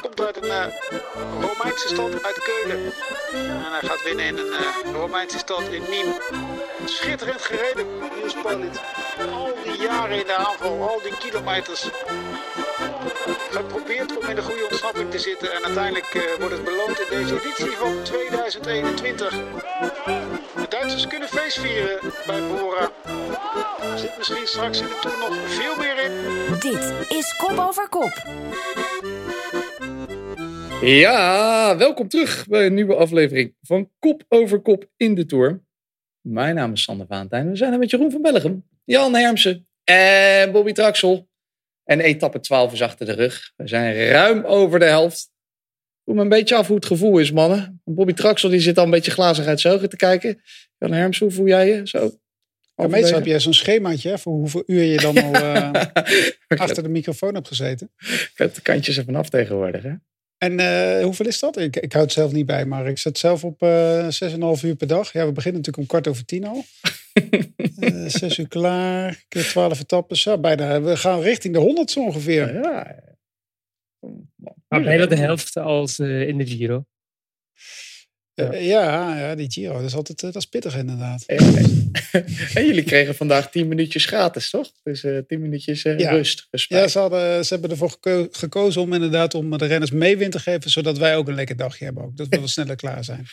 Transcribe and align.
Komt 0.00 0.20
uit 0.20 0.36
een 0.36 0.44
uh, 0.44 0.66
Romeinse 1.40 1.88
stad 1.88 2.22
uit 2.22 2.42
Keulen. 2.42 2.92
En 3.32 3.72
hij 3.72 3.80
gaat 3.82 4.02
winnen 4.04 4.24
in 4.24 4.38
een 4.38 4.46
uh, 4.46 4.92
Romeinse 4.92 5.38
stad 5.38 5.62
in 5.62 5.82
Nîmes. 5.82 6.34
Schitterend 6.84 7.42
gereden, 7.42 7.86
Niels 8.16 8.34
Paulit. 8.42 8.80
Al 9.32 9.54
die 9.64 9.76
jaren 9.76 10.18
in 10.18 10.26
de 10.26 10.34
aanval, 10.34 10.88
al 10.88 11.00
die 11.02 11.16
kilometers. 11.16 11.88
Geprobeerd 13.50 14.16
om 14.16 14.28
in 14.28 14.34
de 14.34 14.42
goede 14.42 14.66
ontsnapping 14.70 15.10
te 15.10 15.18
zitten. 15.18 15.52
En 15.52 15.64
uiteindelijk 15.64 16.14
uh, 16.14 16.22
wordt 16.38 16.54
het 16.54 16.64
beloond 16.64 17.00
in 17.00 17.18
deze 17.18 17.40
editie 17.40 17.76
van 17.76 18.02
2021. 18.02 19.34
Duitsers 20.86 21.10
kunnen 21.10 21.28
feest 21.28 21.58
vieren 21.58 22.12
bij 22.26 22.40
Bora. 22.40 22.90
Er 23.92 23.98
zit 23.98 24.16
misschien 24.16 24.46
straks 24.46 24.80
in 24.80 24.86
de 24.86 24.98
toer 25.00 25.18
nog 25.18 25.50
veel 25.50 25.76
meer 25.76 26.04
in. 26.04 26.12
Dit 26.60 27.10
is 27.18 27.36
Kop 27.36 27.58
Over 27.58 27.88
Kop. 27.88 28.26
Ja, 30.80 31.76
welkom 31.76 32.08
terug 32.08 32.46
bij 32.48 32.66
een 32.66 32.74
nieuwe 32.74 32.94
aflevering 32.94 33.54
van 33.62 33.90
Kop 33.98 34.24
Over 34.28 34.60
Kop 34.60 34.88
in 34.96 35.14
de 35.14 35.26
Tour. 35.26 35.64
Mijn 36.20 36.54
naam 36.54 36.72
is 36.72 36.82
Sander 36.82 37.06
Vaantijn. 37.06 37.50
We 37.50 37.56
zijn 37.56 37.72
er 37.72 37.78
met 37.78 37.90
Jeroen 37.90 38.10
van 38.10 38.22
Bellegem, 38.22 38.64
Jan 38.84 39.14
Hermsen 39.14 39.68
en 39.84 40.52
Bobby 40.52 40.72
Traxel. 40.72 41.28
En 41.84 42.00
etappe 42.00 42.40
12 42.40 42.72
is 42.72 42.82
achter 42.82 43.06
de 43.06 43.12
rug. 43.12 43.52
We 43.56 43.68
zijn 43.68 44.08
ruim 44.08 44.44
over 44.44 44.78
de 44.78 44.84
helft. 44.84 45.34
Voel 46.06 46.14
me 46.14 46.22
een 46.22 46.28
beetje 46.28 46.56
af 46.56 46.66
hoe 46.66 46.76
het 46.76 46.86
gevoel 46.86 47.18
is, 47.18 47.32
mannen. 47.32 47.80
Bobby 47.84 48.12
Traxel 48.12 48.48
die 48.48 48.60
zit 48.60 48.78
al 48.78 48.84
een 48.84 48.90
beetje 48.90 49.10
glazig 49.10 49.46
uit 49.46 49.60
zijn 49.60 49.74
ogen 49.74 49.88
te 49.88 49.96
kijken. 49.96 50.42
Jan 50.78 50.92
Hermsen, 50.92 51.26
hoe 51.26 51.34
voel 51.34 51.46
jij 51.46 51.68
je? 51.68 51.80
Zo. 51.84 52.10
Ja, 52.74 52.86
meestal 52.86 53.16
heb 53.16 53.26
jij 53.26 53.40
zo'n 53.40 53.54
schemaatje 53.54 54.08
hè, 54.08 54.18
voor 54.18 54.32
hoeveel 54.32 54.62
uur 54.66 54.82
je 54.82 54.96
dan 54.96 55.22
al 55.22 55.34
uh, 55.44 55.70
achter 56.48 56.82
de 56.82 56.88
microfoon 56.88 57.34
hebt 57.34 57.48
gezeten. 57.48 57.90
Ik 57.98 58.32
heb 58.34 58.54
de 58.54 58.60
kantjes 58.60 58.96
er 58.96 59.04
vanaf 59.04 59.28
tegenwoordig. 59.28 59.82
Hè? 59.82 59.92
En 60.38 60.60
uh, 60.60 61.04
hoeveel 61.04 61.26
is 61.26 61.38
dat? 61.38 61.58
Ik, 61.58 61.76
ik 61.76 61.92
houd 61.92 62.04
het 62.04 62.12
zelf 62.12 62.32
niet 62.32 62.46
bij, 62.46 62.64
maar 62.64 62.86
ik 62.86 62.98
zet 62.98 63.18
zelf 63.18 63.44
op 63.44 63.62
uh, 63.62 64.04
6,5 64.04 64.64
uur 64.64 64.76
per 64.76 64.86
dag. 64.86 65.12
Ja, 65.12 65.26
we 65.26 65.32
beginnen 65.32 65.60
natuurlijk 65.60 65.78
om 65.78 65.86
kwart 65.86 66.08
over 66.08 66.24
tien 66.24 66.44
al. 66.44 66.64
zes 68.18 68.38
uur 68.38 68.48
klaar, 68.48 69.24
keer 69.28 69.44
twaalf 69.44 69.80
etappes. 69.80 70.24
Ja, 70.24 70.38
bijna. 70.38 70.80
We 70.80 70.96
gaan 70.96 71.20
richting 71.20 71.54
de 71.54 71.60
100 71.60 71.90
zo 71.90 72.00
ongeveer. 72.00 72.54
Ja. 72.54 73.04
Maar 74.68 74.82
bijna 74.82 75.06
de 75.06 75.16
helft 75.16 75.56
als 75.56 75.98
in 75.98 76.38
de 76.38 76.46
Giro. 76.46 76.84
Ja. 78.36 78.52
Uh, 78.52 78.66
ja, 78.66 79.18
ja, 79.18 79.34
die 79.34 79.50
Giro, 79.50 79.72
dat 79.72 79.84
is 79.84 79.94
altijd 79.94 80.20
dat 80.20 80.36
is 80.36 80.44
pittig 80.44 80.76
inderdaad. 80.76 81.24
en 82.54 82.66
jullie 82.66 82.82
kregen 82.82 83.14
vandaag 83.14 83.50
10 83.50 83.68
minuutjes 83.68 84.04
gratis, 84.04 84.50
toch? 84.50 84.70
Dus 84.82 85.02
uh, 85.02 85.18
10 85.26 85.40
minuutjes 85.40 85.84
uh, 85.84 85.98
ja. 85.98 86.10
rust. 86.10 86.46
Respect. 86.50 86.80
Ja, 86.80 86.88
ze, 86.88 86.98
hadden, 86.98 87.44
ze 87.44 87.52
hebben 87.52 87.70
ervoor 87.70 87.90
geko 87.90 88.28
gekozen 88.30 88.80
om 88.82 88.92
inderdaad 88.92 89.34
om 89.34 89.58
de 89.58 89.66
renners 89.66 89.90
meewind 89.90 90.32
te 90.32 90.38
geven, 90.38 90.70
zodat 90.70 90.98
wij 90.98 91.16
ook 91.16 91.28
een 91.28 91.34
lekker 91.34 91.56
dagje 91.56 91.84
hebben. 91.84 92.04
Ook. 92.04 92.16
Dat 92.16 92.28
we 92.28 92.38
wel 92.38 92.48
sneller 92.48 92.76
klaar 92.76 93.04
zijn. 93.04 93.26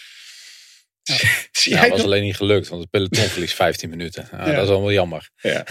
Ja, 1.63 1.75
ja 1.75 1.81
dat 1.81 1.89
was 1.89 1.97
nog? 1.97 2.07
alleen 2.07 2.23
niet 2.23 2.35
gelukt, 2.35 2.67
want 2.67 2.81
het 2.81 2.89
peloton 2.89 3.23
verliest 3.23 3.53
15 3.53 3.89
minuten. 3.89 4.27
Ja, 4.31 4.45
dat 4.45 4.63
is 4.63 4.69
allemaal 4.69 4.91
jammer. 4.91 5.29
Ja. 5.35 5.65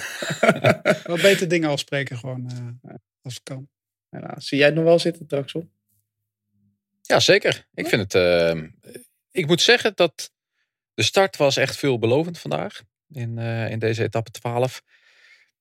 wel 1.04 1.16
beter 1.16 1.48
dingen 1.48 1.70
afspreken 1.70 2.18
gewoon, 2.18 2.50
als 3.22 3.34
het 3.34 3.42
kan. 3.42 3.68
Zie 4.36 4.58
jij 4.58 4.66
het 4.66 4.74
nog 4.74 4.84
wel 4.84 4.98
zitten, 4.98 5.26
Traxel? 5.26 5.70
Ja, 7.02 7.20
zeker. 7.20 7.68
Ik 7.74 7.86
vind 7.86 8.12
het 8.12 8.14
ik 9.32 9.46
moet 9.46 9.60
zeggen 9.60 9.92
dat 9.94 10.30
de 10.94 11.02
start 11.02 11.36
was 11.36 11.56
echt 11.56 11.76
veelbelovend 11.76 12.38
vandaag. 12.38 12.82
In, 13.08 13.36
uh, 13.38 13.70
in 13.70 13.78
deze 13.78 14.02
etappe 14.02 14.30
12. 14.30 14.82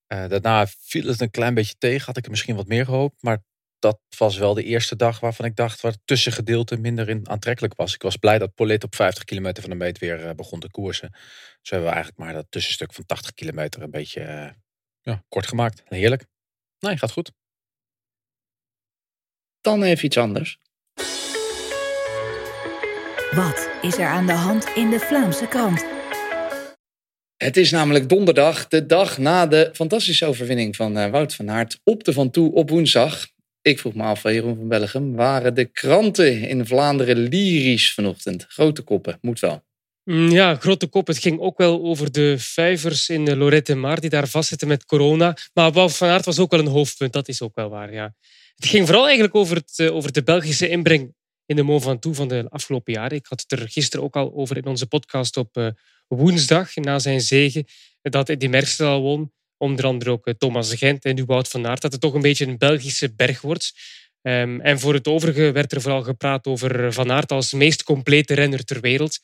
Uh, 0.07 0.27
daarna 0.27 0.67
viel 0.67 1.07
het 1.07 1.21
een 1.21 1.31
klein 1.31 1.53
beetje 1.53 1.75
tegen. 1.77 2.05
Had 2.05 2.17
ik 2.17 2.23
er 2.23 2.31
misschien 2.31 2.55
wat 2.55 2.67
meer 2.67 2.85
gehoopt. 2.85 3.23
Maar 3.23 3.43
dat 3.79 3.99
was 4.17 4.37
wel 4.37 4.53
de 4.53 4.63
eerste 4.63 4.95
dag 4.95 5.19
waarvan 5.19 5.45
ik 5.45 5.55
dacht... 5.55 5.81
waar 5.81 5.91
het 5.91 6.01
tussengedeelte 6.05 6.77
minder 6.77 7.09
in 7.09 7.29
aantrekkelijk 7.29 7.75
was. 7.75 7.93
Ik 7.93 8.01
was 8.01 8.17
blij 8.17 8.37
dat 8.37 8.53
Polet 8.53 8.83
op 8.83 8.95
50 8.95 9.23
kilometer 9.23 9.61
van 9.61 9.71
de 9.71 9.77
meet 9.77 9.97
weer 9.97 10.25
uh, 10.25 10.31
begon 10.31 10.59
te 10.59 10.69
koersen. 10.69 11.09
Zo 11.61 11.73
hebben 11.73 11.89
we 11.89 11.95
eigenlijk 11.95 12.17
maar 12.17 12.33
dat 12.33 12.45
tussenstuk 12.49 12.93
van 12.93 13.05
80 13.05 13.33
kilometer... 13.33 13.81
een 13.81 13.91
beetje 13.91 14.55
ja, 15.01 15.23
kort 15.27 15.47
gemaakt. 15.47 15.83
Heerlijk. 15.85 16.25
Nee, 16.79 16.97
gaat 16.97 17.11
goed. 17.11 17.31
Dan 19.61 19.83
even 19.83 20.05
iets 20.05 20.17
anders. 20.17 20.57
Wat 23.31 23.69
is 23.81 23.97
er 23.97 24.05
aan 24.05 24.25
de 24.25 24.33
hand 24.33 24.65
in 24.75 24.89
de 24.89 24.99
Vlaamse 24.99 25.47
krant? 25.47 25.85
Het 27.37 27.57
is 27.57 27.71
namelijk 27.71 28.09
donderdag, 28.09 28.67
de 28.67 28.85
dag 28.85 29.17
na 29.17 29.47
de 29.47 29.69
fantastische 29.73 30.25
overwinning 30.25 30.75
van 30.75 30.97
uh, 30.97 31.09
Wout 31.09 31.35
van 31.35 31.49
Aert 31.49 31.79
op 31.83 32.03
de 32.03 32.13
Van 32.13 32.29
Toe 32.29 32.53
op 32.53 32.69
woensdag. 32.69 33.27
Ik 33.61 33.79
vroeg 33.79 33.93
me 33.93 34.03
af, 34.03 34.23
Jeroen 34.23 34.55
van 34.55 34.67
Bellegem, 34.67 35.15
waren 35.15 35.53
de 35.55 35.65
kranten 35.65 36.41
in 36.41 36.65
Vlaanderen 36.65 37.17
lyrisch 37.17 37.93
vanochtend? 37.93 38.45
Grote 38.47 38.81
koppen, 38.81 39.17
moet 39.21 39.39
wel. 39.39 39.63
Ja, 40.29 40.55
grote 40.55 40.87
kop. 40.87 41.07
Het 41.07 41.17
ging 41.17 41.39
ook 41.39 41.57
wel 41.57 41.83
over 41.83 42.11
de 42.11 42.35
vijvers 42.37 43.09
in 43.09 43.25
de 43.25 43.35
Lorette 43.35 43.75
Maar 43.75 43.99
die 43.99 44.09
daar 44.09 44.27
vastzitten 44.27 44.67
met 44.67 44.85
corona. 44.85 45.37
Maar 45.53 45.71
Wout 45.71 45.97
van 45.97 46.07
Aert 46.07 46.25
was 46.25 46.39
ook 46.39 46.51
wel 46.51 46.59
een 46.59 46.67
hoofdpunt, 46.67 47.13
dat 47.13 47.27
is 47.27 47.41
ook 47.41 47.55
wel 47.55 47.69
waar. 47.69 47.93
Ja. 47.93 48.13
Het 48.61 48.69
ging 48.69 48.85
vooral 48.85 49.05
eigenlijk 49.05 49.35
over, 49.35 49.55
het, 49.55 49.89
over 49.89 50.11
de 50.11 50.23
Belgische 50.23 50.69
inbreng 50.69 51.15
in 51.45 51.55
de 51.55 51.63
Mont 51.63 51.83
Ventoux 51.83 52.17
van 52.17 52.27
de 52.27 52.45
afgelopen 52.49 52.93
jaren. 52.93 53.17
Ik 53.17 53.25
had 53.25 53.41
het 53.41 53.59
er 53.59 53.69
gisteren 53.69 54.05
ook 54.05 54.15
al 54.15 54.33
over 54.33 54.57
in 54.57 54.65
onze 54.65 54.87
podcast 54.87 55.37
op 55.37 55.57
uh, 55.57 55.67
woensdag, 56.07 56.75
na 56.75 56.99
zijn 56.99 57.21
zegen, 57.21 57.65
dat 58.01 58.29
Eddy 58.29 58.47
Merckx 58.47 58.77
won. 58.77 59.33
Onder 59.57 59.85
andere 59.85 60.11
ook 60.11 60.27
uh, 60.27 60.33
Thomas 60.33 60.73
Gent 60.73 61.05
en 61.05 61.15
nu 61.15 61.23
Wout 61.25 61.47
van 61.47 61.67
Aert. 61.67 61.81
Dat 61.81 61.91
het 61.91 62.01
toch 62.01 62.13
een 62.13 62.21
beetje 62.21 62.47
een 62.47 62.57
Belgische 62.57 63.13
berg 63.13 63.41
wordt. 63.41 63.73
Um, 64.21 64.61
en 64.61 64.79
voor 64.79 64.93
het 64.93 65.07
overige 65.07 65.51
werd 65.51 65.71
er 65.71 65.81
vooral 65.81 66.03
gepraat 66.03 66.47
over 66.47 66.93
Van 66.93 67.11
Aert 67.11 67.31
als 67.31 67.53
meest 67.53 67.83
complete 67.83 68.33
renner 68.33 68.63
ter 68.63 68.81
wereld. 68.81 69.19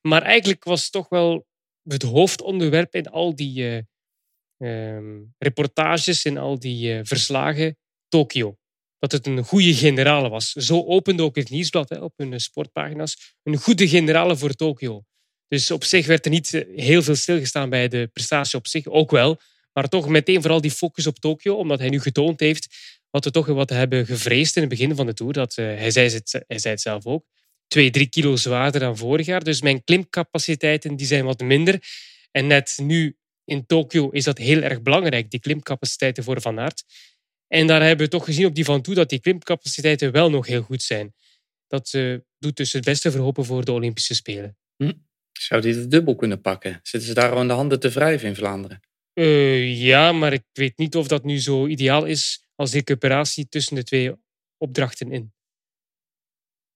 Maar 0.00 0.22
eigenlijk 0.22 0.64
was 0.64 0.90
toch 0.90 1.08
wel 1.08 1.46
het 1.82 2.02
hoofdonderwerp 2.02 2.94
in 2.94 3.06
al 3.06 3.36
die 3.36 3.86
um, 4.58 5.34
reportages, 5.38 6.24
in 6.24 6.38
al 6.38 6.58
die 6.58 7.04
verslagen, 7.04 7.76
Tokio 8.08 8.56
dat 8.98 9.12
het 9.12 9.26
een 9.26 9.44
goede 9.44 9.74
generale 9.74 10.28
was. 10.28 10.52
Zo 10.52 10.84
opende 10.84 11.22
ook 11.22 11.36
het 11.36 11.50
nieuwsblad 11.50 12.00
op 12.00 12.12
hun 12.16 12.40
sportpagina's. 12.40 13.34
Een 13.42 13.56
goede 13.56 13.88
generale 13.88 14.36
voor 14.36 14.52
Tokio. 14.52 15.04
Dus 15.48 15.70
op 15.70 15.84
zich 15.84 16.06
werd 16.06 16.24
er 16.24 16.30
niet 16.30 16.54
eh, 16.54 16.84
heel 16.84 17.02
veel 17.02 17.14
stilgestaan 17.14 17.70
bij 17.70 17.88
de 17.88 18.10
prestatie 18.12 18.58
op 18.58 18.66
zich. 18.66 18.86
Ook 18.86 19.10
wel. 19.10 19.40
Maar 19.72 19.88
toch 19.88 20.08
meteen 20.08 20.40
vooral 20.40 20.60
die 20.60 20.70
focus 20.70 21.06
op 21.06 21.18
Tokio. 21.18 21.54
Omdat 21.54 21.78
hij 21.78 21.88
nu 21.88 22.00
getoond 22.00 22.40
heeft 22.40 22.96
wat 23.10 23.24
we 23.24 23.30
toch 23.30 23.46
wat 23.46 23.70
hebben 23.70 24.06
gevreesd 24.06 24.56
in 24.56 24.62
het 24.62 24.70
begin 24.70 24.94
van 24.94 25.06
de 25.06 25.14
Tour. 25.14 25.32
Dat, 25.32 25.56
uh, 25.56 25.66
hij, 25.66 25.90
zei 25.90 26.10
het, 26.10 26.44
hij 26.46 26.58
zei 26.58 26.74
het 26.74 26.82
zelf 26.82 27.06
ook. 27.06 27.24
Twee, 27.66 27.90
drie 27.90 28.06
kilo 28.06 28.36
zwaarder 28.36 28.80
dan 28.80 28.96
vorig 28.96 29.26
jaar. 29.26 29.44
Dus 29.44 29.62
mijn 29.62 29.84
klimcapaciteiten 29.84 30.96
die 30.96 31.06
zijn 31.06 31.24
wat 31.24 31.40
minder. 31.40 31.82
En 32.30 32.46
net 32.46 32.78
nu 32.82 33.16
in 33.44 33.66
Tokio 33.66 34.08
is 34.08 34.24
dat 34.24 34.38
heel 34.38 34.62
erg 34.62 34.82
belangrijk. 34.82 35.30
Die 35.30 35.40
klimcapaciteiten 35.40 36.24
voor 36.24 36.40
Van 36.40 36.60
Aert. 36.60 36.84
En 37.48 37.66
daar 37.66 37.82
hebben 37.82 38.04
we 38.04 38.10
toch 38.10 38.24
gezien 38.24 38.46
op 38.46 38.54
die 38.54 38.64
van 38.64 38.82
toe 38.82 38.94
dat 38.94 39.08
die 39.08 39.20
klimcapaciteiten 39.20 40.12
wel 40.12 40.30
nog 40.30 40.46
heel 40.46 40.62
goed 40.62 40.82
zijn. 40.82 41.14
Dat 41.66 41.92
uh, 41.92 42.18
doet 42.38 42.56
dus 42.56 42.72
het 42.72 42.84
beste 42.84 43.10
verhopen 43.10 43.44
voor 43.44 43.64
de 43.64 43.72
Olympische 43.72 44.14
Spelen. 44.14 44.56
Hm. 44.76 44.92
Zou 45.32 45.60
die 45.60 45.74
het 45.74 45.90
dubbel 45.90 46.16
kunnen 46.16 46.40
pakken? 46.40 46.80
Zitten 46.82 47.08
ze 47.08 47.14
daar 47.14 47.32
al 47.32 47.46
de 47.46 47.52
handen 47.52 47.80
te 47.80 47.88
wrijven 47.88 48.28
in 48.28 48.34
Vlaanderen? 48.34 48.80
Uh, 49.14 49.82
ja, 49.82 50.12
maar 50.12 50.32
ik 50.32 50.44
weet 50.52 50.78
niet 50.78 50.96
of 50.96 51.08
dat 51.08 51.24
nu 51.24 51.40
zo 51.40 51.66
ideaal 51.66 52.04
is 52.04 52.46
als 52.54 52.72
recuperatie 52.72 53.48
tussen 53.48 53.74
de 53.74 53.84
twee 53.84 54.12
opdrachten 54.56 55.12
in. 55.12 55.32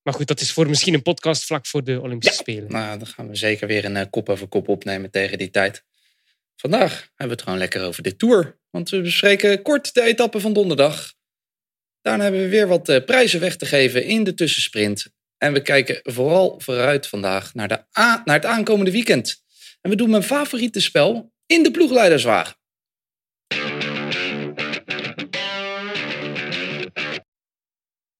Maar 0.01 0.13
goed, 0.13 0.27
dat 0.27 0.41
is 0.41 0.51
voor 0.51 0.67
misschien 0.67 0.93
een 0.93 1.01
podcast 1.01 1.45
vlak 1.45 1.65
voor 1.65 1.83
de 1.83 2.01
Olympische 2.01 2.35
ja, 2.35 2.41
Spelen. 2.41 2.71
Nou, 2.71 2.97
dan 2.97 3.07
gaan 3.07 3.27
we 3.27 3.35
zeker 3.35 3.67
weer 3.67 3.85
een 3.85 3.95
uh, 3.95 4.03
kop 4.09 4.29
over 4.29 4.47
kop 4.47 4.67
opnemen 4.67 5.11
tegen 5.11 5.37
die 5.37 5.49
tijd. 5.49 5.83
Vandaag 6.55 6.91
hebben 6.91 7.27
we 7.27 7.31
het 7.31 7.41
gewoon 7.41 7.57
lekker 7.57 7.83
over 7.83 8.03
de 8.03 8.15
Tour. 8.15 8.59
Want 8.73 8.89
we 8.89 9.01
bespreken 9.01 9.61
kort 9.61 9.93
de 9.93 10.01
etappe 10.01 10.39
van 10.39 10.53
donderdag. 10.53 11.13
Daarna 12.01 12.23
hebben 12.23 12.41
we 12.41 12.47
weer 12.47 12.67
wat 12.67 12.89
uh, 12.89 13.03
prijzen 13.05 13.39
weg 13.39 13.55
te 13.55 13.65
geven 13.65 14.03
in 14.05 14.23
de 14.23 14.33
tussensprint. 14.33 15.07
En 15.37 15.53
we 15.53 15.61
kijken 15.61 15.99
vooral 16.03 16.59
vooruit 16.59 17.07
vandaag 17.07 17.53
naar, 17.53 17.67
de 17.67 17.83
naar 17.93 18.35
het 18.35 18.45
aankomende 18.45 18.91
weekend. 18.91 19.43
En 19.81 19.89
we 19.89 19.95
doen 19.95 20.09
mijn 20.09 20.23
favoriete 20.23 20.81
spel 20.81 21.33
in 21.45 21.63
de 21.63 21.71
ploegleiderswagen. 21.71 22.55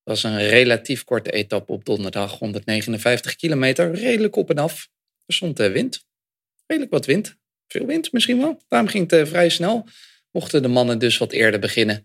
Dat 0.04 0.22
was 0.22 0.24
een 0.24 0.48
relatief 0.48 1.04
korte 1.04 1.32
etappe 1.32 1.72
op 1.72 1.86
donderdag, 1.86 2.40
159 2.40 3.36
kilometer, 3.36 3.94
redelijk 3.94 4.36
op 4.36 4.50
en 4.50 4.58
af. 4.58 4.90
Er 5.26 5.34
stond 5.34 5.60
uh, 5.60 5.72
wind, 5.72 6.06
redelijk 6.66 6.92
wat 6.92 7.06
wind, 7.06 7.36
veel 7.68 7.86
wind 7.86 8.12
misschien 8.12 8.38
wel. 8.38 8.62
Daarom 8.68 8.90
ging 8.90 9.12
het 9.12 9.20
uh, 9.20 9.28
vrij 9.28 9.50
snel. 9.50 9.88
Mochten 10.34 10.62
de 10.62 10.68
mannen 10.68 11.00
dus 11.00 11.18
wat 11.18 11.32
eerder 11.32 11.60
beginnen. 11.60 12.04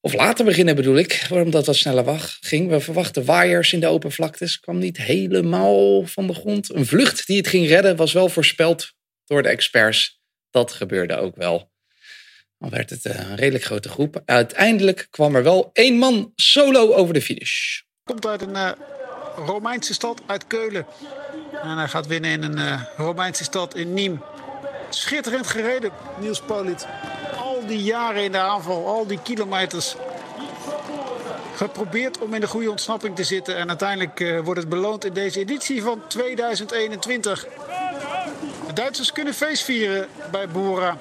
Of 0.00 0.14
later 0.14 0.44
beginnen 0.44 0.74
bedoel 0.74 0.96
ik, 0.96 1.26
waarom 1.28 1.50
dat 1.50 1.66
wat 1.66 1.76
sneller 1.76 2.38
ging. 2.40 2.68
We 2.68 2.80
verwachten 2.80 3.24
waaiers 3.24 3.72
in 3.72 3.80
de 3.80 3.86
open 3.86 4.12
vlaktes. 4.12 4.60
Kwam 4.60 4.78
niet 4.78 4.96
helemaal 4.96 6.06
van 6.06 6.26
de 6.26 6.34
grond. 6.34 6.74
Een 6.74 6.86
vlucht 6.86 7.26
die 7.26 7.36
het 7.36 7.48
ging 7.48 7.68
redden 7.68 7.96
was 7.96 8.12
wel 8.12 8.28
voorspeld 8.28 8.92
door 9.24 9.42
de 9.42 9.48
experts. 9.48 10.20
Dat 10.50 10.72
gebeurde 10.72 11.16
ook 11.16 11.36
wel. 11.36 11.70
Dan 12.58 12.70
werd 12.70 12.90
het 12.90 13.06
eh, 13.06 13.30
een 13.30 13.36
redelijk 13.36 13.64
grote 13.64 13.88
groep. 13.88 14.22
Uiteindelijk 14.24 15.06
kwam 15.10 15.36
er 15.36 15.42
wel 15.42 15.70
één 15.72 15.96
man 15.96 16.32
solo 16.34 16.92
over 16.92 17.14
de 17.14 17.22
finish. 17.22 17.80
Komt 18.04 18.26
uit 18.26 18.42
een 18.42 18.56
uh, 18.56 18.70
Romeinse 19.36 19.92
stad, 19.92 20.22
uit 20.26 20.46
Keulen. 20.46 20.86
En 21.62 21.76
hij 21.76 21.88
gaat 21.88 22.06
winnen 22.06 22.30
in 22.30 22.42
een 22.42 22.58
uh, 22.58 22.82
Romeinse 22.96 23.44
stad 23.44 23.74
in 23.74 23.88
Nîmes. 23.88 24.24
Schitterend 24.90 25.46
gereden, 25.46 25.90
Niels 26.20 26.40
Polit. 26.40 26.86
Al 27.60 27.66
die 27.66 27.82
jaren 27.82 28.22
in 28.22 28.32
de 28.32 28.38
aanval, 28.38 28.86
al 28.86 29.06
die 29.06 29.18
kilometers. 29.22 29.96
Geprobeerd 31.54 32.18
om 32.18 32.34
in 32.34 32.40
de 32.40 32.46
goede 32.46 32.70
ontsnapping 32.70 33.16
te 33.16 33.24
zitten. 33.24 33.56
En 33.56 33.68
uiteindelijk 33.68 34.20
uh, 34.20 34.40
wordt 34.40 34.60
het 34.60 34.68
beloond 34.68 35.04
in 35.04 35.12
deze 35.12 35.40
editie 35.40 35.82
van 35.82 36.02
2021. 36.06 37.46
De 38.66 38.72
Duitsers 38.72 39.12
kunnen 39.12 39.34
feest 39.34 39.62
vieren 39.62 40.08
bij 40.30 40.48
Bora. 40.48 40.96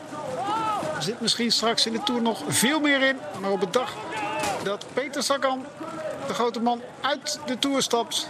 Er 0.96 1.04
zit 1.04 1.22
misschien 1.22 1.52
straks 1.52 1.86
in 1.86 1.94
de 1.94 2.04
Tour 2.04 2.22
nog 2.22 2.44
veel 2.48 2.80
meer 2.80 3.02
in. 3.02 3.18
Maar 3.40 3.52
op 3.52 3.62
het 3.62 3.74
dag 3.74 3.94
dat 4.64 4.86
Peter 4.94 5.24
Sagan, 5.24 5.66
de 6.28 6.34
grote 6.34 6.60
man, 6.60 6.82
uit 7.02 7.40
de 7.46 7.60
Tour 7.60 7.82
stapt... 7.82 8.30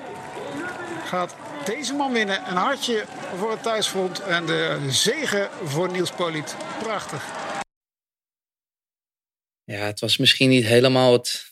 gaat 1.05 1.35
deze 1.65 1.93
man 1.93 2.11
winnen. 2.11 2.41
Een 2.49 2.57
hartje 2.57 3.05
voor 3.37 3.51
het 3.51 3.63
thuisfront 3.63 4.19
en 4.19 4.45
de 4.45 4.77
zegen 4.87 5.49
voor 5.63 5.91
Niels 5.91 6.11
Poliet. 6.11 6.55
Prachtig. 6.83 7.38
Ja, 9.71 9.85
het 9.85 9.99
was 9.99 10.17
misschien 10.17 10.49
niet 10.49 10.65
helemaal 10.65 11.13
het 11.13 11.51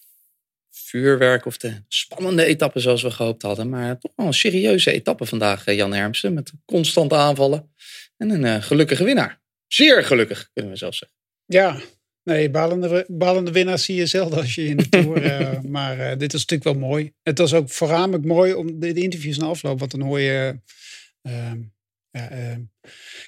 vuurwerk 0.72 1.46
of 1.46 1.58
de 1.58 1.84
spannende 1.88 2.46
etappe 2.46 2.80
zoals 2.80 3.02
we 3.02 3.12
gehoopt 3.12 3.42
hadden. 3.42 3.70
Maar 3.70 4.00
toch 4.00 4.12
wel 4.16 4.26
een 4.26 4.34
serieuze 4.34 4.92
etappe 4.92 5.26
vandaag, 5.26 5.66
eh, 5.66 5.76
Jan 5.76 5.94
Hermsen. 5.94 6.34
Met 6.34 6.52
constante 6.66 7.16
aanvallen 7.16 7.74
en 8.18 8.30
een 8.30 8.44
uh, 8.44 8.62
gelukkige 8.62 9.04
winnaar. 9.04 9.42
Zeer 9.68 10.04
gelukkig, 10.04 10.50
kunnen 10.54 10.72
we 10.72 10.78
zelfs 10.78 10.98
zeggen. 10.98 11.18
Ja, 11.46 11.82
nee, 12.24 12.50
balende, 12.50 13.06
balende 13.08 13.52
winnaars 13.52 13.86
zie 13.86 13.96
je 13.96 14.06
zelden 14.06 14.38
als 14.38 14.56
je 14.56 14.66
in 14.66 14.78
de 14.78 14.90
Tour... 14.90 15.24
uh, 15.24 15.60
maar 15.78 15.98
uh, 15.98 16.18
dit 16.18 16.34
is 16.34 16.46
natuurlijk 16.46 16.80
wel 16.80 16.90
mooi. 16.90 17.14
Het 17.24 17.38
was 17.38 17.54
ook 17.54 17.70
voornamelijk 17.70 18.26
mooi 18.26 18.54
om 18.54 18.80
de, 18.80 18.94
de 18.94 19.02
interviews 19.02 19.38
na 19.38 19.46
afloop. 19.46 19.80
Want 19.80 19.92
dan 19.92 20.02
hoor 20.02 20.20
je... 20.20 20.60
Uh, 22.32 22.50
ja, 22.50 22.58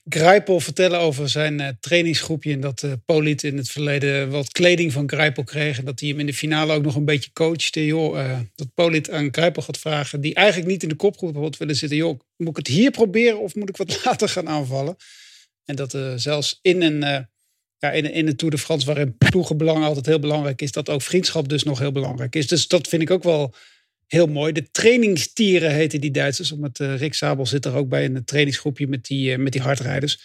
Grijpel 0.10 0.60
vertellen 0.60 1.00
over 1.00 1.30
zijn 1.30 1.78
trainingsgroepje. 1.80 2.54
En 2.54 2.60
dat 2.60 2.88
Poliet 3.06 3.44
in 3.44 3.58
het 3.58 3.70
verleden 3.70 4.30
wat 4.30 4.52
kleding 4.52 4.92
van 4.92 5.10
Grijpel 5.10 5.44
kreeg. 5.44 5.78
En 5.78 5.86
dat 5.86 6.00
hij 6.00 6.10
hem 6.10 6.20
in 6.20 6.26
de 6.26 6.34
finale 6.34 6.74
ook 6.74 6.84
nog 6.84 6.96
een 6.96 7.06
beetje 7.06 7.32
coachte. 7.34 7.86
Joh, 7.86 8.40
dat 8.56 8.74
Poliet 8.74 9.12
aan 9.12 9.28
Grijpel 9.32 9.62
gaat 9.62 9.78
vragen. 9.78 10.22
Die 10.22 10.34
eigenlijk 10.34 10.68
niet 10.70 10.84
in 10.84 10.90
de 10.90 10.96
kopgroep 10.96 11.36
had 11.36 11.58
willen 11.58 11.76
zitten. 11.76 11.98
Joh, 11.98 12.20
moet 12.38 12.50
ik 12.50 12.56
het 12.56 12.68
hier 12.68 12.92
proberen 12.92 13.40
of 13.40 13.56
moet 13.56 13.70
ik 13.70 13.78
wat 13.78 14.02
later 14.06 14.30
gaan 14.30 14.50
aanvallen? 14.50 14.96
En 15.66 15.76
dat 15.76 15.98
zelfs 16.16 16.60
in 16.62 16.82
een 16.82 17.28
ja, 17.80 17.92
in, 17.92 18.12
in 18.12 18.26
de 18.26 18.36
Tour 18.36 18.54
de 18.54 18.60
France, 18.60 18.86
waarin 18.86 19.18
ploegenbelang 19.18 19.84
altijd 19.84 20.06
heel 20.06 20.20
belangrijk 20.20 20.62
is, 20.62 20.72
dat 20.72 20.90
ook 20.90 21.02
vriendschap 21.02 21.50
dus 21.50 21.64
nog 21.64 21.80
heel 21.80 21.92
belangrijk 21.92 22.36
is. 22.36 22.48
Dus 22.48 22.68
dat 22.68 22.88
vind 22.88 23.02
ik 23.02 23.12
ook 23.12 23.24
wel 23.24 23.54
heel 24.10 24.28
mooi. 24.28 24.52
De 24.52 24.72
trainingstieren 24.72 25.72
heten 25.72 26.02
die 26.02 26.12
Duitsers. 26.12 26.52
Omdat 26.52 26.80
uh, 26.80 26.98
Rick 26.98 27.14
Sabel 27.14 27.46
zit 27.46 27.66
er 27.66 27.76
ook 27.76 27.90
bij 27.90 28.04
in 28.04 28.16
een 28.16 28.26
trainingsgroepje 28.26 28.88
met 28.88 29.06
die, 29.06 29.32
uh, 29.32 29.38
met 29.38 29.52
die 29.52 29.62
hardrijders. 29.62 30.20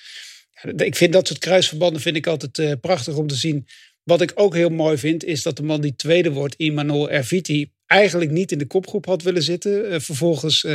Ja, 0.63 0.85
ik 0.85 0.97
vind 0.97 1.13
dat 1.13 1.27
soort 1.27 1.39
kruisverbanden 1.39 2.03
vind 2.03 2.17
ik 2.17 2.27
altijd 2.27 2.59
uh, 2.59 2.73
prachtig 2.81 3.17
om 3.17 3.27
te 3.27 3.35
zien. 3.35 3.67
Wat 4.03 4.21
ik 4.21 4.33
ook 4.35 4.55
heel 4.55 4.69
mooi 4.69 4.99
vind, 4.99 5.25
is 5.25 5.43
dat 5.43 5.57
de 5.57 5.63
man 5.63 5.81
die 5.81 5.97
tweede 5.97 6.31
wordt, 6.31 6.55
Immanuel 6.57 7.11
Erviti, 7.11 7.71
eigenlijk 7.87 8.31
niet 8.31 8.53
in 8.53 8.59
de 8.59 8.67
kopgroep 8.67 9.07
had 9.07 9.23
willen 9.23 9.43
zitten. 9.43 10.03
vervolgens 10.03 10.67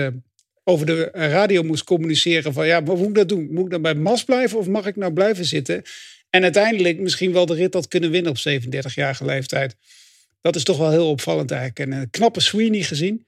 over 0.63 0.85
de 0.85 1.09
radio 1.13 1.63
moest 1.63 1.83
communiceren 1.83 2.53
van 2.53 2.67
ja, 2.67 2.79
maar 2.79 2.95
hoe 2.95 2.97
moet 2.97 3.07
ik 3.07 3.15
dat 3.15 3.29
doen? 3.29 3.47
Moet 3.51 3.65
ik 3.65 3.71
dan 3.71 3.81
bij 3.81 3.95
Mas 3.95 4.23
blijven 4.23 4.57
of 4.57 4.67
mag 4.67 4.85
ik 4.85 4.95
nou 4.95 5.13
blijven 5.13 5.45
zitten? 5.45 5.83
En 6.29 6.43
uiteindelijk 6.43 6.99
misschien 6.99 7.33
wel 7.33 7.45
de 7.45 7.53
rit 7.53 7.73
had 7.73 7.87
kunnen 7.87 8.11
winnen 8.11 8.31
op 8.31 8.37
37-jarige 8.37 9.25
leeftijd. 9.25 9.75
Dat 10.41 10.55
is 10.55 10.63
toch 10.63 10.77
wel 10.77 10.91
heel 10.91 11.09
opvallend 11.09 11.51
eigenlijk. 11.51 11.79
En 11.79 11.91
een 11.91 12.09
knappe 12.09 12.39
Sweeney 12.39 12.83
gezien. 12.83 13.27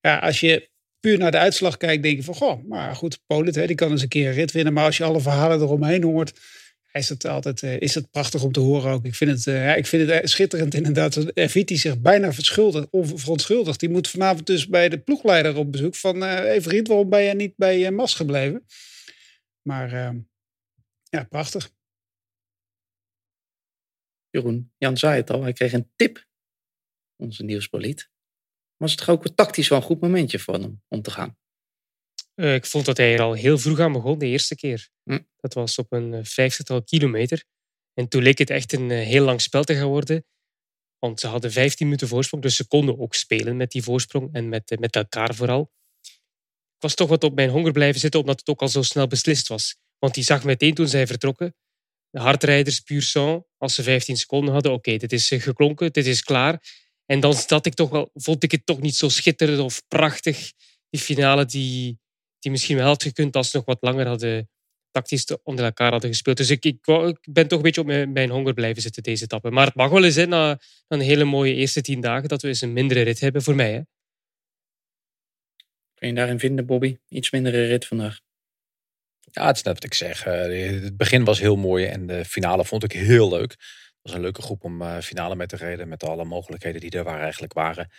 Ja, 0.00 0.18
als 0.18 0.40
je 0.40 0.70
puur 1.00 1.18
naar 1.18 1.30
de 1.30 1.38
uitslag 1.38 1.76
kijkt, 1.76 2.02
denk 2.02 2.16
je 2.16 2.22
van, 2.22 2.34
goh, 2.34 2.64
maar 2.64 2.96
goed, 2.96 3.20
Polit, 3.26 3.54
hè, 3.54 3.66
die 3.66 3.76
kan 3.76 3.90
eens 3.90 4.02
een 4.02 4.08
keer 4.08 4.28
een 4.28 4.34
rit 4.34 4.52
winnen. 4.52 4.72
Maar 4.72 4.84
als 4.84 4.96
je 4.96 5.04
alle 5.04 5.20
verhalen 5.20 5.60
eromheen 5.60 6.02
hoort, 6.02 6.32
is 6.92 7.08
het 7.08 7.26
altijd 7.26 7.62
uh, 7.62 7.80
is 7.80 7.94
het 7.94 8.10
prachtig 8.10 8.42
om 8.42 8.52
te 8.52 8.60
horen 8.60 8.92
ook. 8.92 9.04
Ik 9.04 9.14
vind 9.14 9.30
het, 9.30 9.46
uh, 9.46 9.64
ja, 9.64 9.74
ik 9.74 9.86
vind 9.86 10.10
het 10.10 10.30
schitterend 10.30 10.74
inderdaad. 10.74 11.24
Viti 11.34 11.76
zich 11.76 12.00
bijna 12.00 12.32
verschuldigd, 12.32 12.88
verontschuldigd. 12.90 13.80
Die 13.80 13.88
moet 13.88 14.08
vanavond 14.08 14.46
dus 14.46 14.68
bij 14.68 14.88
de 14.88 14.98
ploegleider 14.98 15.56
op 15.56 15.72
bezoek 15.72 15.94
van, 15.94 16.16
uh, 16.16 16.22
hey 16.22 16.62
vriend, 16.62 16.88
waarom 16.88 17.08
ben 17.08 17.22
je 17.22 17.34
niet 17.34 17.52
bij 17.56 17.90
Mas 17.90 18.14
gebleven? 18.14 18.66
Maar 19.62 19.92
ehm, 19.92 20.18
ja, 21.08 21.24
prachtig. 21.24 21.70
Jeroen, 24.30 24.72
Jan 24.78 24.96
zei 24.96 25.16
het 25.16 25.30
al, 25.30 25.42
hij 25.42 25.52
kreeg 25.52 25.72
een 25.72 25.90
tip, 25.96 26.24
onze 27.22 27.44
nieuwspoliet. 27.44 28.10
Was 28.76 28.90
het 28.90 29.00
toch 29.00 29.08
ook 29.08 29.28
tactisch 29.28 29.68
wel 29.68 29.78
een 29.78 29.84
goed 29.84 30.00
momentje 30.00 30.38
voor 30.38 30.54
hem 30.54 30.82
om 30.88 31.02
te 31.02 31.10
gaan? 31.10 31.36
Uh, 32.34 32.54
ik 32.54 32.66
vond 32.66 32.84
dat 32.84 32.96
hij 32.96 33.14
er 33.14 33.20
al 33.20 33.32
heel 33.32 33.58
vroeg 33.58 33.80
aan 33.80 33.92
begon, 33.92 34.18
de 34.18 34.26
eerste 34.26 34.54
keer. 34.54 34.88
Hm. 35.02 35.20
Dat 35.36 35.54
was 35.54 35.78
op 35.78 35.92
een 35.92 36.26
vijftigtal 36.26 36.82
kilometer. 36.82 37.44
En 37.94 38.08
toen 38.08 38.22
leek 38.22 38.38
het 38.38 38.50
echt 38.50 38.72
een 38.72 38.90
heel 38.90 39.24
lang 39.24 39.40
spel 39.40 39.64
te 39.64 39.74
gaan 39.74 39.88
worden. 39.88 40.24
Want 40.98 41.20
ze 41.20 41.26
hadden 41.26 41.52
15 41.52 41.86
minuten 41.86 42.08
voorsprong, 42.08 42.42
dus 42.42 42.56
ze 42.56 42.66
konden 42.66 42.98
ook 42.98 43.14
spelen 43.14 43.56
met 43.56 43.70
die 43.70 43.82
voorsprong 43.82 44.28
en 44.32 44.48
met, 44.48 44.76
met 44.78 44.96
elkaar 44.96 45.34
vooral. 45.34 45.72
Ik 46.76 46.88
was 46.88 46.94
toch 46.94 47.08
wat 47.08 47.24
op 47.24 47.34
mijn 47.34 47.50
honger 47.50 47.72
blijven 47.72 48.00
zitten, 48.00 48.20
omdat 48.20 48.38
het 48.38 48.48
ook 48.48 48.60
al 48.60 48.68
zo 48.68 48.82
snel 48.82 49.06
beslist 49.06 49.48
was. 49.48 49.76
Want 49.98 50.14
die 50.14 50.24
zag 50.24 50.44
meteen 50.44 50.74
toen 50.74 50.88
zij 50.88 51.06
vertrokken 51.06 51.54
de 52.12 52.20
hardrijders 52.20 52.80
puur 52.80 53.02
sang, 53.02 53.44
als 53.56 53.74
ze 53.74 53.82
15 53.82 54.16
seconden 54.16 54.52
hadden, 54.52 54.72
oké, 54.72 54.88
okay, 54.88 54.98
dit 54.98 55.12
is 55.12 55.30
eh, 55.30 55.40
geklonken, 55.40 55.92
dit 55.92 56.06
is 56.06 56.22
klaar. 56.22 56.62
En 57.06 57.20
dan 57.20 57.34
zat 57.34 57.66
ik 57.66 57.74
toch 57.74 57.90
wel, 57.90 58.10
vond 58.14 58.42
ik 58.42 58.50
het 58.50 58.66
toch 58.66 58.80
niet 58.80 58.96
zo 58.96 59.08
schitterend 59.08 59.58
of 59.58 59.82
prachtig, 59.88 60.52
die 60.90 61.00
finale 61.00 61.44
die, 61.44 61.98
die 62.38 62.50
misschien 62.50 62.76
wel 62.76 62.86
had 62.86 63.02
gekund 63.02 63.36
als 63.36 63.50
ze 63.50 63.56
nog 63.56 63.66
wat 63.66 63.78
langer 63.80 64.06
hadden 64.06 64.50
tactisch 64.92 65.26
onder 65.42 65.64
elkaar 65.64 65.90
hadden 65.90 66.10
gespeeld. 66.10 66.36
Dus 66.36 66.50
ik, 66.50 66.64
ik, 66.64 66.86
ik 66.86 67.32
ben 67.32 67.48
toch 67.48 67.58
een 67.58 67.64
beetje 67.64 67.80
op 67.80 67.86
mijn, 67.86 68.12
mijn, 68.12 68.30
honger 68.30 68.54
blijven 68.54 68.82
zitten 68.82 69.02
deze 69.02 69.24
etappe. 69.24 69.50
Maar 69.50 69.66
het 69.66 69.74
mag 69.74 69.90
wel 69.90 70.04
eens 70.04 70.14
zijn 70.14 70.28
na, 70.28 70.48
na, 70.48 70.58
een 70.88 71.00
hele 71.00 71.24
mooie 71.24 71.54
eerste 71.54 71.80
tien 71.80 72.00
dagen 72.00 72.28
dat 72.28 72.42
we 72.42 72.48
eens 72.48 72.60
een 72.60 72.72
mindere 72.72 73.02
rit 73.02 73.20
hebben 73.20 73.42
voor 73.42 73.54
mij. 73.54 73.72
Hè? 73.72 73.80
Kun 75.94 76.08
je 76.08 76.14
daarin 76.14 76.38
vinden, 76.38 76.66
Bobby? 76.66 76.96
Iets 77.08 77.30
mindere 77.30 77.66
rit 77.66 77.86
vandaag. 77.86 78.20
Ja, 79.30 79.46
het 79.46 79.56
is 79.56 79.62
net 79.62 79.74
wat 79.74 79.84
ik 79.84 79.94
zeg. 79.94 80.26
Uh, 80.26 80.82
het 80.82 80.96
begin 80.96 81.24
was 81.24 81.40
heel 81.40 81.56
mooi 81.56 81.86
en 81.86 82.06
de 82.06 82.24
finale 82.24 82.64
vond 82.64 82.84
ik 82.84 82.92
heel 82.92 83.28
leuk. 83.28 83.56
Was 84.02 84.12
een 84.12 84.20
leuke 84.20 84.42
groep 84.42 84.64
om 84.64 84.82
uh, 84.82 84.98
finale 84.98 85.34
mee 85.34 85.46
te 85.46 85.56
rijden. 85.56 85.88
Met 85.88 86.04
alle 86.04 86.24
mogelijkheden 86.24 86.80
die 86.80 86.90
er 86.90 87.04
waren, 87.04 87.22
eigenlijk 87.22 87.52
waren. 87.52 87.90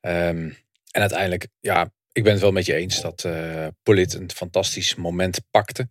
Um, 0.00 0.56
en 0.90 1.00
uiteindelijk, 1.00 1.48
ja, 1.60 1.92
ik 2.12 2.22
ben 2.22 2.32
het 2.32 2.40
wel 2.40 2.52
met 2.52 2.66
je 2.66 2.74
eens 2.74 3.00
dat 3.00 3.24
uh, 3.24 3.66
Polit 3.82 4.14
een 4.14 4.30
fantastisch 4.34 4.94
moment 4.94 5.40
pakte. 5.50 5.88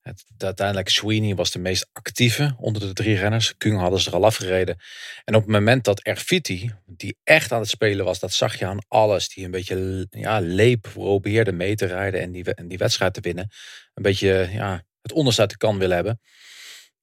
Het, 0.00 0.24
uiteindelijk 0.38 0.88
Sweeney 0.88 1.34
was 1.34 1.50
de 1.50 1.58
meest 1.58 1.88
actieve 1.92 2.54
onder 2.58 2.82
de 2.82 2.92
drie 2.92 3.16
renners. 3.16 3.56
Kung 3.56 3.78
hadden 3.78 4.00
ze 4.00 4.08
er 4.08 4.14
al 4.14 4.24
afgereden. 4.24 4.78
En 5.24 5.34
op 5.34 5.42
het 5.42 5.50
moment 5.50 5.84
dat 5.84 6.00
Erfiti, 6.00 6.74
die 6.86 7.16
echt 7.24 7.52
aan 7.52 7.60
het 7.60 7.68
spelen 7.68 8.04
was, 8.04 8.18
dat 8.18 8.32
zag 8.32 8.58
je 8.58 8.66
aan 8.66 8.84
alles. 8.88 9.28
Die 9.28 9.44
een 9.44 9.50
beetje 9.50 10.06
ja, 10.10 10.40
leep 10.40 10.80
probeerde 10.80 11.52
mee 11.52 11.74
te 11.74 11.86
rijden 11.86 12.20
en 12.20 12.32
die, 12.32 12.54
en 12.54 12.68
die 12.68 12.78
wedstrijd 12.78 13.14
te 13.14 13.20
winnen. 13.20 13.50
Een 13.94 14.02
beetje 14.02 14.48
ja, 14.52 14.82
het 15.02 15.12
onderste 15.12 15.40
uit 15.40 15.50
de 15.50 15.56
kan 15.56 15.78
willen 15.78 15.94
hebben. 15.94 16.20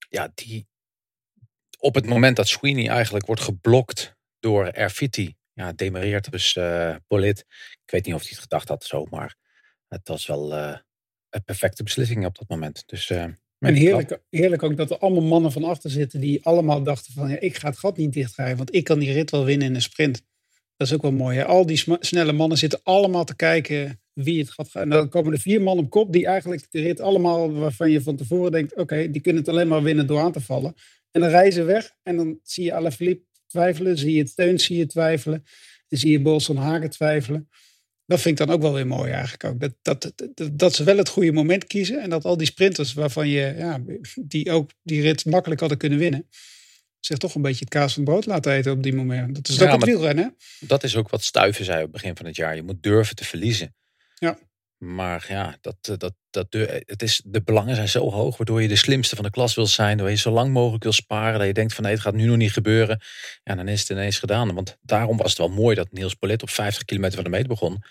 Ja, 0.10 0.32
die 0.36 0.68
op 1.84 1.96
het 1.96 2.06
moment 2.06 2.36
dat 2.36 2.48
Sweeney 2.48 2.88
eigenlijk 2.88 3.26
wordt 3.26 3.42
geblokt 3.42 4.16
door 4.40 4.66
Erfiti, 4.66 5.36
ja, 5.54 5.74
demareert 5.74 6.32
dus 6.32 6.56
uh, 6.56 6.96
Polit. 7.08 7.40
Ik 7.86 7.92
weet 7.92 8.06
niet 8.06 8.16
of 8.16 8.22
hij 8.22 8.30
het 8.32 8.40
gedacht 8.40 8.68
had 8.68 8.84
zo, 8.84 9.06
maar 9.06 9.36
het 9.88 10.08
was 10.08 10.28
wel... 10.28 10.54
Uh, 10.54 10.78
een 11.34 11.44
perfecte 11.44 11.84
beslissing 11.84 12.26
op 12.26 12.38
dat 12.38 12.50
moment. 12.50 12.84
Dus, 12.86 13.10
uh, 13.10 13.22
en 13.60 13.74
heerlijk, 13.74 14.20
heerlijk 14.30 14.64
ook 14.64 14.78
dat 14.78 14.92
er 14.92 14.98
allemaal 14.98 15.24
mannen 15.24 15.52
van 15.52 15.64
achter 15.64 15.90
zitten 15.90 16.20
die 16.20 16.46
allemaal 16.46 16.84
dachten 16.84 17.14
van 17.14 17.30
ja, 17.30 17.40
ik 17.40 17.56
ga 17.58 17.70
het 17.70 17.78
gat 17.78 17.98
niet 17.98 18.14
dichtrijden, 18.14 18.58
want 18.58 18.76
ik 18.76 18.84
kan 18.84 19.00
die 19.00 19.12
rit 19.12 19.32
wel 19.32 19.46
winnen 19.46 19.68
in 19.68 19.76
een 19.76 19.82
sprint. 19.82 20.22
Dat 20.76 20.88
is 20.88 20.94
ook 20.94 21.02
wel 21.02 21.12
mooi. 21.12 21.38
Hè? 21.38 21.46
Al 21.46 21.66
die 21.66 21.84
snelle 22.00 22.32
mannen 22.32 22.58
zitten 22.58 22.80
allemaal 22.84 23.24
te 23.24 23.36
kijken 23.36 24.02
wie 24.14 24.40
het 24.40 24.52
gaat 24.52 24.70
gaan. 24.70 24.82
En 24.82 24.90
dan 24.90 25.10
komen 25.10 25.34
er 25.34 25.40
vier 25.40 25.62
man 25.62 25.78
op 25.78 25.90
kop 25.90 26.14
die 26.14 26.26
eigenlijk 26.26 26.72
de 26.72 26.82
rit 26.82 27.00
allemaal 27.00 27.54
waarvan 27.54 27.92
je 27.92 28.02
van 28.02 28.16
tevoren 28.16 28.52
denkt, 28.52 28.72
oké, 28.72 28.82
okay, 28.82 29.12
die 29.12 29.22
kunnen 29.22 29.42
het 29.42 29.52
alleen 29.52 29.68
maar 29.68 29.84
winnen 29.84 30.08
door 30.08 30.20
aan 30.20 30.32
te 30.32 30.42
vallen. 30.42 30.74
En 31.14 31.22
dan 31.22 31.52
ze 31.52 31.64
weg 31.64 31.96
en 32.04 32.16
dan 32.16 32.40
zie 32.44 32.64
je 32.64 32.74
Alaphilippe 32.74 33.26
twijfelen, 33.48 33.98
zie 33.98 34.14
je 34.14 34.34
Teun 34.34 34.60
zie 34.60 34.78
je 34.78 34.86
twijfelen, 34.86 35.44
dan 35.88 36.00
zie 36.00 36.12
je 36.12 36.22
Bolson 36.22 36.58
Hagen 36.58 36.90
twijfelen 36.90 37.50
dat 38.06 38.22
vind 38.22 38.40
ik 38.40 38.48
dan 38.48 38.56
ook 38.56 38.62
wel 38.62 38.74
weer 38.74 38.88
mooi 38.88 39.12
eigenlijk 39.12 39.44
ook. 39.44 39.60
Dat, 39.60 39.74
dat, 39.82 40.14
dat, 40.36 40.60
dat, 40.60 40.76
ze 40.76 40.84
wel 40.84 40.98
het 40.98 41.10
goede 41.10 41.32
moment 41.32 41.66
kiezen. 41.66 42.02
En 42.02 42.10
dat 42.10 42.26
al 42.26 42.38
die 42.38 42.48
sprinters 42.48 42.94
waarvan 42.94 43.28
je, 43.28 43.54
ja, 43.58 43.82
die 44.22 44.52
ook 44.52 44.72
die 44.82 45.02
rit 45.02 45.26
makkelijk 45.26 45.60
hadden 45.60 45.78
kunnen 45.78 46.00
winnen. 46.00 46.28
Zich 47.00 47.18
toch 47.18 47.36
een 47.36 47.42
beetje 47.42 47.66
het 47.66 47.74
kaas 47.74 47.94
van 47.94 48.04
brood 48.04 48.26
laten 48.26 48.52
eten 48.52 48.72
op 48.72 48.84
die 48.84 48.94
moment. 48.94 49.36
Dat 49.36 49.48
is 49.48 49.56
ja, 49.56 49.66
ook 49.66 49.72
het 49.72 49.84
wielrennen. 49.84 50.36
Dat 50.60 50.84
is 50.84 50.96
ook 50.96 51.10
wat 51.10 51.24
Stuiven 51.24 51.66
zei 51.66 51.78
op 51.78 51.84
het 51.84 51.92
begin 51.92 52.16
van 52.16 52.26
het 52.26 52.36
jaar. 52.36 52.56
Je 52.56 52.64
moet 52.64 52.84
durven 52.84 53.16
te 53.16 53.26
verliezen. 53.26 53.76
Ja. 54.16 54.38
Maar 54.84 55.26
ja, 55.28 55.58
dat, 55.62 55.76
eh, 55.82 55.98
dat, 55.98 56.14
dat, 56.30 56.52
de- 56.52 56.84
het 56.86 57.02
is, 57.02 57.22
de 57.26 57.42
belangen 57.44 57.76
zijn 57.76 57.90
zo 57.90 58.12
hoog, 58.12 58.38
waardoor 58.38 58.62
je 58.62 58.68
de 58.68 58.76
slimste 58.76 59.16
van 59.16 59.26
de 59.26 59.32
klas 59.32 59.56
wil 59.56 59.68
zijn. 59.68 59.88
Waardoor 59.88 60.10
je 60.10 60.16
zo 60.16 60.32
lang 60.32 60.52
mogelijk 60.54 60.84
wil 60.84 60.92
sparen. 60.92 61.38
Dat 61.38 61.48
je 61.48 61.54
denkt 61.54 61.74
van 61.74 61.84
nee, 61.84 61.94
het 61.94 62.02
gaat 62.02 62.14
nu 62.14 62.26
nog 62.26 62.38
niet 62.38 62.52
gebeuren. 62.52 63.02
Ja, 63.44 63.56
dan 63.56 63.68
is 63.68 63.80
het 63.80 63.90
ineens 63.90 64.20
gedaan. 64.20 64.54
Want 64.54 64.78
daarom 64.82 65.18
was 65.18 65.30
het 65.30 65.38
wel 65.38 65.50
mooi 65.50 65.76
dat 65.76 65.92
Niels 65.92 66.14
Polet 66.14 66.42
op 66.42 66.50
50 66.50 66.84
kilometer 66.86 67.16
van 67.16 67.24
de 67.24 67.30
meet 67.30 67.48
begon. 67.48 67.84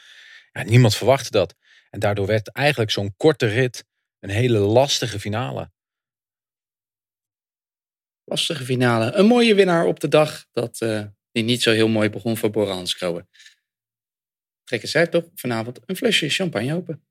Ja, 0.53 0.63
niemand 0.63 0.95
verwachtte 0.97 1.31
dat. 1.31 1.55
En 1.91 2.01
daardoor 2.01 2.27
werd 2.27 2.49
eigenlijk 2.49 2.91
zo'n 2.91 3.15
korte 3.17 3.47
rit 3.47 3.85
een 4.21 4.31
hele 4.31 4.59
lastige 4.59 5.21
finale. 5.21 5.71
Lastige 8.25 8.65
finale. 8.65 9.13
Een 9.13 9.27
mooie 9.27 9.55
winnaar 9.55 9.85
op 9.85 10.01
de 10.01 10.09
dag. 10.09 10.45
Dat 10.53 10.81
eh, 10.81 11.05
die 11.33 11.43
niet 11.43 11.63
zo 11.63 11.71
heel 11.71 11.89
mooi 11.89 12.11
begon 12.11 12.37
voor 12.37 12.51
Bora 12.51 12.73
Hansgrohe. 12.73 13.27
Trekken 14.65 14.89
zij 14.89 15.07
toch 15.07 15.25
vanavond 15.35 15.81
een 15.87 15.97
flesje 15.97 16.29
champagne 16.29 16.75
open. 16.75 17.03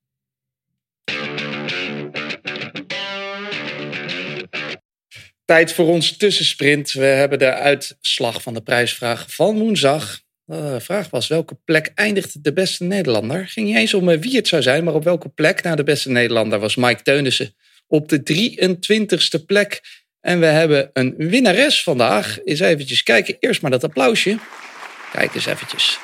Tijd 5.44 5.72
voor 5.72 5.86
ons 5.86 6.16
tussensprint. 6.16 6.92
We 6.92 7.04
hebben 7.04 7.38
de 7.38 7.52
uitslag 7.52 8.42
van 8.42 8.54
de 8.54 8.62
prijsvraag 8.62 9.34
van 9.34 9.58
woensdag. 9.58 10.20
De 10.44 10.80
vraag 10.80 11.10
was 11.10 11.28
welke 11.28 11.54
plek 11.64 11.92
eindigt 11.94 12.44
de 12.44 12.52
beste 12.52 12.84
Nederlander? 12.84 13.48
Ging 13.48 13.66
niet 13.66 13.76
eens 13.76 13.94
om 13.94 14.08
eh, 14.08 14.18
wie 14.18 14.36
het 14.36 14.48
zou 14.48 14.62
zijn, 14.62 14.84
maar 14.84 14.94
op 14.94 15.04
welke 15.04 15.28
plek? 15.28 15.62
Nou, 15.62 15.76
de 15.76 15.84
beste 15.84 16.10
Nederlander 16.10 16.58
was 16.58 16.76
Mike 16.76 17.02
Teunissen 17.02 17.54
op 17.86 18.08
de 18.08 18.22
23ste 18.22 19.44
plek. 19.46 19.80
En 20.20 20.40
we 20.40 20.46
hebben 20.46 20.90
een 20.92 21.14
winnares 21.16 21.82
vandaag. 21.82 22.38
Eens 22.44 22.60
eventjes 22.60 23.02
kijken. 23.02 23.36
Eerst 23.38 23.62
maar 23.62 23.70
dat 23.70 23.84
applausje. 23.84 24.38
Kijk 25.12 25.34
eens 25.34 25.46
eventjes. 25.46 25.98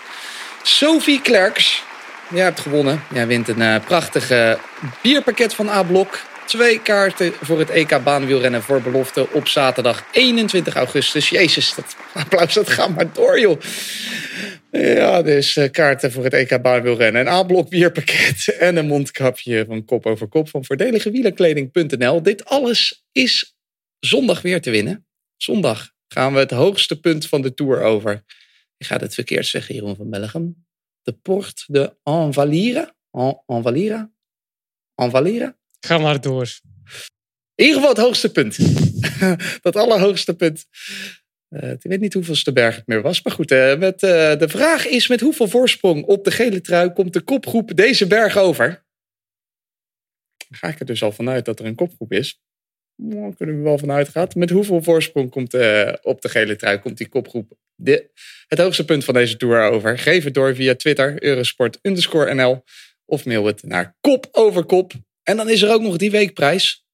Sophie 0.63 1.21
Klerks. 1.21 1.83
Jij 2.31 2.45
hebt 2.45 2.61
gewonnen. 2.61 3.03
Jij 3.13 3.27
wint 3.27 3.49
een 3.49 3.63
eh, 3.63 3.85
prachtige 3.85 4.59
bierpakket 5.03 5.55
van 5.55 5.69
A-Blok. 5.69 6.21
Twee 6.47 6.83
kaarten 6.83 7.33
voor 7.41 7.59
het 7.59 7.71
EK 7.71 8.03
baanwielrennen 8.05 8.63
voor 8.63 8.83
belofte 8.83 9.29
op 9.33 9.49
zaterdag 9.49 10.05
21 10.13 10.75
augustus. 10.75 11.29
Jezus, 11.29 11.75
dat 11.75 11.97
applaus 12.13 12.55
dat 12.55 12.71
gaat 12.71 12.95
maar 12.95 13.13
door, 13.13 13.41
joh. 13.41 13.61
Ja, 14.71 15.23
dus 15.23 15.57
eh, 15.57 15.71
kaarten 15.71 16.13
voor 16.13 16.25
het 16.25 16.33
EK 16.33 16.63
baanwielrennen. 16.63 17.21
Een 17.21 17.33
A-blok 17.33 17.69
bierpakket 17.69 18.49
en 18.59 18.77
een 18.77 18.87
mondkapje 18.87 19.65
van 19.67 19.85
kop 19.85 20.07
over 20.07 20.29
kop 20.29 20.49
van 20.49 20.65
voordeligewielerkleding.nl. 20.65 22.23
Dit 22.23 22.45
alles 22.45 23.05
is 23.13 23.57
zondag 24.01 24.43
weer 24.43 24.61
te 24.61 24.71
winnen. 24.71 25.07
Zondag 25.37 25.91
gaan 26.09 26.33
we 26.33 26.39
het 26.39 26.51
hoogste 26.51 27.01
punt 27.01 27.27
van 27.27 27.43
de 27.43 27.55
Tour 27.55 27.83
over. 27.83 28.25
Ik 28.79 28.87
ga 28.87 28.97
het 28.97 29.15
verkeerd 29.15 29.47
zeggen, 29.47 29.75
Jeroen 29.75 29.97
van 29.97 30.11
Bellegem. 30.11 30.67
De 31.03 31.13
Port 31.13 31.65
de 31.67 31.97
Envalira. 32.03 32.95
En, 33.11 33.43
Envalira? 33.47 34.13
Envalira? 34.95 35.57
Ga 35.81 35.99
maar 35.99 36.21
door. 36.21 36.61
In 37.55 37.65
ieder 37.65 37.75
geval 37.75 37.95
het 37.95 38.05
hoogste 38.05 38.33
punt. 38.33 38.59
dat 39.63 39.77
allerhoogste 39.77 40.37
punt. 40.37 40.67
Eh, 41.49 41.71
ik 41.71 41.83
weet 41.83 42.01
niet 42.01 42.15
hoeveelste 42.15 42.53
berg 42.53 42.77
het 42.77 42.87
meer 42.87 43.03
was. 43.03 43.23
Maar 43.23 43.33
goed, 43.33 43.51
eh, 43.51 43.79
met, 43.79 44.03
eh, 44.03 44.39
de 44.39 44.49
vraag 44.49 44.87
is 44.87 45.09
met 45.09 45.21
hoeveel 45.21 45.49
voorsprong 45.49 46.05
op 46.05 46.25
de 46.25 46.31
gele 46.31 46.61
trui 46.61 46.93
komt 46.93 47.13
de 47.13 47.21
kopgroep 47.21 47.77
deze 47.77 48.07
berg 48.07 48.37
over? 48.37 48.87
Dan 50.49 50.59
ga 50.59 50.69
ik 50.69 50.81
er 50.81 50.87
dus 50.87 51.03
al 51.03 51.13
vanuit 51.13 51.45
dat 51.45 51.59
er 51.59 51.67
een 51.67 51.75
kopgroep 51.75 52.13
is. 52.13 52.41
Nou, 53.03 53.35
kunnen 53.35 53.57
we 53.57 53.63
wel 53.63 53.79
vanuit 53.79 54.09
gaan. 54.09 54.29
Met 54.35 54.51
hoeveel 54.51 54.83
voorsprong 54.83 55.31
komt 55.31 55.55
op 56.03 56.21
de 56.21 56.29
gele 56.29 56.57
trui 56.57 56.79
komt 56.79 56.99
die 56.99 57.09
kopgroep 57.09 57.57
de, 57.81 58.11
het 58.47 58.59
hoogste 58.59 58.85
punt 58.85 59.05
van 59.05 59.15
deze 59.15 59.37
tour 59.37 59.71
over? 59.71 59.99
Geef 59.99 60.25
het 60.25 60.35
door 60.35 60.55
via 60.55 60.75
Twitter, 60.75 61.23
Eurosport 61.23 61.79
underscore 61.83 62.35
NL. 62.35 62.65
Of 63.05 63.25
mail 63.25 63.45
het 63.45 63.63
naar 63.63 63.97
kop 64.01 64.29
over 64.33 64.65
kop. 64.65 64.93
En 65.23 65.37
dan 65.37 65.51
is 65.51 65.63
er 65.63 65.71
ook 65.71 65.83
nog 65.83 65.97
die 65.97 66.11
weekprijs. 66.11 66.87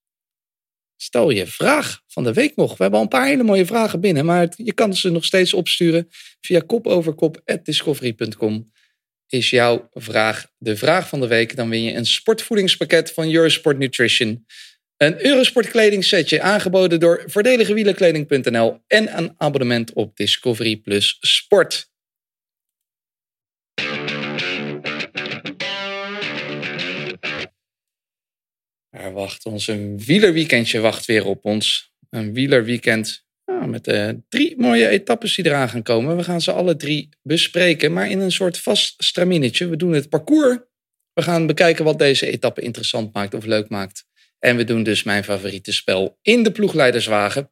Stel 0.97 1.31
je 1.31 1.47
vraag 1.47 2.03
van 2.07 2.25
de 2.25 2.33
week 2.33 2.57
nog. 2.57 2.76
We 2.76 2.83
hebben 2.83 2.99
al 2.99 3.05
een 3.05 3.11
paar 3.11 3.26
hele 3.26 3.43
mooie 3.43 3.67
vragen 3.67 4.00
binnen. 4.00 4.25
Maar 4.25 4.53
je 4.57 4.73
kan 4.73 4.95
ze 4.95 5.11
nog 5.11 5.25
steeds 5.25 5.55
opsturen 5.55 6.09
via 6.41 6.61
kopoverkop.discovery.com. 6.67 8.73
Is 9.29 9.50
jouw 9.50 9.88
vraag 9.93 10.47
de 10.59 10.76
vraag 10.76 11.09
van 11.09 11.21
de 11.21 11.26
week? 11.26 11.57
Dan 11.57 11.69
win 11.69 11.83
je 11.83 11.93
een 11.93 12.07
sportvoedingspakket 12.07 13.12
van 13.12 13.33
Eurosport 13.33 13.79
Nutrition. 13.79 14.47
Een 14.97 15.27
Eurosport 15.27 15.69
kledingsetje 15.69 16.41
aangeboden 16.41 17.01
door 17.01 17.23
voordeligewielerkleding.nl. 17.27 18.81
En 18.87 19.19
een 19.19 19.35
abonnement 19.37 19.93
op 19.93 20.17
Discovery 20.17 20.77
Plus 20.77 21.17
Sport. 21.21 21.93
Er 28.91 29.13
wacht 29.13 29.47
ons 29.47 29.67
een 29.67 29.99
wielerweekendje 29.99 30.81
wacht 30.81 31.07
weer 31.07 31.25
op 31.25 31.45
ons. 31.45 31.93
Een 32.11 32.33
wielerweekend 32.33 33.25
met 33.67 33.87
eh, 33.87 34.09
drie 34.29 34.55
mooie 34.57 34.89
etappes 34.89 35.35
die 35.35 35.47
eraan 35.47 35.69
gaan 35.69 35.83
komen. 35.83 36.17
We 36.17 36.25
gaan 36.25 36.41
ze 36.41 36.53
alle 36.53 36.77
drie 36.77 37.09
bespreken, 37.23 37.93
maar 37.93 38.11
in 38.11 38.21
een 38.21 38.33
soort 38.33 38.59
vast 38.59 39.05
straminetje. 39.05 39.69
We 39.69 39.77
doen 39.77 39.93
het 39.93 40.09
parcours. 40.09 40.59
We 41.13 41.23
gaan 41.23 41.47
bekijken 41.47 41.85
wat 41.85 41.99
deze 41.99 42.31
etappe 42.31 42.61
interessant 42.61 43.15
maakt 43.15 43.35
of 43.35 43.45
leuk 43.45 43.69
maakt. 43.69 44.07
En 44.45 44.57
we 44.57 44.65
doen 44.65 44.83
dus 44.83 45.03
mijn 45.03 45.25
favoriete 45.25 45.73
spel 45.73 46.19
in 46.23 46.43
de 46.43 46.53
ploegleiderswagen. 46.53 47.51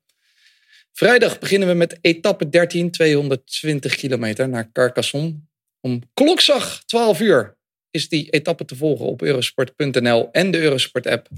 Vrijdag 0.92 1.38
beginnen 1.38 1.68
we 1.68 1.74
met 1.74 1.98
etappe 2.00 2.48
13, 2.48 2.90
220 2.90 3.96
kilometer 3.96 4.48
naar 4.48 4.72
Carcassonne. 4.72 5.40
Om 5.80 6.00
klokslag 6.14 6.84
12 6.84 7.20
uur 7.20 7.56
is 7.90 8.08
die 8.08 8.30
etappe 8.30 8.64
te 8.64 8.76
volgen 8.76 9.06
op 9.06 9.22
eurosport.nl 9.22 10.28
en 10.32 10.50
de 10.50 10.58
Eurosport-app. 10.58 11.28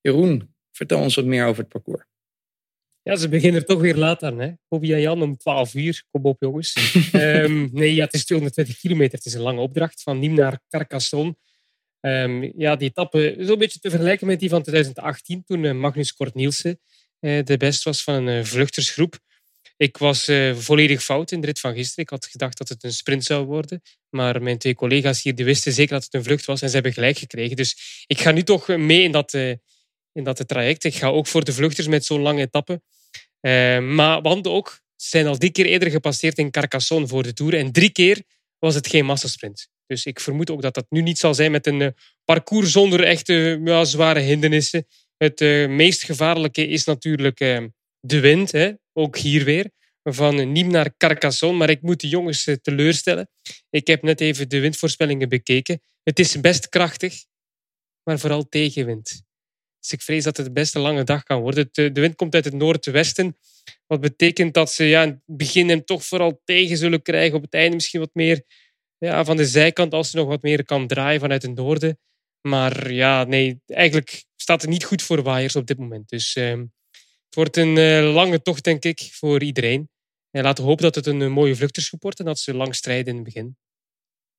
Jeroen, 0.00 0.54
vertel 0.70 0.98
ons 0.98 1.14
wat 1.14 1.24
meer 1.24 1.46
over 1.46 1.62
het 1.62 1.72
parcours. 1.72 2.04
Ja, 3.02 3.16
ze 3.16 3.28
beginnen 3.28 3.60
er 3.60 3.66
toch 3.66 3.80
weer 3.80 3.96
laat 3.96 4.22
aan. 4.22 4.38
Hè? 4.38 4.52
Bobby 4.68 4.92
en 4.92 5.00
Jan 5.00 5.22
om 5.22 5.36
12 5.36 5.74
uur. 5.74 6.04
Kom 6.10 6.24
op, 6.24 6.40
jongens. 6.40 6.74
Ehm, 7.12 7.68
nee, 7.72 7.94
ja, 7.94 8.04
het 8.04 8.14
is 8.14 8.24
220 8.24 8.78
kilometer. 8.78 9.18
Het 9.18 9.26
is 9.26 9.34
een 9.34 9.40
lange 9.40 9.60
opdracht 9.60 10.02
van 10.02 10.20
Nîmes 10.20 10.34
naar 10.34 10.60
Carcassonne. 10.68 11.36
Ehm, 12.02 12.50
ja, 12.56 12.76
die 12.76 12.88
etappe 12.88 13.38
een 13.38 13.58
beetje 13.58 13.78
te 13.78 13.90
vergelijken 13.90 14.26
met 14.26 14.40
die 14.40 14.48
van 14.48 14.62
2018, 14.62 15.44
toen 15.44 15.64
eh, 15.64 15.72
Magnus 15.72 16.14
Kort 16.14 16.34
Nielsen 16.34 16.80
eh, 17.20 17.44
de 17.44 17.56
best 17.56 17.82
was 17.82 18.02
van 18.02 18.14
een 18.14 18.40
eh, 18.40 18.44
vluchtersgroep. 18.44 19.18
Ik 19.76 19.96
was 19.96 20.30
volledig 20.54 21.02
fout 21.02 21.30
in 21.30 21.40
de 21.40 21.46
rit 21.46 21.60
van 21.60 21.74
gisteren. 21.74 22.04
Ik 22.04 22.10
had 22.10 22.26
gedacht 22.26 22.58
dat 22.58 22.68
het 22.68 22.84
een 22.84 22.92
sprint 22.92 23.24
zou 23.24 23.46
worden. 23.46 23.82
Maar 24.08 24.42
mijn 24.42 24.58
twee 24.58 24.74
collega's 24.74 25.22
hier 25.22 25.34
die 25.34 25.44
wisten 25.44 25.72
zeker 25.72 25.92
dat 25.92 26.04
het 26.04 26.14
een 26.14 26.24
vlucht 26.24 26.44
was 26.44 26.62
en 26.62 26.68
ze 26.68 26.74
hebben 26.74 26.92
gelijk 26.92 27.18
gekregen. 27.18 27.56
Dus 27.56 28.04
ik 28.06 28.20
ga 28.20 28.30
nu 28.30 28.42
toch 28.42 28.68
mee 28.68 29.02
in 29.02 29.12
dat, 29.12 29.34
in 30.12 30.24
dat 30.24 30.48
traject. 30.48 30.84
Ik 30.84 30.94
ga 30.94 31.06
ook 31.06 31.26
voor 31.26 31.44
de 31.44 31.52
vluchters 31.52 31.86
met 31.86 32.04
zo'n 32.04 32.20
lange 32.20 32.40
etappe. 32.40 32.80
Eh, 33.42 33.78
maar 33.78 34.20
want 34.20 34.46
ook, 34.46 34.80
ze 34.96 35.08
zijn 35.08 35.26
al 35.26 35.36
drie 35.36 35.50
keer 35.50 35.66
eerder 35.66 35.90
gepasseerd 35.90 36.38
in 36.38 36.50
Carcassonne 36.50 37.06
voor 37.06 37.22
de 37.22 37.32
Tour. 37.32 37.54
En 37.54 37.72
drie 37.72 37.90
keer 37.90 38.22
was 38.58 38.74
het 38.74 38.86
geen 38.86 39.04
massasprint. 39.04 39.68
Dus 39.92 40.06
ik 40.06 40.20
vermoed 40.20 40.50
ook 40.50 40.62
dat 40.62 40.74
dat 40.74 40.86
nu 40.88 41.00
niet 41.00 41.18
zal 41.18 41.34
zijn 41.34 41.50
met 41.50 41.66
een 41.66 41.82
eh, 41.82 41.88
parcours 42.24 42.70
zonder 42.70 43.04
echte 43.04 43.60
ja, 43.64 43.84
zware 43.84 44.20
hindernissen. 44.20 44.86
Het 45.16 45.40
eh, 45.40 45.68
meest 45.68 46.04
gevaarlijke 46.04 46.66
is 46.66 46.84
natuurlijk 46.84 47.40
eh, 47.40 47.64
de 48.00 48.20
wind. 48.20 48.52
Hè? 48.52 48.72
Ook 48.92 49.16
hier 49.16 49.44
weer. 49.44 49.70
Van 50.02 50.54
Nîmes 50.56 50.70
naar 50.70 50.96
Carcassonne. 50.96 51.56
Maar 51.56 51.70
ik 51.70 51.82
moet 51.82 52.00
de 52.00 52.08
jongens 52.08 52.48
teleurstellen. 52.62 53.28
Ik 53.70 53.86
heb 53.86 54.02
net 54.02 54.20
even 54.20 54.48
de 54.48 54.60
windvoorspellingen 54.60 55.28
bekeken. 55.28 55.80
Het 56.02 56.18
is 56.18 56.40
best 56.40 56.68
krachtig, 56.68 57.24
maar 58.02 58.18
vooral 58.18 58.48
tegenwind. 58.48 59.22
Dus 59.80 59.92
ik 59.92 60.02
vrees 60.02 60.24
dat 60.24 60.36
het 60.36 60.52
best 60.52 60.74
een 60.74 60.80
lange 60.80 61.04
dag 61.04 61.22
kan 61.22 61.40
worden. 61.40 61.68
De 61.72 61.92
wind 61.92 62.14
komt 62.14 62.34
uit 62.34 62.44
het 62.44 62.54
noordwesten. 62.54 63.36
Wat 63.86 64.00
betekent 64.00 64.54
dat 64.54 64.72
ze 64.72 64.84
ja, 64.84 65.02
in 65.02 65.08
het 65.08 65.20
begin 65.26 65.68
hem 65.68 65.84
toch 65.84 66.04
vooral 66.04 66.40
tegen 66.44 66.76
zullen 66.76 67.02
krijgen. 67.02 67.36
Op 67.36 67.42
het 67.42 67.54
einde 67.54 67.74
misschien 67.74 68.00
wat 68.00 68.14
meer 68.14 68.42
ja, 69.06 69.24
van 69.24 69.36
de 69.36 69.46
zijkant 69.46 69.92
als 69.92 70.10
ze 70.10 70.16
nog 70.16 70.26
wat 70.26 70.42
meer 70.42 70.64
kan 70.64 70.86
draaien 70.86 71.20
vanuit 71.20 71.42
het 71.42 71.54
noorden. 71.54 71.98
Maar 72.40 72.92
ja, 72.92 73.24
nee, 73.24 73.60
eigenlijk 73.66 74.24
staat 74.36 74.60
het 74.60 74.70
niet 74.70 74.84
goed 74.84 75.02
voor 75.02 75.22
waaiers 75.22 75.56
op 75.56 75.66
dit 75.66 75.78
moment. 75.78 76.08
Dus 76.08 76.34
ehm, 76.34 76.60
het 77.24 77.34
wordt 77.34 77.56
een 77.56 77.76
eh, 77.76 78.14
lange 78.14 78.42
tocht, 78.42 78.64
denk 78.64 78.84
ik, 78.84 79.08
voor 79.12 79.42
iedereen. 79.42 79.90
En 80.30 80.42
laten 80.42 80.64
we 80.64 80.68
hopen 80.68 80.84
dat 80.84 80.94
het 80.94 81.06
een 81.06 81.22
eh, 81.22 81.28
mooie 81.28 81.56
vluchtersgroep 81.56 82.02
wordt 82.02 82.18
en 82.18 82.24
dat 82.24 82.38
ze 82.38 82.54
lang 82.54 82.74
strijden 82.74 83.06
in 83.06 83.14
het 83.14 83.24
begin. 83.24 83.56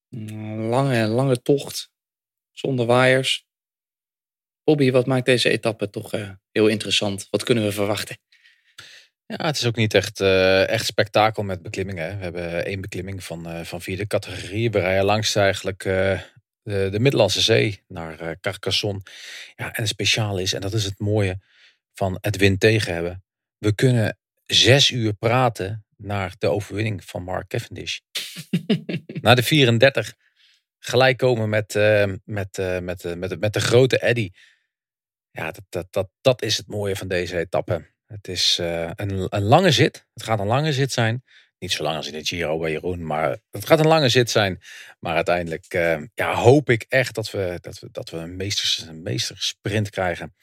Een 0.09 0.67
lange, 0.67 1.07
lange 1.07 1.41
tocht 1.41 1.89
zonder 2.51 2.85
waaiers. 2.85 3.45
Bobby, 4.63 4.91
wat 4.91 5.05
maakt 5.05 5.25
deze 5.25 5.49
etappe 5.49 5.89
toch 5.89 6.13
eh, 6.13 6.29
heel 6.51 6.67
interessant? 6.67 7.27
Wat 7.29 7.43
kunnen 7.43 7.63
we 7.63 7.71
verwachten? 7.71 8.17
Ja, 9.37 9.45
het 9.45 9.55
is 9.57 9.65
ook 9.65 9.75
niet 9.75 9.93
echt, 9.93 10.19
eh, 10.19 10.67
echt 10.67 10.85
spektakel 10.85 11.43
met 11.43 11.61
beklimmingen. 11.61 12.09
hè. 12.09 12.17
We 12.17 12.23
hebben 12.23 12.65
één 12.65 12.81
beklimming 12.81 13.23
van, 13.23 13.47
eh, 13.49 13.61
van 13.61 13.81
vierde 13.81 14.07
categorie. 14.07 14.71
We 14.71 14.79
rijden 14.79 15.05
langs 15.05 15.35
eigenlijk 15.35 15.85
eh, 15.85 16.21
de, 16.61 16.87
de 16.91 16.99
Middellandse 16.99 17.41
Zee 17.41 17.83
naar 17.87 18.39
Carcassonne. 18.39 19.01
Ja, 19.55 19.65
en 19.65 19.81
het 19.81 19.87
speciaal 19.87 20.37
is, 20.37 20.53
en 20.53 20.61
dat 20.61 20.73
is 20.73 20.83
het 20.83 20.99
mooie 20.99 21.39
van 21.93 22.17
het 22.21 22.37
wind 22.37 22.59
tegen 22.59 22.93
hebben. 22.93 23.23
We 23.57 23.75
kunnen 23.75 24.17
zes 24.45 24.89
uur 24.91 25.13
praten 25.13 25.85
naar 25.97 26.35
de 26.37 26.47
overwinning 26.47 27.03
van 27.05 27.23
Mark 27.23 27.47
Cavendish. 27.47 27.99
Na 29.21 29.35
de 29.35 29.43
34 29.43 30.13
gelijk 30.79 31.17
komen 31.17 31.49
met, 31.49 31.73
met, 32.23 32.57
met, 32.81 33.15
met, 33.15 33.29
de- 33.29 33.37
met 33.39 33.53
de 33.53 33.61
grote 33.61 33.99
Eddy. 33.99 34.29
Ja, 35.31 35.51
dat, 35.51 35.63
dat, 35.69 35.87
dat, 35.89 36.09
dat 36.21 36.41
is 36.41 36.57
het 36.57 36.67
mooie 36.67 36.95
van 36.95 37.07
deze 37.07 37.37
etappe. 37.37 37.92
Het 38.13 38.27
is 38.27 38.57
eh, 38.59 38.89
een, 38.95 39.27
een 39.29 39.43
lange 39.43 39.71
zit. 39.71 40.05
Het 40.13 40.23
gaat 40.23 40.39
een 40.39 40.47
lange 40.47 40.73
zit 40.73 40.91
zijn. 40.91 41.23
Niet 41.59 41.71
zo 41.71 41.83
lang 41.83 41.95
als 41.95 42.07
in 42.07 42.13
de 42.13 42.25
Giro 42.25 42.59
bij 42.59 42.71
Jeroen, 42.71 43.05
maar 43.05 43.39
het 43.51 43.65
gaat 43.65 43.79
een 43.79 43.87
lange 43.87 44.09
zit 44.09 44.29
zijn. 44.29 44.61
Maar 44.99 45.15
uiteindelijk 45.15 45.65
eh, 45.73 46.01
ja, 46.13 46.35
hoop 46.35 46.69
ik 46.69 46.85
echt 46.87 47.15
dat 47.15 47.31
we, 47.31 47.57
dat 47.61 47.79
we, 47.79 47.87
dat 47.91 48.09
we 48.09 48.17
een, 48.17 48.35
meesters, 48.35 48.85
een 48.87 49.01
meestersprint 49.01 49.89
krijgen. 49.89 50.35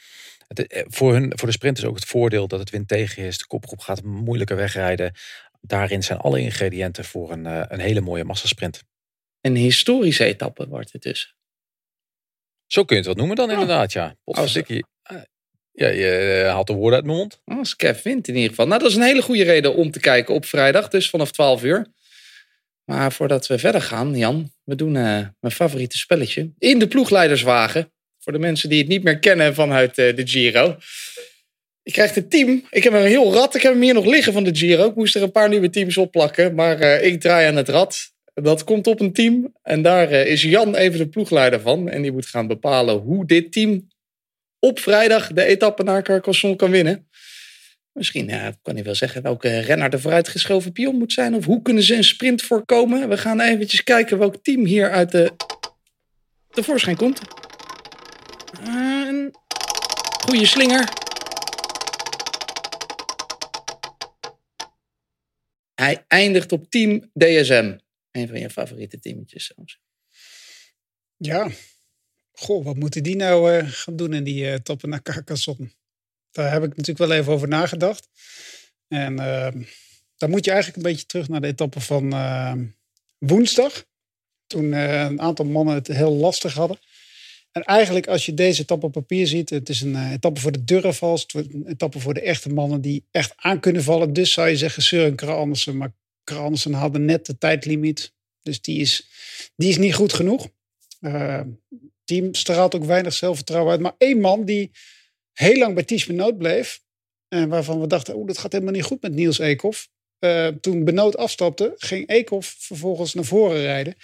Het, 0.48 0.66
eh, 0.66 0.84
voor, 0.88 1.12
hun, 1.12 1.32
voor 1.38 1.48
de 1.48 1.54
sprint 1.54 1.78
is 1.78 1.84
ook 1.84 1.94
het 1.94 2.04
voordeel 2.04 2.48
dat 2.48 2.58
het 2.58 2.70
wind 2.70 2.88
tegen 2.88 3.22
is. 3.22 3.38
De 3.38 3.46
kopgroep 3.46 3.80
gaat 3.80 4.02
moeilijker 4.02 4.56
wegrijden. 4.56 5.14
Daarin 5.60 6.02
zijn 6.02 6.18
alle 6.18 6.40
ingrediënten 6.40 7.04
voor 7.04 7.32
een, 7.32 7.72
een 7.72 7.80
hele 7.80 8.00
mooie 8.00 8.24
massasprint. 8.24 8.82
Een 9.40 9.56
historische 9.56 10.24
etappe 10.24 10.68
wordt 10.68 10.92
het 10.92 11.02
dus. 11.02 11.34
Zo 12.66 12.84
kun 12.84 12.96
je 12.96 13.02
het 13.02 13.10
wat 13.10 13.18
noemen 13.18 13.36
dan 13.36 13.50
inderdaad, 13.50 13.92
ja. 13.92 14.16
Potverdikkie. 14.24 14.84
Ja, 15.80 15.88
je 15.88 16.42
eh, 16.44 16.52
haalt 16.52 16.66
de 16.66 16.72
woorden 16.72 16.94
uit 16.98 17.04
mijn 17.04 17.18
mond. 17.18 17.40
Als 17.44 17.76
Kev 17.76 18.02
wint 18.02 18.28
in 18.28 18.34
ieder 18.34 18.48
geval. 18.48 18.66
Nou, 18.66 18.80
dat 18.80 18.90
is 18.90 18.96
een 18.96 19.02
hele 19.02 19.22
goede 19.22 19.42
reden 19.42 19.74
om 19.74 19.90
te 19.90 20.00
kijken 20.00 20.34
op 20.34 20.44
vrijdag. 20.44 20.88
Dus 20.88 21.10
vanaf 21.10 21.32
12 21.32 21.64
uur. 21.64 21.86
Maar 22.84 23.12
voordat 23.12 23.46
we 23.46 23.58
verder 23.58 23.82
gaan, 23.82 24.16
Jan. 24.16 24.52
We 24.64 24.74
doen 24.74 24.96
eh, 24.96 25.02
mijn 25.40 25.52
favoriete 25.52 25.98
spelletje. 25.98 26.50
In 26.58 26.78
de 26.78 26.88
ploegleiderswagen. 26.88 27.92
Voor 28.18 28.32
de 28.32 28.38
mensen 28.38 28.68
die 28.68 28.78
het 28.78 28.88
niet 28.88 29.02
meer 29.02 29.18
kennen 29.18 29.54
vanuit 29.54 29.98
eh, 29.98 30.16
de 30.16 30.26
Giro. 30.26 30.76
Je 31.82 31.92
krijgt 31.92 32.16
een 32.16 32.28
team. 32.28 32.66
Ik 32.70 32.84
heb 32.84 32.92
een 32.92 33.06
heel 33.06 33.32
rad. 33.32 33.54
Ik 33.54 33.62
heb 33.62 33.72
hem 33.72 33.82
hier 33.82 33.94
nog 33.94 34.06
liggen 34.06 34.32
van 34.32 34.44
de 34.44 34.56
Giro. 34.56 34.88
Ik 34.88 34.94
moest 34.94 35.14
er 35.14 35.22
een 35.22 35.32
paar 35.32 35.48
nieuwe 35.48 35.70
teams 35.70 35.96
opplakken. 35.96 36.54
Maar 36.54 36.80
eh, 36.80 37.06
ik 37.06 37.20
draai 37.20 37.46
aan 37.46 37.56
het 37.56 37.68
rad. 37.68 38.12
Dat 38.34 38.64
komt 38.64 38.86
op 38.86 39.00
een 39.00 39.12
team. 39.12 39.54
En 39.62 39.82
daar 39.82 40.10
is 40.10 40.42
Jan 40.42 40.74
even 40.74 40.98
de 40.98 41.08
ploegleider 41.08 41.60
van. 41.60 41.88
En 41.88 42.02
die 42.02 42.12
moet 42.12 42.26
gaan 42.26 42.46
bepalen 42.46 42.96
hoe 42.96 43.26
dit 43.26 43.52
team 43.52 43.88
op 44.60 44.78
vrijdag 44.78 45.32
de 45.32 45.44
etappe 45.44 45.82
naar 45.82 46.02
Carcassonne 46.02 46.56
kan 46.56 46.70
winnen. 46.70 47.08
Misschien 47.92 48.28
ja, 48.28 48.54
kan 48.62 48.74
hij 48.74 48.84
wel 48.84 48.94
zeggen 48.94 49.22
welke 49.22 49.58
renner 49.58 49.90
de 49.90 49.98
vooruitgeschoven 49.98 50.72
pion 50.72 50.96
moet 50.96 51.12
zijn. 51.12 51.34
Of 51.34 51.44
hoe 51.44 51.62
kunnen 51.62 51.82
ze 51.82 51.96
een 51.96 52.04
sprint 52.04 52.42
voorkomen. 52.42 53.08
We 53.08 53.18
gaan 53.18 53.40
eventjes 53.40 53.84
kijken 53.84 54.18
welk 54.18 54.36
team 54.42 54.64
hier 54.64 54.90
uit 54.90 55.10
de 55.10 55.32
tevoorschijn 56.48 56.96
komt. 56.96 57.20
Een 58.64 59.34
goede 60.26 60.46
slinger. 60.46 60.88
Hij 65.74 66.04
eindigt 66.08 66.52
op 66.52 66.70
team 66.70 67.10
DSM. 67.12 67.76
Een 68.10 68.28
van 68.28 68.40
je 68.40 68.50
favoriete 68.50 69.00
teametjes 69.00 69.44
soms. 69.44 69.80
Ja. 71.16 71.50
Goh, 72.40 72.64
wat 72.64 72.76
moeten 72.76 73.02
die 73.02 73.16
nou 73.16 73.52
eh, 73.52 73.68
gaan 73.68 73.96
doen 73.96 74.12
in 74.12 74.24
die 74.24 74.50
eh 74.50 74.54
toppen 74.54 74.88
naar 74.88 75.02
Carcassonne? 75.02 75.70
Daar 76.30 76.52
heb 76.52 76.62
ik 76.62 76.76
natuurlijk 76.76 76.98
wel 76.98 77.18
even 77.18 77.32
over 77.32 77.48
nagedacht. 77.48 78.08
En 78.88 79.18
eh, 79.18 79.62
dan 80.16 80.30
moet 80.30 80.44
je 80.44 80.50
eigenlijk 80.50 80.82
een 80.82 80.90
beetje 80.90 81.06
terug 81.06 81.28
naar 81.28 81.40
de 81.40 81.46
etappe 81.46 81.80
van 81.80 82.12
eh, 82.12 82.52
woensdag. 83.18 83.84
Toen 84.46 84.72
eh, 84.72 85.00
een 85.00 85.20
aantal 85.20 85.44
mannen 85.44 85.74
het 85.74 85.86
heel 85.86 86.12
lastig 86.12 86.54
hadden. 86.54 86.78
En 87.52 87.62
eigenlijk 87.62 88.06
als 88.06 88.26
je 88.26 88.34
deze 88.34 88.62
etappe 88.62 88.86
op 88.86 88.92
papier 88.92 89.26
ziet, 89.26 89.50
het 89.50 89.68
is 89.68 89.80
een 89.80 90.12
etappe 90.12 90.40
voor 90.40 90.52
de 90.52 90.64
durvals. 90.64 91.22
Het 91.22 91.34
een 91.34 91.66
etappe 91.66 92.00
voor 92.00 92.14
de 92.14 92.20
echte 92.20 92.48
mannen 92.48 92.80
die 92.80 93.04
echt 93.10 93.32
aan 93.36 93.60
kunnen 93.60 93.82
vallen. 93.82 94.12
Dus 94.12 94.32
zou 94.32 94.48
je 94.48 94.56
zeggen 94.56 94.82
Søren 94.82 95.14
Kragh 95.14 95.38
Andersen. 95.38 95.76
Maar 95.76 95.92
Kragh 96.24 96.42
Andersen 96.42 96.72
hadde 96.72 96.98
net 96.98 97.26
de 97.26 97.38
tijdlimiet. 97.38 98.12
Dus 98.42 98.60
die 98.60 98.80
is, 98.80 99.08
die 99.56 99.68
is 99.68 99.78
niet 99.78 99.94
goed 99.94 100.12
genoeg. 100.12 100.48
Eh, 101.00 101.40
team 102.10 102.34
straalt 102.34 102.74
ook 102.74 102.84
weinig 102.84 103.12
zelfvertrouwen 103.12 103.72
uit. 103.72 103.80
Maar 103.80 103.94
één 103.98 104.20
man 104.20 104.44
die 104.44 104.70
heel 105.32 105.58
lang 105.58 105.74
bij 105.74 105.84
Ties 105.84 106.06
Benoot 106.06 106.38
bleef. 106.38 106.80
En 107.28 107.48
waarvan 107.48 107.80
we 107.80 107.86
dachten, 107.86 108.14
oh, 108.14 108.26
dat 108.26 108.38
gaat 108.38 108.52
helemaal 108.52 108.74
niet 108.74 108.82
goed 108.82 109.02
met 109.02 109.12
Niels 109.12 109.38
Eekhoff. 109.38 109.88
Eh, 110.18 110.46
toen 110.46 110.84
Benoot 110.84 111.16
afstapte, 111.16 111.72
ging 111.76 112.08
Eekhoff 112.08 112.56
vervolgens 112.58 113.14
naar 113.14 113.24
voren 113.24 113.60
rijden. 113.60 113.94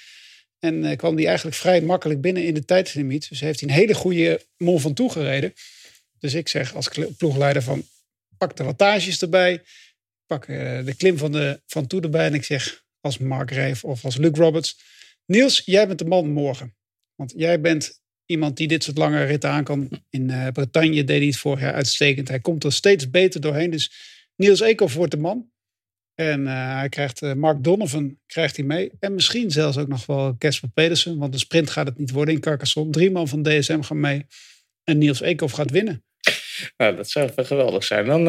En 0.58 0.84
eh, 0.84 0.96
kwam 0.96 1.16
die 1.16 1.26
eigenlijk 1.26 1.56
vrij 1.56 1.80
makkelijk 1.80 2.20
binnen 2.20 2.44
in 2.44 2.54
de 2.54 2.64
tijdslimiet. 2.64 3.28
Dus 3.28 3.40
heeft 3.40 3.60
hij 3.60 3.68
een 3.68 3.74
hele 3.74 3.94
goede 3.94 4.46
Mont 4.56 4.80
Ventoux 4.80 5.12
gereden. 5.12 5.54
Dus 6.18 6.34
ik 6.34 6.48
zeg 6.48 6.74
als 6.74 6.88
ploegleider 7.16 7.62
van, 7.62 7.84
pak 8.38 8.56
de 8.56 8.64
wattages 8.64 9.22
erbij. 9.22 9.62
Pak 10.26 10.46
eh, 10.46 10.84
de 10.84 10.94
klim 10.96 11.18
van 11.18 11.32
de 11.32 11.60
Van 11.66 11.86
Toe 11.86 12.00
erbij. 12.00 12.26
En 12.26 12.34
ik 12.34 12.44
zeg 12.44 12.84
als 13.00 13.18
Mark 13.18 13.50
Reef 13.50 13.84
of 13.84 14.04
als 14.04 14.16
Luke 14.16 14.40
Roberts. 14.40 14.78
Niels, 15.26 15.62
jij 15.64 15.86
bent 15.86 15.98
de 15.98 16.04
man 16.04 16.30
morgen. 16.30 16.74
Want 17.16 17.32
jij 17.36 17.60
bent 17.60 18.00
iemand 18.26 18.56
die 18.56 18.68
dit 18.68 18.84
soort 18.84 18.98
lange 18.98 19.24
ritten 19.24 19.50
aan 19.50 19.64
kan. 19.64 19.88
In 20.10 20.30
eh, 20.30 20.48
Bretagne 20.52 21.04
deed 21.04 21.18
hij 21.18 21.26
het 21.26 21.36
vorig 21.36 21.60
jaar 21.60 21.74
uitstekend. 21.74 22.28
Hij 22.28 22.40
komt 22.40 22.64
er 22.64 22.72
steeds 22.72 23.10
beter 23.10 23.40
doorheen. 23.40 23.70
Dus 23.70 23.92
Niels 24.36 24.60
Eekhoff 24.60 24.94
wordt 24.94 25.10
de 25.10 25.18
man. 25.18 25.50
En 26.14 26.46
eh, 26.46 26.78
hij 26.78 26.88
krijgt 26.88 27.22
eh, 27.22 27.32
Mark 27.32 27.64
Donovan 27.64 28.18
krijgt 28.26 28.56
hij 28.56 28.64
mee. 28.64 28.90
En 29.00 29.14
misschien 29.14 29.50
zelfs 29.50 29.76
ook 29.76 29.88
nog 29.88 30.06
wel 30.06 30.36
Casper 30.38 30.68
Pedersen. 30.68 31.18
Want 31.18 31.32
de 31.32 31.38
sprint 31.38 31.70
gaat 31.70 31.86
het 31.86 31.98
niet 31.98 32.10
worden 32.10 32.34
in 32.34 32.40
Carcassonne. 32.40 32.92
Drie 32.92 33.10
man 33.10 33.28
van 33.28 33.42
DSM 33.42 33.80
gaan 33.80 34.00
mee. 34.00 34.26
En 34.84 34.98
Niels 34.98 35.20
Eekhoff 35.20 35.54
gaat 35.54 35.70
winnen. 35.70 36.04
Nou, 36.76 36.96
dat 36.96 37.10
zou 37.10 37.30
wel 37.34 37.44
geweldig 37.44 37.84
zijn. 37.84 38.06
Dan 38.06 38.24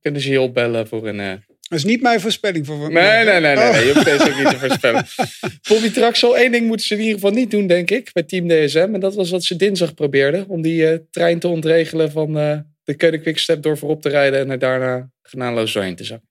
kunnen 0.00 0.20
ze 0.20 0.30
je 0.30 0.40
opbellen 0.40 0.88
voor 0.88 1.08
een... 1.08 1.44
Dat 1.68 1.78
is 1.78 1.84
niet 1.84 2.02
mijn 2.02 2.20
voorspelling 2.20 2.66
voor 2.66 2.92
Nee, 2.92 3.24
nee, 3.24 3.40
nee, 3.40 3.40
nee, 3.40 3.56
Oh. 3.56 3.72
nee. 3.72 3.86
Je 3.86 3.92
hoeft 3.92 4.04
deze 4.04 4.30
ook 4.30 4.36
niet 4.38 4.48
te 4.50 4.58
voorspellen. 4.58 5.06
Bobby 5.68 5.90
Traxel, 5.90 6.36
één 6.36 6.52
ding 6.52 6.66
moeten 6.66 6.86
ze 6.86 6.94
in 6.94 7.00
ieder 7.00 7.14
geval 7.14 7.30
niet 7.30 7.50
doen, 7.50 7.66
denk 7.66 7.90
ik, 7.90 8.10
bij 8.12 8.22
Team 8.22 8.48
DSM. 8.48 8.90
En 8.94 9.00
dat 9.00 9.14
was 9.14 9.30
wat 9.30 9.44
ze 9.44 9.56
dinsdag 9.56 9.94
probeerden. 9.94 10.48
Om 10.48 10.62
die 10.62 10.88
eh, 10.88 10.98
trein 11.10 11.38
te 11.38 11.48
ontregelen 11.48 12.10
van 12.10 12.38
eh, 12.38 12.58
de 12.84 12.94
Keude 12.94 13.20
Quickstep 13.20 13.62
door 13.62 13.78
voorop 13.78 14.02
te 14.02 14.08
rijden. 14.08 14.40
En 14.40 14.50
er 14.50 14.58
daarna 14.58 15.10
genadeloos 15.22 15.72
doorheen 15.72 15.96
te 15.96 16.04
zakken. 16.04 16.28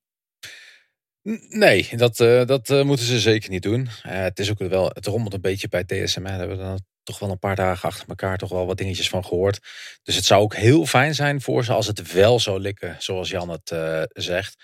Nee, 1.50 1.90
dat, 1.96 2.20
eh, 2.20 2.46
dat 2.46 2.84
moeten 2.84 3.06
ze 3.06 3.20
zeker 3.20 3.50
niet 3.50 3.62
doen. 3.64 3.90
Eh, 4.04 4.22
het 4.22 4.40
is 4.40 4.52
ook 4.52 4.60
wel, 4.60 4.90
het 4.94 5.06
rommelt 5.06 5.34
een 5.34 5.42
beetje 5.42 5.68
bij 5.68 5.84
DSM. 5.84 6.24
hè. 6.24 6.30
Daar 6.30 6.40
hebben 6.40 6.58
we 6.58 6.64
dan 6.64 6.80
toch 7.04 7.20
wel 7.20 7.32
een 7.32 7.40
paar 7.40 7.56
dagen 7.56 7.90
achter 7.90 8.08
elkaar 8.08 8.38
toch 8.38 8.50
wel 8.50 8.66
wat 8.66 8.78
dingetjes 8.78 9.10
van 9.10 9.26
gehoord. 9.26 9.60
Dus 10.04 10.16
het 10.16 10.26
zou 10.26 10.42
ook 10.42 10.56
heel 10.56 10.86
fijn 10.86 11.16
zijn 11.16 11.42
voor 11.42 11.64
ze 11.64 11.74
als 11.74 11.88
het 11.88 12.12
wel 12.12 12.40
zou 12.40 12.60
lukken, 12.60 12.96
zoals 13.00 13.30
Jan 13.30 13.50
het 13.50 13.72
eh, 13.72 14.02
zegt. 14.10 14.56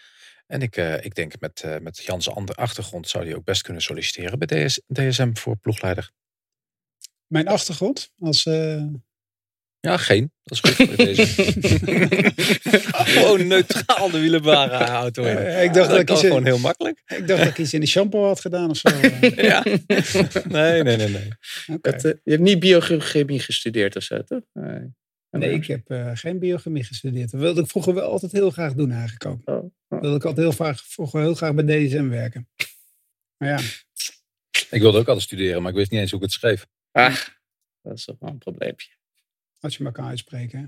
En 0.53 0.61
ik, 0.61 0.77
eh, 0.77 1.05
ik 1.05 1.15
denk 1.15 1.39
met, 1.39 1.61
eh, 1.63 1.77
met 1.79 1.97
Jans 2.03 2.29
andere 2.29 2.57
achtergrond 2.59 3.07
zou 3.09 3.25
hij 3.25 3.35
ook 3.35 3.43
best 3.43 3.61
kunnen 3.61 3.81
solliciteren 3.81 4.39
bij 4.39 4.65
DS, 4.67 4.81
DSM 4.87 5.33
voor 5.33 5.57
ploegleider. 5.57 6.11
Mijn 7.27 7.47
achtergrond 7.47 8.11
als... 8.19 8.45
eh, 8.45 8.83
Ja, 9.79 9.97
geen. 9.97 10.31
Dat 10.43 10.63
is 10.63 10.71
goed 10.71 10.87
voor 10.87 10.95
deze. 11.05 11.25
Gewoon 13.13 13.47
neutraal 13.47 14.09
de 14.11 14.19
wielenbare 14.19 14.75
auto 14.83 15.23
in. 15.23 15.63
Ik 15.63 15.73
dacht 15.73 15.89
dat 15.89 15.99
ik 15.99 16.09
iets- 16.11 16.21
gewoon 16.21 16.45
heel 16.45 16.59
makkelijk. 16.59 17.01
ik 17.05 17.27
dacht 17.27 17.39
dat 17.43 17.49
ik 17.49 17.57
iets 17.57 17.73
in 17.73 17.79
de 17.79 17.87
shampoo 17.87 18.25
had 18.25 18.41
gedaan 18.41 18.69
of 18.69 18.77
zo. 18.77 18.89
Ja. 19.35 19.63
Nee, 20.47 20.83
nee, 20.83 20.97
nee, 20.97 21.09
nee. 21.09 21.29
je 21.65 22.19
hebt 22.23 22.41
niet 22.41 22.59
biochemie 22.59 23.39
gestudeerd 23.39 23.95
of 23.95 24.03
zo, 24.03 24.23
toch? 24.23 24.41
Nee, 24.53 24.93
Nee, 25.29 25.53
ik 25.53 25.65
heb 25.67 25.89
eh, 25.89 26.11
geen 26.13 26.39
biochemie 26.39 26.83
gestudeerd. 26.83 27.31
Dat 27.31 27.39
wilde 27.41 27.61
ik 27.61 27.67
vroeger 27.67 27.93
wel 27.93 28.09
altijd 28.11 28.31
heel 28.31 28.49
graag 28.49 28.73
doen 28.73 28.91
eigenlijk 28.91 29.25
ook. 29.25 29.41
Oh. 29.45 29.71
Wilde 30.03 30.17
ik 30.17 30.25
altijd 30.25 30.57
heel 30.57 30.75
vroeger 30.75 31.21
heel 31.21 31.35
graag 31.35 31.53
bij 31.53 31.63
DSM 31.85 32.07
werken. 32.09 32.49
Maar 33.37 33.49
ja, 33.49 33.59
Ik 34.69 34.81
wilde 34.81 34.97
ook 34.97 35.07
altijd 35.07 35.25
studeren, 35.25 35.61
maar 35.61 35.71
ik 35.71 35.77
wist 35.77 35.91
niet 35.91 35.99
eens 35.99 36.11
hoe 36.11 36.19
ik 36.19 36.25
het 36.25 36.33
schreef. 36.33 36.65
Ah, 36.91 37.17
dat 37.81 37.97
is 37.97 38.05
toch 38.05 38.15
wel 38.19 38.29
een 38.29 38.37
probleempje. 38.37 38.89
als 39.59 39.77
je 39.77 39.83
maar 39.83 39.91
kan 39.91 40.07
uitspreken. 40.07 40.59
hè. 40.59 40.65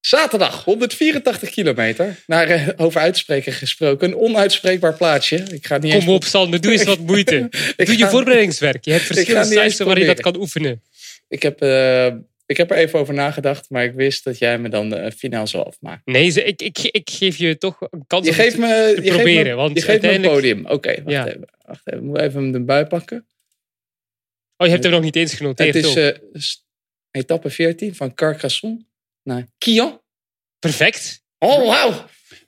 Zaterdag, 0.00 0.64
184 0.64 1.50
kilometer. 1.50 2.22
Naar, 2.26 2.46
eh, 2.46 2.68
over 2.76 3.00
uitspreken 3.00 3.52
gesproken. 3.52 4.08
Een 4.08 4.16
onuitspreekbaar 4.16 4.96
plaatsje. 4.96 5.36
Ik 5.36 5.66
ga 5.66 5.78
niet 5.78 5.92
eens... 5.92 6.04
Kom 6.04 6.14
op, 6.14 6.24
Sander, 6.24 6.60
doe 6.60 6.72
eens 6.72 6.84
wat 6.84 6.98
moeite. 7.10 7.48
Doe 7.76 7.98
je 7.98 8.08
voorbereidingswerk. 8.08 8.84
Je 8.84 8.90
hebt 8.92 9.04
verschillende 9.04 9.60
eens 9.60 9.72
sites 9.72 9.86
waar 9.86 9.98
je 9.98 10.06
dat 10.06 10.20
kan 10.20 10.36
oefenen. 10.36 10.82
Ik 11.28 11.42
heb, 11.42 11.60
eh, 11.62 12.14
ik 12.46 12.56
heb 12.56 12.70
er 12.70 12.76
even 12.76 12.98
over 12.98 13.14
nagedacht, 13.14 13.70
maar 13.70 13.84
ik 13.84 13.92
wist 13.94 14.24
dat 14.24 14.38
jij 14.38 14.58
me 14.58 14.68
dan 14.68 14.90
de 14.90 15.12
finaal 15.12 15.46
zou 15.46 15.64
afmaken. 15.64 16.12
Nee, 16.12 16.44
ik, 16.44 16.62
ik, 16.62 16.78
ik 16.78 17.10
geef 17.10 17.36
je 17.36 17.58
toch 17.58 17.80
een 17.90 18.06
kans 18.06 18.24
Je 18.24 18.30
om 18.30 18.36
geeft 18.36 18.58
me, 18.58 18.66
je 18.66 18.94
geeft 19.02 19.14
proberen, 19.14 19.46
me, 19.46 19.54
want 19.54 19.78
je 19.78 19.84
geeft 19.84 20.02
me 20.02 20.14
een 20.14 20.22
podium. 20.22 20.66
Oké, 20.66 20.94
wacht 21.02 21.10
Ja. 21.10 21.26
even. 21.26 21.48
Wacht 21.66 21.86
even. 21.86 22.00
Ik 22.00 22.04
moet 22.06 22.18
even 22.20 22.42
hem 22.42 22.54
erbij 22.54 22.86
pakken. 22.86 23.26
Oh, 24.56 24.66
je 24.66 24.72
hebt 24.72 24.84
hem 24.84 24.92
nog 24.92 25.02
niet 25.02 25.16
eens 25.16 25.34
genoteerd. 25.34 25.74
Het 25.74 25.84
is 25.84 25.96
eh, 25.96 26.18
etappe 27.10 27.50
14 27.50 27.94
van 27.94 28.14
Carcassonne 28.14 28.84
naar 29.22 29.46
Kian. 29.58 30.02
Perfect. 30.58 31.22
Oh, 31.38 31.66
wauw. 31.66 32.06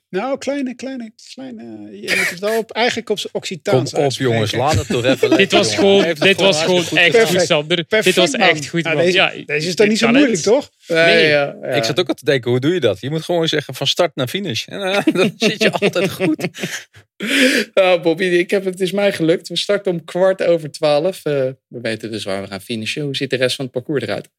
Nou, 0.09 0.37
kleine, 0.37 0.75
kleine, 0.75 1.11
kleine. 1.33 1.63
Je 2.01 2.13
moet 2.17 2.29
het 2.29 2.39
wel 2.39 2.57
op, 2.57 2.71
eigenlijk 2.71 3.09
op 3.09 3.19
zijn 3.19 3.31
Kom 3.31 3.41
Occitaans 3.41 3.93
op 3.93 3.99
uitspreken. 3.99 4.33
jongens, 4.33 4.51
laat 4.55 4.73
het 4.75 4.87
toch 4.87 5.05
even 5.05 5.37
Dit 5.37 5.51
was 5.51 5.75
gewoon, 5.75 6.13
dit 6.19 6.39
was 6.39 6.63
gewoon 6.63 6.85
echt 6.97 7.23
goed, 7.29 7.41
Sander. 7.41 7.83
Perfect, 7.83 8.03
dit 8.03 8.15
was 8.15 8.31
man. 8.37 8.49
echt 8.49 8.67
goed, 8.67 8.83
Nou, 8.83 8.95
man. 8.95 9.05
deze, 9.05 9.17
ja, 9.17 9.31
deze 9.45 9.67
is 9.67 9.75
toch 9.75 9.87
niet 9.87 9.97
zo 9.97 10.07
moeilijk, 10.07 10.41
toch? 10.41 10.69
Nee, 10.87 11.05
Nee. 11.05 11.27
ja, 11.27 11.55
ja. 11.61 11.67
Ik 11.67 11.83
zat 11.83 11.99
ook 11.99 12.07
al 12.07 12.13
te 12.13 12.25
denken, 12.25 12.51
hoe 12.51 12.59
doe 12.59 12.73
je 12.73 12.79
dat? 12.79 13.01
Je 13.01 13.09
moet 13.09 13.23
gewoon 13.23 13.47
zeggen 13.47 13.73
van 13.73 13.87
start 13.87 14.15
naar 14.15 14.27
finish. 14.27 14.65
En 14.67 14.81
eh, 14.81 15.03
dan 15.13 15.33
zit 15.37 15.63
je 15.63 15.71
altijd 15.71 16.11
goed. 16.11 16.47
Nou, 17.73 18.01
Bobby, 18.01 18.23
ik 18.23 18.49
heb, 18.51 18.65
het 18.65 18.79
is 18.79 18.91
mij 18.91 19.11
gelukt. 19.13 19.47
We 19.47 19.57
starten 19.57 19.91
om 19.91 20.03
kwart 20.05 20.43
over 20.43 20.71
twaalf. 20.71 21.25
Eh, 21.25 21.33
we 21.67 21.81
weten 21.81 22.11
dus 22.11 22.23
waar 22.23 22.41
we 22.41 22.47
gaan 22.47 22.61
finishen. 22.61 23.01
Hoe 23.03 23.15
ziet 23.15 23.29
de 23.29 23.35
rest 23.35 23.55
van 23.55 23.65
het 23.65 23.73
parcours 23.73 24.03
eruit? 24.03 24.29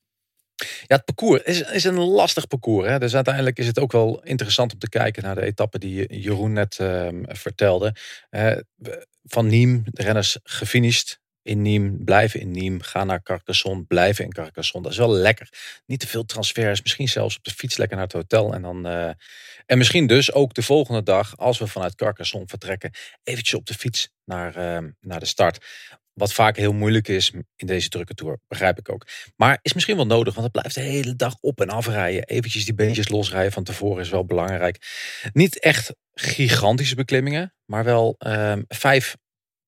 Ja, 0.86 0.96
het 0.96 1.04
parcours 1.04 1.42
is, 1.42 1.60
is 1.60 1.84
een 1.84 1.98
lastig 1.98 2.46
parcours. 2.46 2.88
Hè? 2.88 2.98
Dus 2.98 3.14
uiteindelijk 3.14 3.58
is 3.58 3.66
het 3.66 3.78
ook 3.78 3.92
wel 3.92 4.22
interessant 4.22 4.72
om 4.72 4.78
te 4.78 4.88
kijken 4.88 5.22
naar 5.22 5.34
de 5.34 5.44
etappe 5.44 5.78
die 5.78 6.20
Jeroen 6.20 6.52
net 6.52 6.78
ehm, 6.78 7.22
vertelde. 7.26 7.94
Eh, 8.30 8.56
van 9.24 9.46
Nîmes, 9.46 9.82
de 9.84 10.02
renners 10.02 10.38
gefinished 10.42 11.20
in 11.42 11.62
Nîmes, 11.62 12.04
blijven 12.04 12.40
in 12.40 12.52
Nîmes, 12.52 12.86
gaan 12.86 13.06
naar 13.06 13.22
Carcassonne, 13.22 13.84
blijven 13.84 14.24
in 14.24 14.32
Carcassonne. 14.32 14.82
Dat 14.82 14.92
is 14.92 15.04
wel 15.06 15.12
lekker. 15.12 15.48
Niet 15.86 16.00
te 16.00 16.06
veel 16.06 16.24
transfers, 16.24 16.82
misschien 16.82 17.08
zelfs 17.08 17.36
op 17.36 17.44
de 17.44 17.50
fiets 17.50 17.76
lekker 17.76 17.96
naar 17.96 18.06
het 18.06 18.14
hotel. 18.14 18.52
En, 18.52 18.62
dan, 18.62 18.86
eh, 18.86 19.10
en 19.66 19.78
misschien 19.78 20.06
dus 20.06 20.32
ook 20.32 20.54
de 20.54 20.62
volgende 20.62 21.02
dag, 21.02 21.36
als 21.36 21.58
we 21.58 21.66
vanuit 21.66 21.94
Carcassonne 21.94 22.46
vertrekken, 22.46 22.90
eventjes 23.22 23.58
op 23.58 23.66
de 23.66 23.74
fiets 23.74 24.10
naar, 24.24 24.56
ehm, 24.56 24.90
naar 25.00 25.20
de 25.20 25.26
start. 25.26 25.64
Wat 26.18 26.32
vaak 26.32 26.56
heel 26.56 26.72
moeilijk 26.72 27.08
is 27.08 27.30
in 27.56 27.66
deze 27.66 27.88
drukke 27.88 28.14
tour, 28.14 28.38
begrijp 28.48 28.78
ik 28.78 28.88
ook. 28.88 29.06
Maar 29.36 29.58
is 29.62 29.72
misschien 29.72 29.96
wel 29.96 30.06
nodig, 30.06 30.34
want 30.34 30.46
het 30.52 30.60
blijft 30.60 30.74
de 30.74 30.80
hele 30.80 31.16
dag 31.16 31.36
op 31.40 31.60
en 31.60 31.68
afrijden. 31.68 32.24
Eventjes 32.24 32.64
die 32.64 32.74
beentjes 32.74 33.08
losrijden 33.08 33.52
van 33.52 33.64
tevoren 33.64 34.02
is 34.02 34.10
wel 34.10 34.24
belangrijk. 34.24 34.86
Niet 35.32 35.58
echt 35.58 35.94
gigantische 36.12 36.94
beklimmingen, 36.94 37.54
maar 37.64 37.84
wel 37.84 38.14
ehm, 38.18 38.62
vijf 38.68 39.16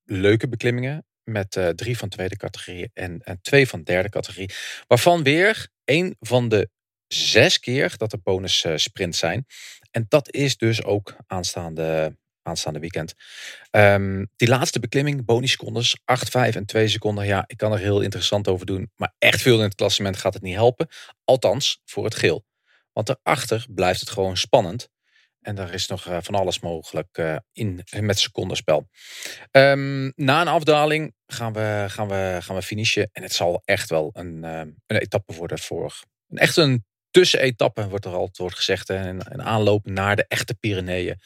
leuke 0.04 0.48
beklimmingen. 0.48 1.04
Met 1.24 1.56
uh, 1.56 1.68
drie 1.68 1.98
van 1.98 2.08
tweede 2.08 2.36
categorie 2.36 2.90
en, 2.94 3.20
en 3.22 3.38
twee 3.42 3.68
van 3.68 3.82
derde 3.82 4.08
categorie. 4.08 4.50
Waarvan 4.86 5.22
weer 5.22 5.68
één 5.84 6.16
van 6.20 6.48
de 6.48 6.70
zes 7.06 7.60
keer 7.60 7.94
dat 7.96 8.12
er 8.12 8.22
bonus 8.22 8.64
uh, 8.64 8.76
sprints 8.76 9.18
zijn. 9.18 9.46
En 9.90 10.06
dat 10.08 10.32
is 10.32 10.56
dus 10.56 10.84
ook 10.84 11.16
aanstaande 11.26 12.16
aanstaande 12.50 12.78
weekend. 12.78 13.14
Um, 13.70 14.30
die 14.36 14.48
laatste 14.48 14.80
beklimming, 14.80 15.24
bonussecondes, 15.24 16.00
8, 16.04 16.28
5 16.28 16.54
en 16.54 16.66
2 16.66 16.88
seconden. 16.88 17.26
Ja, 17.26 17.44
ik 17.46 17.56
kan 17.56 17.72
er 17.72 17.78
heel 17.78 18.00
interessant 18.00 18.48
over 18.48 18.66
doen. 18.66 18.90
Maar 18.96 19.14
echt 19.18 19.42
veel 19.42 19.56
in 19.56 19.64
het 19.64 19.74
klassement 19.74 20.16
gaat 20.16 20.34
het 20.34 20.42
niet 20.42 20.54
helpen. 20.54 20.88
Althans, 21.24 21.80
voor 21.84 22.04
het 22.04 22.14
geel. 22.14 22.44
Want 22.92 23.06
daarachter 23.06 23.66
blijft 23.70 24.00
het 24.00 24.10
gewoon 24.10 24.36
spannend. 24.36 24.88
En 25.40 25.54
daar 25.54 25.74
is 25.74 25.86
nog 25.86 26.06
uh, 26.08 26.16
van 26.20 26.34
alles 26.34 26.60
mogelijk 26.60 27.18
uh, 27.18 27.36
in 27.52 27.84
met 28.00 28.18
secondenspel. 28.18 28.88
Um, 29.50 30.12
na 30.16 30.40
een 30.40 30.48
afdaling 30.48 31.14
gaan 31.26 31.52
we, 31.52 31.84
gaan, 31.88 32.08
we, 32.08 32.38
gaan 32.40 32.56
we 32.56 32.62
finishen. 32.62 33.08
En 33.12 33.22
het 33.22 33.32
zal 33.32 33.62
echt 33.64 33.90
wel 33.90 34.10
een, 34.12 34.44
uh, 34.44 34.60
een 34.86 34.96
etappe 34.96 35.34
worden 35.34 35.58
voor. 35.58 35.94
Echt 36.28 36.56
een 36.56 36.84
tussenetappe, 37.10 37.88
wordt 37.88 38.04
er 38.04 38.14
altijd 38.14 38.38
wordt 38.38 38.56
gezegd. 38.56 38.88
Een, 38.88 39.20
een 39.24 39.42
aanloop 39.42 39.86
naar 39.86 40.16
de 40.16 40.24
echte 40.28 40.54
Pyreneeën. 40.54 41.20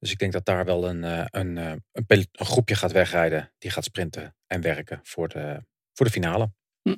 Dus 0.00 0.10
ik 0.10 0.18
denk 0.18 0.32
dat 0.32 0.44
daar 0.44 0.64
wel 0.64 0.88
een, 0.88 1.02
een, 1.02 1.56
een, 1.56 1.84
een, 1.92 2.26
groepje 2.32 2.74
gaat 2.74 2.92
wegrijden. 2.92 3.52
Die 3.58 3.70
gaat 3.70 3.84
sprinten 3.84 4.36
en 4.46 4.60
werken 4.60 5.00
voor 5.02 5.28
de, 5.28 5.64
voor 5.92 6.06
de 6.06 6.12
finale. 6.12 6.52
Hm. 6.82 6.96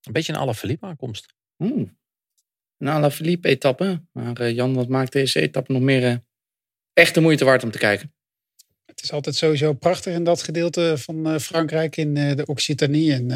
Een 0.00 0.12
beetje 0.12 0.32
een 0.32 0.38
Alaphilippe 0.38 0.86
aankomst. 0.86 1.34
Hmm. 1.56 1.98
Een 2.76 2.88
Alaphilippe 2.88 3.48
etappe. 3.48 4.02
Maar 4.12 4.40
uh, 4.40 4.54
Jan, 4.54 4.74
wat 4.74 4.88
maakt 4.88 5.12
deze 5.12 5.40
etappe 5.40 5.72
nog 5.72 5.82
meer 5.82 6.02
uh, 6.02 6.16
echt 6.92 7.14
de 7.14 7.20
moeite 7.20 7.44
waard 7.44 7.62
om 7.62 7.70
te 7.70 7.78
kijken? 7.78 8.14
Het 8.84 9.02
is 9.02 9.12
altijd 9.12 9.34
sowieso 9.34 9.72
prachtig 9.72 10.14
in 10.14 10.24
dat 10.24 10.42
gedeelte 10.42 10.94
van 10.98 11.28
uh, 11.28 11.38
Frankrijk 11.38 11.96
in 11.96 12.14
de 12.14 12.46
Occitanie. 12.46 13.12
En 13.12 13.30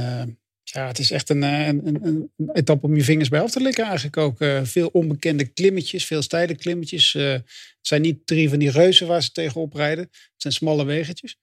ja, 0.75 0.87
het 0.87 0.99
is 0.99 1.11
echt 1.11 1.31
een, 1.31 1.43
een, 1.43 1.87
een, 1.87 2.31
een, 2.37 2.51
etappe 2.53 2.87
om 2.87 2.97
je 2.97 3.05
vingers 3.05 3.29
bij 3.29 3.41
af 3.41 3.51
te 3.51 3.61
likken 3.61 3.85
eigenlijk 3.85 4.17
ook. 4.17 4.45
veel 4.63 4.89
onbekende 4.89 5.45
klimmetjes, 5.45 6.07
veel 6.07 6.23
steile 6.23 6.55
klimmetjes. 6.55 7.13
het 7.13 7.45
zijn 7.81 8.03
niet 8.03 8.27
drie 8.27 8.49
van 8.49 8.59
die 8.59 8.71
reuzen 8.71 9.07
waar 9.07 9.23
ze 9.23 9.33
tegenop 9.33 9.75
rijden. 9.75 10.05
Het 10.05 10.33
zijn 10.37 10.53
smalle 10.53 10.85
weggetjes. 10.85 11.37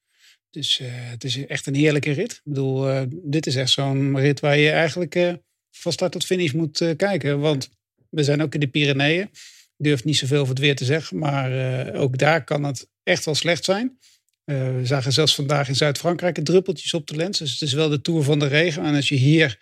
Dus 0.50 0.82
het 0.84 1.24
is 1.24 1.46
echt 1.46 1.68
een 1.68 1.76
heerlijke 1.76 2.12
rit. 2.12 2.32
Ik 2.32 2.42
bedoel, 2.44 3.06
dit 3.10 3.48
is 3.48 3.56
echt 3.56 3.72
zo'n 3.72 4.20
rit 4.20 4.40
waar 4.40 4.58
je 4.58 4.72
eigenlijk 4.72 5.38
van 5.72 5.92
start 5.92 6.12
tot 6.12 6.26
finish 6.26 6.52
moet 6.52 6.94
kijken. 6.98 7.40
Want 7.40 7.70
we 8.10 8.24
zijn 8.24 8.42
ook 8.42 8.54
in 8.54 8.60
de 8.60 8.68
Pyreneeën. 8.68 9.30
Ik 9.78 9.88
durf 9.88 10.04
niet 10.04 10.18
zoveel 10.18 10.40
over 10.40 10.54
het 10.54 10.64
weer 10.64 10.76
te 10.76 10.86
zeggen, 10.86 11.18
maar 11.18 11.94
ook 11.94 12.18
daar 12.18 12.44
kan 12.44 12.64
het 12.64 12.88
echt 13.04 13.26
wel 13.26 13.36
slecht 13.36 13.64
zijn. 13.64 13.98
Uh, 14.46 14.76
we 14.76 14.86
zagen 14.86 15.12
zelfs 15.12 15.36
vandaag 15.36 15.68
in 15.68 15.76
Zuid-Frankrijk 15.76 16.40
druppeltjes 16.44 16.94
op 16.94 17.08
de 17.08 17.16
lens. 17.16 17.38
Dus 17.40 17.52
het 17.52 17.62
is 17.62 17.74
wel 17.74 17.90
de 17.90 18.02
tour 18.02 18.24
van 18.24 18.40
de 18.40 18.48
regen. 18.48 18.84
En 18.84 18.96
als 18.96 19.10
je 19.10 19.16
hier 19.16 19.60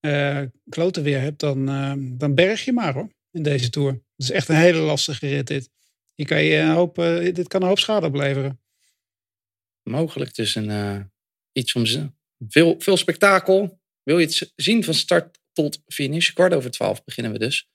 uh, 0.00 0.42
klote 0.68 1.02
weer 1.02 1.20
hebt, 1.20 1.40
dan, 1.40 1.66
dan 2.18 2.34
berg 2.34 2.64
je 2.64 2.72
maar 2.72 2.94
hoor, 2.94 3.12
in 3.30 3.42
deze 3.42 3.70
tour. 3.70 3.92
Het 3.92 4.02
is 4.16 4.30
echt 4.30 4.48
een 4.48 4.56
hele 4.56 4.78
lastige 4.78 5.28
rit 5.28 5.46
dit. 5.46 5.70
Je 6.14 6.24
kan 6.24 6.42
je 6.42 6.56
een 6.56 6.70
hoop, 6.70 6.94
dit 7.34 7.48
kan 7.48 7.62
een 7.62 7.68
hoop 7.68 7.78
schade 7.78 8.06
opleveren. 8.06 8.60
Mogelijk 9.82 10.34
dus 10.34 10.54
een, 10.54 11.10
iets 11.52 11.72
om 11.72 11.84
veel, 12.48 12.74
veel 12.78 12.96
spektakel. 12.96 13.80
Wil 14.02 14.18
je 14.18 14.26
het 14.26 14.52
zien 14.56 14.84
van 14.84 14.94
start 14.94 15.38
tot 15.52 15.82
finish. 15.86 16.30
Kwart 16.30 16.54
over 16.54 16.70
twaalf 16.70 17.04
beginnen 17.04 17.32
we 17.32 17.38
dus. 17.38 17.68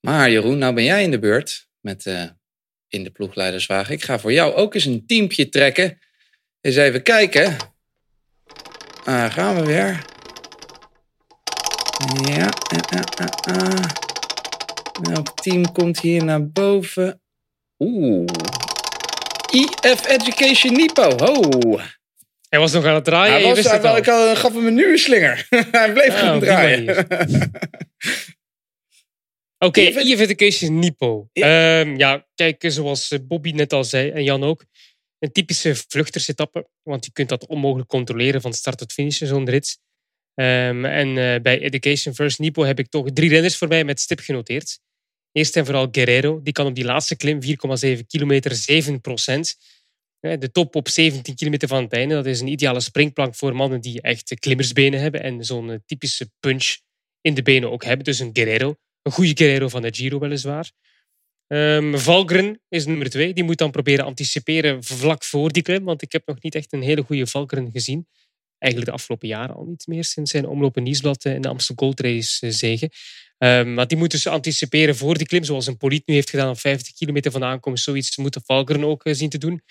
Maar 0.00 0.30
Jeroen, 0.30 0.58
nou 0.58 0.74
ben 0.74 0.84
jij 0.84 1.02
in 1.02 1.10
de 1.10 1.18
beurt 1.18 1.68
met 1.80 2.06
in 2.90 3.04
de 3.04 3.10
ploegleiderswagen. 3.10 3.94
Ik 3.94 4.02
ga 4.02 4.18
voor 4.18 4.32
jou 4.32 4.54
ook 4.54 4.74
eens 4.74 4.84
een 4.84 5.06
teampje 5.06 5.48
trekken. 5.48 5.98
Eens 6.60 6.76
even 6.76 7.02
kijken. 7.02 7.56
Ah, 9.04 9.32
gaan 9.32 9.56
we 9.56 9.64
weer. 9.64 10.04
Ja, 12.34 12.48
welk 15.10 15.40
team 15.42 15.72
komt 15.72 16.00
hier 16.00 16.24
naar 16.24 16.50
boven? 16.50 17.20
Oeh. 17.78 18.24
EF 19.80 20.06
Education 20.06 20.72
Nipo. 20.72 21.08
Oh. 21.08 21.82
Hij 22.48 22.58
was 22.58 22.72
nog 22.72 22.84
aan 22.84 22.94
het 22.94 23.04
draaien. 23.04 23.32
Hij, 23.32 23.54
was, 23.54 23.70
hij, 23.70 23.80
wel, 23.80 23.96
ik 23.96 24.06
had, 24.06 24.38
gaf 24.38 24.52
hem 24.54 24.66
een 24.66 24.74
nieuwe 24.74 24.98
slinger. 24.98 25.46
hij 25.70 25.92
bleef 25.92 26.18
gewoon 26.18 26.34
op 26.34 26.40
die 26.40 26.48
draaien. 26.48 27.06
Oké, 29.64 29.80
Even- 29.80 30.06
EF 30.06 30.20
Education 30.20 30.78
Nipo. 30.78 31.28
Ja. 31.32 31.80
Ja. 31.80 31.94
ja, 31.96 32.26
kijk, 32.34 32.64
zoals 32.66 33.10
eh, 33.10 33.18
Bobby 33.22 33.50
net 33.50 33.72
al 33.72 33.84
zei 33.84 34.10
en 34.10 34.24
Jan 34.24 34.44
ook. 34.44 34.64
Een 35.18 35.32
typische 35.32 35.74
vluchtersetappe, 35.88 36.68
want 36.82 37.04
je 37.04 37.12
kunt 37.12 37.28
dat 37.28 37.46
onmogelijk 37.46 37.88
controleren 37.88 38.40
van 38.40 38.52
start 38.52 38.78
tot 38.78 38.92
finish 38.92 39.20
in 39.20 39.26
zo'n 39.26 39.48
rit. 39.48 39.78
Ehm, 40.34 40.84
en 40.84 41.08
eh, 41.08 41.40
bij 41.42 41.60
Education 41.60 42.14
First 42.14 42.38
Nipo 42.38 42.62
heb 42.64 42.78
ik 42.78 42.88
toch 42.88 43.10
drie 43.12 43.30
renners 43.30 43.56
voor 43.56 43.68
mij 43.68 43.84
met 43.84 44.00
stip 44.00 44.20
genoteerd. 44.20 44.78
Eerst 45.32 45.56
en 45.56 45.64
vooral 45.64 45.88
Guerrero, 45.92 46.42
die 46.42 46.52
kan 46.52 46.66
op 46.66 46.74
die 46.74 46.84
laatste 46.84 47.16
klim 47.16 47.40
4,7 47.42 48.06
kilometer 48.06 48.54
7 48.54 49.00
procent. 49.00 49.56
Eh, 50.20 50.38
De 50.38 50.50
top 50.50 50.74
op 50.76 50.88
17 50.88 51.34
kilometer 51.34 51.68
van 51.68 51.82
het 51.82 51.92
einde. 51.92 52.14
Dat 52.14 52.26
is 52.26 52.40
een 52.40 52.46
ideale 52.48 52.80
springplank 52.80 53.34
voor 53.34 53.54
mannen 53.56 53.80
die 53.80 54.00
echt 54.02 54.34
klimmersbenen 54.38 55.00
hebben 55.00 55.22
en 55.22 55.44
zo'n 55.44 55.82
typische 55.86 56.30
punch 56.40 56.76
in 57.20 57.34
de 57.34 57.42
benen 57.42 57.70
ook 57.70 57.84
hebben. 57.84 58.04
Dus 58.04 58.18
een 58.18 58.30
Guerrero. 58.32 58.76
Een 59.02 59.12
goede 59.12 59.36
Guerrero 59.36 59.68
van 59.68 59.82
de 59.82 59.94
Giro 59.94 60.18
weliswaar. 60.18 60.72
Ehm 61.46 61.96
Valgren 61.96 62.60
is 62.68 62.86
nummer 62.86 63.10
twee. 63.10 63.34
Die 63.34 63.44
moet 63.44 63.58
dan 63.58 63.70
proberen 63.70 64.04
anticiperen 64.04 64.84
vlak 64.84 65.24
voor 65.24 65.52
die 65.52 65.62
klim. 65.62 65.84
Want 65.84 66.02
ik 66.02 66.12
heb 66.12 66.26
nog 66.26 66.42
niet 66.42 66.54
echt 66.54 66.72
een 66.72 66.82
hele 66.82 67.02
goede 67.02 67.26
Valgren 67.26 67.70
gezien. 67.72 68.06
Eigenlijk 68.58 68.92
de 68.92 68.98
afgelopen 68.98 69.28
jaren 69.28 69.54
al 69.54 69.64
niet 69.64 69.86
meer. 69.86 70.04
Sinds 70.04 70.30
zijn 70.30 70.46
omloop 70.46 70.76
Nieuwsblad 70.76 71.24
in 71.24 71.40
de 71.40 71.48
Amsterdam 71.48 71.86
Gold 71.86 72.00
Race 72.00 72.46
eh, 72.46 72.52
zegen. 72.52 72.90
Ehm, 73.38 73.74
maar 73.74 73.86
die 73.86 73.96
moet 73.96 74.10
dus 74.10 74.26
anticiperen 74.26 74.96
voor 74.96 75.16
die 75.18 75.26
klim. 75.26 75.44
Zoals 75.44 75.66
een 75.66 75.76
Poliet 75.76 76.06
nu 76.06 76.14
heeft 76.14 76.30
gedaan 76.30 76.50
op 76.50 76.58
50 76.58 76.94
kilometer 76.94 77.30
van 77.30 77.44
aankomst. 77.44 77.84
Zoiets 77.84 78.16
moet 78.16 78.32
de 78.46 78.84
ook 78.84 79.04
eh, 79.04 79.14
zien 79.14 79.28
te 79.28 79.38
doen. 79.38 79.62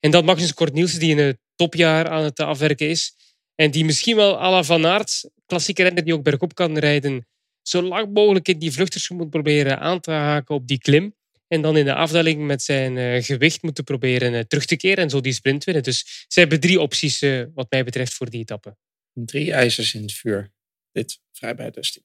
En 0.00 0.10
dan 0.10 0.24
Magnus 0.24 0.54
Kort 0.54 0.72
Nielsen 0.72 1.00
die 1.00 1.10
in 1.10 1.18
een 1.18 1.38
topjaar 1.54 2.08
aan 2.08 2.24
het 2.24 2.40
afwerken 2.40 2.88
is. 2.88 3.14
En 3.54 3.70
die 3.70 3.84
misschien 3.84 4.16
wel 4.16 4.40
à 4.40 4.50
la 4.50 4.62
Van 4.62 4.86
Aert, 4.86 5.30
klassieke 5.46 5.82
renner 5.82 6.04
die 6.04 6.14
ook 6.14 6.22
bergop 6.22 6.54
kan 6.54 6.78
rijden, 6.78 7.26
zo 7.68 7.82
lang 7.82 8.12
mogelijk 8.12 8.48
in 8.48 8.58
die 8.58 8.72
vluchters 8.72 9.08
moet 9.08 9.30
proberen 9.30 9.78
aan 9.78 10.00
te 10.00 10.10
haken 10.10 10.54
op 10.54 10.66
die 10.66 10.78
klim. 10.78 11.14
En 11.48 11.62
dan 11.62 11.76
in 11.76 11.84
de 11.84 11.94
afdaling 11.94 12.46
met 12.46 12.62
zijn 12.62 12.96
eh, 12.98 13.22
gewicht 13.22 13.62
moeten 13.62 13.84
proberen 13.84 14.34
eh, 14.34 14.40
terug 14.40 14.64
te 14.64 14.76
keren 14.76 15.04
en 15.04 15.10
zo 15.10 15.20
die 15.20 15.32
sprint 15.32 15.64
winnen. 15.64 15.82
Dus 15.82 16.24
ze 16.28 16.40
hebben 16.40 16.60
drie 16.60 16.80
opties 16.80 17.22
eh, 17.22 17.44
wat 17.54 17.70
mij 17.70 17.84
betreft 17.84 18.14
voor 18.14 18.30
die 18.30 18.40
etappe. 18.40 18.76
Drie 19.12 19.52
ijzers 19.52 19.94
in 19.94 20.02
het 20.02 20.12
vuur. 20.12 20.52
Dit 20.92 21.20
vrijbuitersteam. 21.32 22.04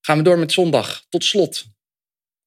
Gaan 0.00 0.16
we 0.16 0.22
door 0.22 0.38
met 0.38 0.52
zondag. 0.52 1.04
Tot 1.08 1.24
slot. 1.24 1.64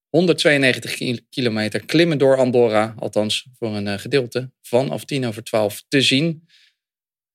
192 0.10 0.96
ki- 0.96 1.26
kilometer 1.30 1.86
klimmen 1.86 2.18
door 2.18 2.38
Andorra. 2.38 2.94
Althans, 2.98 3.48
voor 3.58 3.76
een 3.76 4.00
gedeelte. 4.00 4.52
Vanaf 4.62 5.06
10 5.06 5.26
over 5.26 5.44
12 5.44 5.84
te 5.88 6.02
zien. 6.02 6.48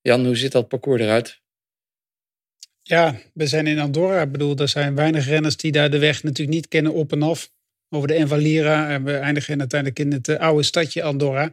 Jan, 0.00 0.24
hoe 0.26 0.36
ziet 0.36 0.52
dat 0.52 0.68
parcours 0.68 1.02
eruit? 1.02 1.42
Ja, 2.86 3.20
we 3.34 3.46
zijn 3.46 3.66
in 3.66 3.78
Andorra. 3.78 4.22
Ik 4.22 4.32
bedoel, 4.32 4.56
er 4.56 4.68
zijn 4.68 4.94
weinig 4.94 5.26
renners 5.26 5.56
die 5.56 5.72
daar 5.72 5.90
de 5.90 5.98
weg 5.98 6.22
natuurlijk 6.22 6.56
niet 6.56 6.68
kennen 6.68 6.92
op 6.92 7.12
en 7.12 7.22
af. 7.22 7.52
Over 7.88 8.08
de 8.08 8.14
Envalira. 8.14 8.90
En 8.90 9.04
we 9.04 9.16
eindigen 9.16 9.58
uiteindelijk 9.58 10.00
in 10.00 10.12
het 10.12 10.28
eh, 10.28 10.38
oude 10.38 10.62
stadje 10.62 11.02
Andorra. 11.02 11.52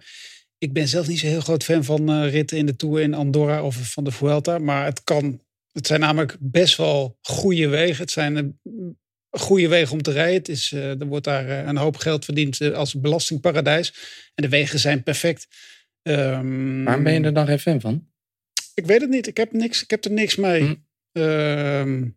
Ik 0.57 0.73
ben 0.73 0.87
zelf 0.87 1.07
niet 1.07 1.19
zo 1.19 1.27
heel 1.27 1.41
groot 1.41 1.63
fan 1.63 1.83
van 1.83 2.09
eh, 2.09 2.31
ritten 2.31 2.57
in 2.57 2.65
de 2.65 2.75
Tour 2.75 3.01
in 3.01 3.13
Andorra 3.13 3.63
of 3.63 3.75
van 3.75 4.03
de 4.03 4.11
Vuelta. 4.11 4.57
Maar 4.57 4.85
het 4.85 5.03
kan. 5.03 5.41
Het 5.71 5.87
zijn 5.87 5.99
namelijk 5.99 6.37
best 6.39 6.77
wel 6.77 7.17
goede 7.21 7.67
wegen. 7.67 8.01
Het 8.01 8.11
zijn 8.11 8.37
eh, 8.37 8.71
goede 9.29 9.67
wegen 9.67 9.93
om 9.93 10.01
te 10.01 10.11
rijden. 10.11 10.35
Het 10.35 10.49
is, 10.49 10.71
er 10.71 11.07
wordt 11.07 11.25
daar 11.25 11.67
een 11.67 11.77
hoop 11.77 11.97
geld 11.97 12.25
verdiend 12.25 12.61
als 12.61 12.99
belastingparadijs. 12.99 13.93
En 14.35 14.43
de 14.43 14.49
wegen 14.49 14.79
zijn 14.79 15.03
perfect. 15.03 15.47
Ehm, 16.01 16.83
Waarom 16.83 17.03
ben 17.03 17.13
je 17.13 17.21
er 17.21 17.33
dan 17.33 17.45
geen 17.45 17.59
fan 17.59 17.81
van? 17.81 18.07
Ik 18.73 18.85
weet 18.85 19.01
het 19.01 19.09
niet. 19.09 19.27
Ik 19.27 19.37
heb, 19.37 19.51
niks, 19.51 19.83
ik 19.83 19.89
heb 19.89 20.05
er 20.05 20.11
niks 20.11 20.35
mee. 20.35 20.61
Hm. 20.61 20.73
Ehm, 21.11 22.07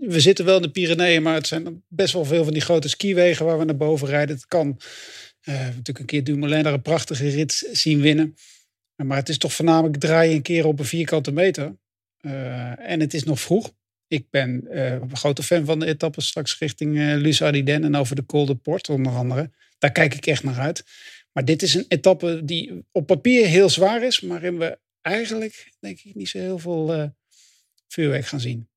we 0.00 0.20
zitten 0.20 0.44
wel 0.44 0.56
in 0.56 0.62
de 0.62 0.70
Pyreneeën, 0.70 1.22
maar 1.22 1.34
het 1.34 1.46
zijn 1.46 1.84
best 1.88 2.12
wel 2.12 2.24
veel 2.24 2.44
van 2.44 2.52
die 2.52 2.62
grote 2.62 2.88
skiwegen 2.88 3.46
waar 3.46 3.58
we 3.58 3.64
naar 3.64 3.76
boven 3.76 4.08
rijden. 4.08 4.34
Het 4.34 4.46
kan. 4.46 4.80
eh, 5.40 5.54
natuurlijk 5.54 5.98
een 5.98 6.04
keer 6.04 6.24
Dumoulin 6.24 6.62
daar 6.62 6.72
een 6.72 6.82
prachtige 6.82 7.28
rit 7.28 7.68
zien 7.72 8.00
winnen. 8.00 8.36
Maar 8.96 9.16
het 9.16 9.28
is 9.28 9.38
toch 9.38 9.52
voornamelijk 9.52 9.96
draaien 10.00 10.34
een 10.34 10.42
keer 10.42 10.66
op 10.66 10.78
een 10.78 10.84
vierkante 10.84 11.32
meter. 11.32 11.76
Eh, 12.20 12.90
en 12.90 13.00
het 13.00 13.14
is 13.14 13.24
nog 13.24 13.40
vroeg. 13.40 13.72
Ik 14.06 14.30
ben 14.30 14.66
eh, 14.70 14.92
een 14.92 15.16
grote 15.16 15.42
fan 15.42 15.64
van 15.64 15.78
de 15.78 15.86
etappes 15.86 16.26
straks 16.26 16.58
richting 16.58 16.98
eh 16.98 17.14
Luz 17.16 17.42
Ardiden 17.42 17.84
en 17.84 17.96
over 17.96 18.16
de 18.16 18.26
Col 18.26 18.46
de 18.46 18.54
Port 18.54 18.88
onder 18.88 19.12
andere. 19.12 19.50
Daar 19.78 19.92
kijk 19.92 20.14
ik 20.14 20.26
echt 20.26 20.42
naar 20.42 20.58
uit. 20.58 20.84
Maar 21.32 21.44
dit 21.44 21.62
is 21.62 21.74
een 21.74 21.84
etappe 21.88 22.44
die 22.44 22.84
op 22.92 23.06
papier 23.06 23.46
heel 23.46 23.68
zwaar 23.68 24.02
is, 24.02 24.20
maar 24.20 24.30
waarin 24.40 24.58
we 24.58 24.78
eigenlijk 25.00 25.72
denk 25.80 26.00
ik 26.00 26.14
niet 26.14 26.28
zo 26.28 26.38
heel 26.38 26.58
veel 26.58 27.12
vuurwerk 27.94 28.26
gaan 28.26 28.40
zien. 28.40 28.68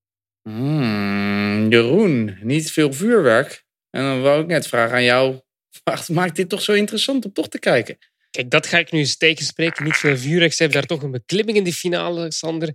Hmm, 0.42 1.70
Jeroen, 1.70 2.38
niet 2.42 2.72
veel 2.72 2.94
vuurwerk. 2.94 3.66
En 3.90 4.04
dan 4.04 4.22
wou 4.22 4.42
ik 4.42 4.48
net 4.48 4.68
vragen 4.68 4.96
aan 4.96 5.04
jou. 5.04 5.42
Wat 5.84 6.10
maakt 6.10 6.36
dit 6.36 6.50
toch 6.50 6.62
zo 6.62 6.74
interessant 6.74 7.26
om 7.26 7.34
toch 7.34 7.50
te 7.50 7.60
kijken? 7.60 7.98
Kijk, 8.32 8.50
dat 8.50 8.68
ga 8.68 8.78
ik 8.78 8.92
nu 8.92 9.00
eens 9.00 9.18
tegenspreken. 9.18 9.84
Niet 9.84 9.98
veel 9.98 10.18
vuurwerk. 10.18 10.54
Ze 10.54 10.64
hebben 10.64 10.80
daar 10.80 10.98
toch 10.98 11.04
een 11.04 11.12
beklimming 11.12 11.58
in 11.58 11.64
die 11.64 11.74
finale, 11.74 12.32
Sander. 12.32 12.74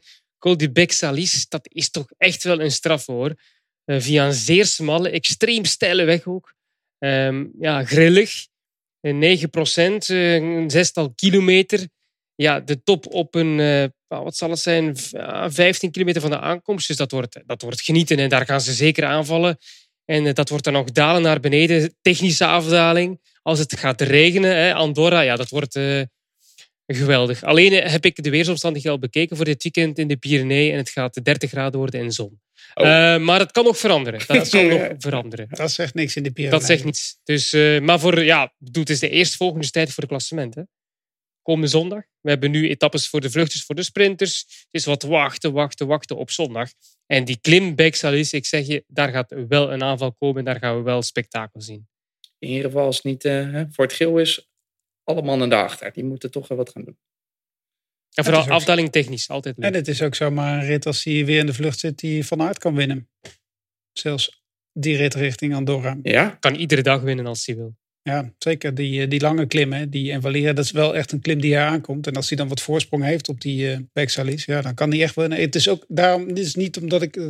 Bec 0.72 0.92
Salis, 0.92 1.48
dat 1.48 1.68
is 1.72 1.90
toch 1.90 2.06
echt 2.18 2.44
wel 2.44 2.60
een 2.60 2.70
straf 2.70 3.06
hoor. 3.06 3.34
Eh, 3.84 4.00
via 4.00 4.26
een 4.26 4.32
zeer 4.32 4.66
smalle, 4.66 5.10
extreem 5.10 5.64
steile 5.64 6.04
weg 6.04 6.26
ook. 6.26 6.54
Ehm, 6.98 7.46
ja, 7.58 7.84
grillig. 7.84 8.46
Eh, 9.00 9.14
9 9.14 9.50
procent, 9.50 10.08
eh, 10.08 10.34
een 10.34 10.70
zestal 10.70 11.12
kilometer. 11.14 11.88
Ja, 12.34 12.60
de 12.60 12.82
top 12.82 13.06
op 13.06 13.34
een, 13.34 13.58
eh, 14.12 14.22
wat 14.22 14.36
zal 14.36 14.50
het 14.50 14.58
zijn, 14.58 14.96
V- 14.96 15.14
ah, 15.14 15.50
15 15.50 15.90
kilometer 15.90 16.20
van 16.20 16.30
de 16.30 16.40
aankomst. 16.40 16.88
Dus 16.88 16.96
dat 16.96 17.10
wordt, 17.10 17.40
dat 17.46 17.62
wordt 17.62 17.80
genieten 17.80 18.18
en 18.18 18.28
daar 18.28 18.46
gaan 18.46 18.60
ze 18.60 18.72
zeker 18.72 19.04
aanvallen. 19.04 19.58
En 20.04 20.26
eh, 20.26 20.34
dat 20.34 20.48
wordt 20.48 20.64
dan 20.64 20.72
nog 20.72 20.90
dalen 20.90 21.22
naar 21.22 21.40
beneden. 21.40 21.94
Technische 22.00 22.46
afdaling. 22.46 23.20
Als 23.42 23.58
het 23.58 23.78
gaat 23.78 24.00
regenen, 24.00 24.56
hè, 24.56 24.74
Andorra, 24.74 25.20
ja, 25.20 25.36
dat 25.36 25.48
wordt 25.48 25.76
eh, 25.76 26.02
geweldig. 26.86 27.42
Alleen 27.42 27.72
eh, 27.72 27.90
heb 27.90 28.04
ik 28.04 28.22
de 28.22 28.30
weersomstandigheden 28.30 28.98
al 28.98 29.02
bekeken 29.02 29.36
voor 29.36 29.44
dit 29.44 29.62
weekend 29.62 29.98
in 29.98 30.08
de 30.08 30.16
Pyreneeën. 30.16 30.72
En 30.72 30.78
het 30.78 30.90
gaat 30.90 31.24
30 31.24 31.50
graden 31.50 31.78
worden 31.78 32.00
en 32.00 32.12
zon. 32.12 32.40
Oh. 32.74 32.86
Eh, 32.86 33.20
maar 33.20 33.38
het 33.38 33.52
kan 33.52 33.64
nog 33.64 33.78
veranderen. 33.78 34.20
Dat 34.26 34.48
kan 34.48 34.66
nog 34.66 34.88
veranderen. 34.98 35.46
Dat 35.50 35.72
zegt 35.72 35.94
niks 35.94 36.16
in 36.16 36.22
de 36.22 36.30
Pyreneeën. 36.30 36.58
Dat 36.60 36.68
zegt 36.68 36.84
niets. 36.84 37.18
Dus, 37.24 37.52
eh, 37.52 37.80
maar 37.80 38.00
voor, 38.00 38.24
ja, 38.24 38.52
het 38.72 38.90
is 38.90 38.98
de 38.98 39.08
eerstvolgende 39.08 39.70
tijd 39.70 39.92
voor 39.92 40.02
de 40.02 40.08
klassement. 40.08 40.54
Hè. 40.54 40.62
Komende 41.42 41.68
zondag. 41.68 42.02
We 42.20 42.30
hebben 42.30 42.50
nu 42.50 42.68
etappes 42.68 43.08
voor 43.08 43.20
de 43.20 43.30
vluchters, 43.30 43.64
voor 43.64 43.74
de 43.74 43.82
sprinters. 43.82 44.40
Het 44.40 44.68
is 44.70 44.84
wat 44.84 45.02
wachten, 45.02 45.52
wachten, 45.52 45.86
wachten 45.86 46.16
op 46.16 46.30
zondag. 46.30 46.70
En 47.06 47.24
die 47.24 47.38
klim 47.40 47.74
Beek 47.74 47.94
Salis, 47.94 48.32
ik 48.32 48.46
zeg 48.46 48.66
je, 48.66 48.84
daar 48.86 49.08
gaat 49.08 49.34
wel 49.48 49.72
een 49.72 49.82
aanval 49.82 50.12
komen. 50.12 50.38
En 50.38 50.44
daar 50.44 50.58
gaan 50.58 50.76
we 50.76 50.82
wel 50.82 51.02
spektakel 51.02 51.60
zien. 51.60 51.88
In 52.38 52.48
ieder 52.48 52.64
geval 52.64 52.84
als 52.84 52.96
het 52.96 53.04
niet 53.04 53.24
eh, 53.24 53.50
hè, 53.52 53.64
voor 53.70 53.84
het 53.84 53.94
geel 53.94 54.18
is, 54.18 54.48
alle 55.04 55.22
mannen 55.22 55.48
daarachter. 55.48 55.92
Die 55.92 56.04
moeten 56.04 56.30
toch 56.30 56.48
wel 56.48 56.58
wat 56.58 56.70
gaan 56.70 56.84
doen. 56.84 56.98
En 58.14 58.24
vooral 58.24 58.48
afdaling 58.48 58.92
technisch, 58.92 59.28
altijd 59.28 59.56
leuk. 59.56 59.66
En 59.66 59.74
het 59.74 59.88
is 59.88 60.02
ook 60.02 60.14
zomaar 60.14 60.58
een 60.58 60.66
rit 60.66 60.86
als 60.86 61.04
hij 61.04 61.24
weer 61.24 61.38
in 61.38 61.46
de 61.46 61.54
vlucht 61.54 61.78
zit 61.78 61.98
die 61.98 62.26
vanuit 62.26 62.58
kan 62.58 62.74
winnen. 62.74 63.08
Zelfs 63.92 64.42
die 64.72 64.96
rit 64.96 65.14
richting 65.14 65.54
Andorra. 65.54 65.98
Ja, 66.02 66.28
Kan 66.28 66.54
iedere 66.54 66.82
dag 66.82 67.00
winnen 67.00 67.26
als 67.26 67.46
hij 67.46 67.56
wil. 67.56 67.76
Ja, 68.02 68.34
zeker. 68.38 68.74
Die, 68.74 69.02
eh, 69.02 69.08
die 69.10 69.20
lange 69.20 69.46
klimmen, 69.46 69.90
die 69.90 70.12
en 70.12 70.20
Valera, 70.20 70.52
dat 70.52 70.64
is 70.64 70.70
wel 70.70 70.96
echt 70.96 71.12
een 71.12 71.20
klim 71.20 71.40
die 71.40 71.54
hij 71.54 71.64
aankomt. 71.64 72.06
En 72.06 72.14
als 72.14 72.28
hij 72.28 72.36
dan 72.38 72.48
wat 72.48 72.60
voorsprong 72.60 73.04
heeft 73.04 73.28
op 73.28 73.40
die 73.40 73.84
Pexalis, 73.92 74.44
ja, 74.44 74.60
dan 74.62 74.74
kan 74.74 74.90
hij 74.90 75.02
echt 75.02 75.14
winnen. 75.14 75.40
Het 75.40 75.54
is 75.54 75.68
ook 75.68 75.84
daarom, 75.88 76.26
dit 76.34 76.44
is 76.46 76.54
niet 76.54 76.76
omdat 76.76 77.02
ik, 77.02 77.16
eh, 77.16 77.24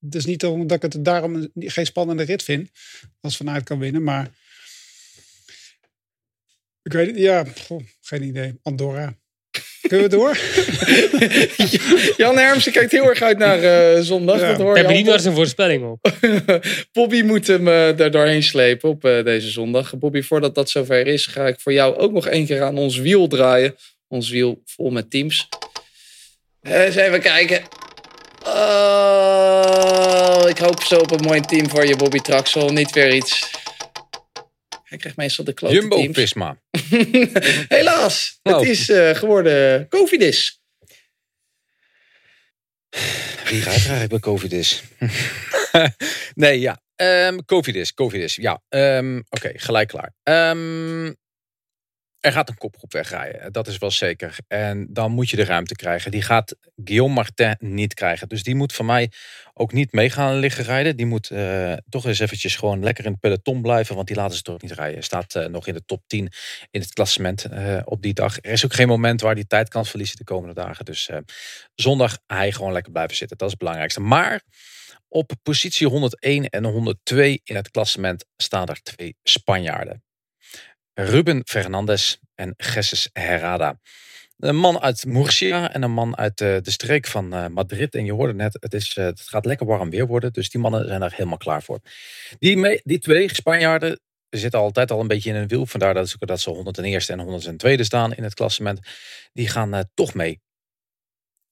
het 0.00 0.14
is 0.14 0.24
niet 0.24 0.44
omdat 0.44 0.84
ik 0.84 0.92
het 0.92 1.04
daarom 1.04 1.34
een- 1.34 1.50
geen 1.54 1.86
spannende 1.86 2.22
rit 2.22 2.42
vind, 2.42 2.70
als 3.20 3.36
vanuit 3.36 3.64
kan 3.64 3.78
winnen, 3.78 4.02
maar 4.02 4.30
ik 6.82 6.92
weet 6.92 7.06
het, 7.06 7.16
ja, 7.18 7.44
geen 8.00 8.22
idee. 8.22 8.58
Andorra. 8.62 9.16
Kunnen 9.88 10.10
we 10.10 10.16
door? 10.16 10.38
Jan 12.26 12.36
Hermsen 12.38 12.72
kijkt 12.72 12.92
heel 12.92 13.08
erg 13.08 13.22
uit 13.22 13.38
naar 13.38 13.62
eh, 13.62 14.00
zondag. 14.02 14.40
Ja. 14.40 14.48
Dat 14.48 14.60
hoor 14.60 14.78
Ik 14.78 14.88
je 14.88 14.96
al. 14.96 15.02
naar 15.02 15.20
zijn 15.20 15.34
voorspelling 15.34 15.84
ook. 15.84 15.98
Bobby 16.92 17.22
moet 17.22 17.46
hem 17.46 17.68
eh 17.68 17.96
daar 17.96 18.10
doorheen 18.10 18.42
slepen 18.42 18.88
op 18.88 19.04
eh, 19.04 19.24
deze 19.24 19.50
zondag. 19.50 19.98
Bobby, 19.98 20.22
voordat 20.22 20.54
dat 20.54 20.70
zover 20.70 21.06
is, 21.06 21.26
ga 21.26 21.46
ik 21.46 21.60
voor 21.60 21.72
jou 21.72 21.96
ook 21.96 22.12
nog 22.12 22.26
één 22.26 22.46
keer 22.46 22.62
aan 22.62 22.78
ons 22.78 22.98
wiel 22.98 23.26
draaien. 23.28 23.76
Ons 24.08 24.30
wiel 24.30 24.62
vol 24.64 24.90
met 24.90 25.10
teams. 25.10 25.48
Eens 26.62 26.96
even 26.96 27.20
kijken. 27.20 27.62
Oh, 28.46 30.42
ik 30.48 30.58
hoop 30.58 30.82
zo 30.82 30.96
op 30.98 31.10
een 31.10 31.24
mooi 31.26 31.40
team 31.40 31.70
voor 31.70 31.86
je, 31.86 31.96
Bobby 31.96 32.18
Traxel. 32.18 32.68
Niet 32.68 32.92
weer 32.92 33.14
iets. 33.14 33.50
Hij 34.86 34.98
krijgt 34.98 35.16
meestal 35.16 35.44
de 35.44 35.52
klote 35.52 35.74
Jumbo 35.74 35.96
teams. 35.96 36.16
Visma. 36.16 36.60
Helaas, 37.76 38.38
het 38.42 38.62
is 38.62 38.88
eh, 38.88 39.14
geworden 39.14 39.88
Covidis. 39.88 40.60
Wie 43.48 43.62
gaat 43.62 43.74
er 43.74 43.90
eigenlijk 43.90 44.08
bij 44.08 44.18
COVID 44.18 44.52
is? 44.52 44.82
nee, 46.34 46.60
ja. 46.60 46.80
Ehm 46.96 47.38
COVID 47.46 47.74
is, 47.74 47.94
COVID 47.94 48.22
is. 48.22 48.34
Ja, 48.36 48.62
Ehm, 48.68 49.20
oké, 49.28 49.50
gelijk 49.54 49.88
klaar. 49.88 50.12
Ehm, 50.22 51.12
er 52.26 52.32
gaat 52.32 52.48
een 52.48 52.58
kopgroep 52.58 52.92
wegrijden, 52.92 53.52
dat 53.52 53.66
is 53.66 53.78
wel 53.78 53.90
zeker. 53.90 54.36
En 54.48 54.86
dan 54.90 55.12
moet 55.12 55.30
je 55.30 55.36
de 55.36 55.44
ruimte 55.44 55.74
krijgen. 55.74 56.10
Die 56.10 56.22
gaat 56.22 56.56
Guillaume 56.84 57.14
Martin 57.14 57.56
niet 57.58 57.94
krijgen. 57.94 58.28
Dus 58.28 58.42
die 58.42 58.54
moet 58.54 58.72
van 58.72 58.86
mij 58.86 59.10
ook 59.54 59.72
niet 59.72 59.92
mee 59.92 60.10
gaan 60.10 60.34
liggen 60.34 60.64
rijden. 60.64 60.96
Die 60.96 61.06
moet 61.06 61.30
eh, 61.30 61.72
toch 61.88 62.06
eens 62.06 62.18
eventjes 62.18 62.56
gewoon 62.56 62.82
lekker 62.82 63.04
in 63.04 63.10
het 63.10 63.20
peloton 63.20 63.62
blijven. 63.62 63.94
Want 63.94 64.06
die 64.06 64.16
laten 64.16 64.36
ze 64.36 64.42
toch 64.42 64.62
niet 64.62 64.72
rijden. 64.72 65.02
Staat 65.02 65.34
eh, 65.34 65.46
nog 65.46 65.66
in 65.66 65.74
de 65.74 65.84
top 65.84 66.02
10 66.06 66.32
in 66.70 66.80
het 66.80 66.92
klassement 66.92 67.44
eh, 67.44 67.78
op 67.84 68.02
die 68.02 68.14
dag. 68.14 68.36
Er 68.36 68.50
is 68.50 68.64
ook 68.64 68.74
geen 68.74 68.88
moment 68.88 69.20
waar 69.20 69.34
hij 69.34 69.44
tijd 69.44 69.68
kan 69.68 69.86
verliezen 69.86 70.16
de 70.16 70.24
komende 70.24 70.54
dagen. 70.54 70.84
Dus 70.84 71.08
eh, 71.08 71.18
zondag 71.74 72.18
hij 72.26 72.52
gewoon 72.52 72.72
lekker 72.72 72.92
blijven 72.92 73.16
zitten. 73.16 73.36
Dat 73.36 73.46
is 73.46 73.52
het 73.52 73.62
belangrijkste. 73.62 74.00
Maar 74.00 74.42
op 75.08 75.32
positie 75.42 75.86
101 75.86 76.48
en 76.48 76.64
102 76.64 77.40
in 77.44 77.56
het 77.56 77.70
klassement 77.70 78.24
staan 78.36 78.66
er 78.66 78.82
twee 78.82 79.16
Spanjaarden. 79.22 80.05
Ruben 80.98 81.42
Fernandes 81.44 82.18
en 82.34 82.54
Jesus 82.56 83.08
Herrada. 83.12 83.80
Een 84.38 84.56
man 84.56 84.80
uit 84.80 85.04
Murcia 85.04 85.72
en 85.72 85.82
een 85.82 85.92
man 85.92 86.16
uit 86.16 86.40
eh, 86.40 86.56
de 86.60 86.70
streek 86.70 87.06
van 87.06 87.32
eh, 87.32 87.46
Madrid. 87.46 87.94
En 87.94 88.04
je 88.04 88.12
hoorde 88.12 88.34
net, 88.34 88.56
het, 88.60 88.74
is, 88.74 88.96
eh, 88.96 89.04
het 89.04 89.20
gaat 89.20 89.44
lekker 89.44 89.66
warm 89.66 89.90
weer 89.90 90.06
worden. 90.06 90.32
Dus 90.32 90.50
die 90.50 90.60
mannen 90.60 90.86
zijn 90.86 91.00
daar 91.00 91.12
helemaal 91.12 91.36
klaar 91.36 91.62
voor. 91.62 91.80
Die, 92.38 92.80
die 92.84 92.98
twee 92.98 93.34
Spanjaarden 93.34 94.00
zitten 94.30 94.60
altijd 94.60 94.90
al 94.90 95.00
een 95.00 95.08
beetje 95.08 95.30
in 95.30 95.36
een 95.36 95.48
wiel. 95.48 95.66
Vandaar 95.66 95.94
dat 95.94 96.08
ze, 96.08 96.16
dat 96.18 96.40
ze 96.40 96.50
101 96.50 97.00
en 97.06 97.20
102 97.20 97.84
staan 97.84 98.14
in 98.14 98.22
het 98.22 98.34
klassement. 98.34 98.80
Die 99.32 99.48
gaan 99.48 99.84
toch 99.94 100.14
mee. 100.14 100.40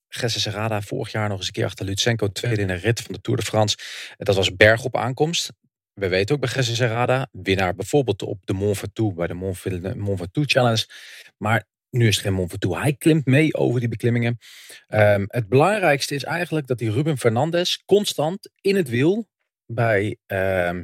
Gesse 0.09 0.48
Herrada 0.50 0.83
vorig 0.83 1.12
jaar 1.12 1.28
nog 1.28 1.38
eens 1.38 1.46
een 1.46 1.52
keer 1.52 1.64
achter 1.64 1.85
Lutsenko. 1.85 2.28
Tweede 2.28 2.62
in 2.62 2.70
een 2.70 2.80
rit 2.80 3.00
van 3.00 3.14
de 3.14 3.20
Tour 3.20 3.38
de 3.38 3.46
France. 3.46 3.76
Dat 4.16 4.37
was 4.37 4.57
berg 4.57 4.85
op 4.85 4.96
aankomst. 4.96 5.50
We 5.94 6.09
weten 6.09 6.35
ook 6.35 6.40
bij 6.40 6.50
Gesse 6.50 6.74
Serrada, 6.74 7.28
winnaar 7.33 7.74
bijvoorbeeld 7.74 8.22
op 8.22 8.46
de 8.46 8.52
Mont 8.52 8.78
Ventoux, 8.78 9.14
bij 9.14 9.26
de 9.26 9.35
Mont, 9.35 10.18
Ventoux 10.18 10.52
Challenge. 10.52 10.87
Maar 11.37 11.64
nu 11.90 12.07
is 12.07 12.14
het 12.14 12.24
geen 12.24 12.35
Mont 12.35 12.50
Ventoux. 12.50 12.80
Hij 12.80 12.94
klimt 12.94 13.26
mee 13.26 13.54
over 13.54 13.80
die 13.80 13.88
beklimmingen. 13.88 14.38
Ehm, 14.87 15.24
het 15.28 15.48
belangrijkste 15.48 16.14
is 16.14 16.24
eigenlijk 16.24 16.66
dat 16.66 16.78
die 16.78 16.90
Ruben 16.90 17.18
Fernandes 17.18 17.83
constant 17.85 18.50
in 18.61 18.76
het 18.76 18.88
wiel 18.88 19.28
bij 19.66 20.16
ehm 20.26 20.83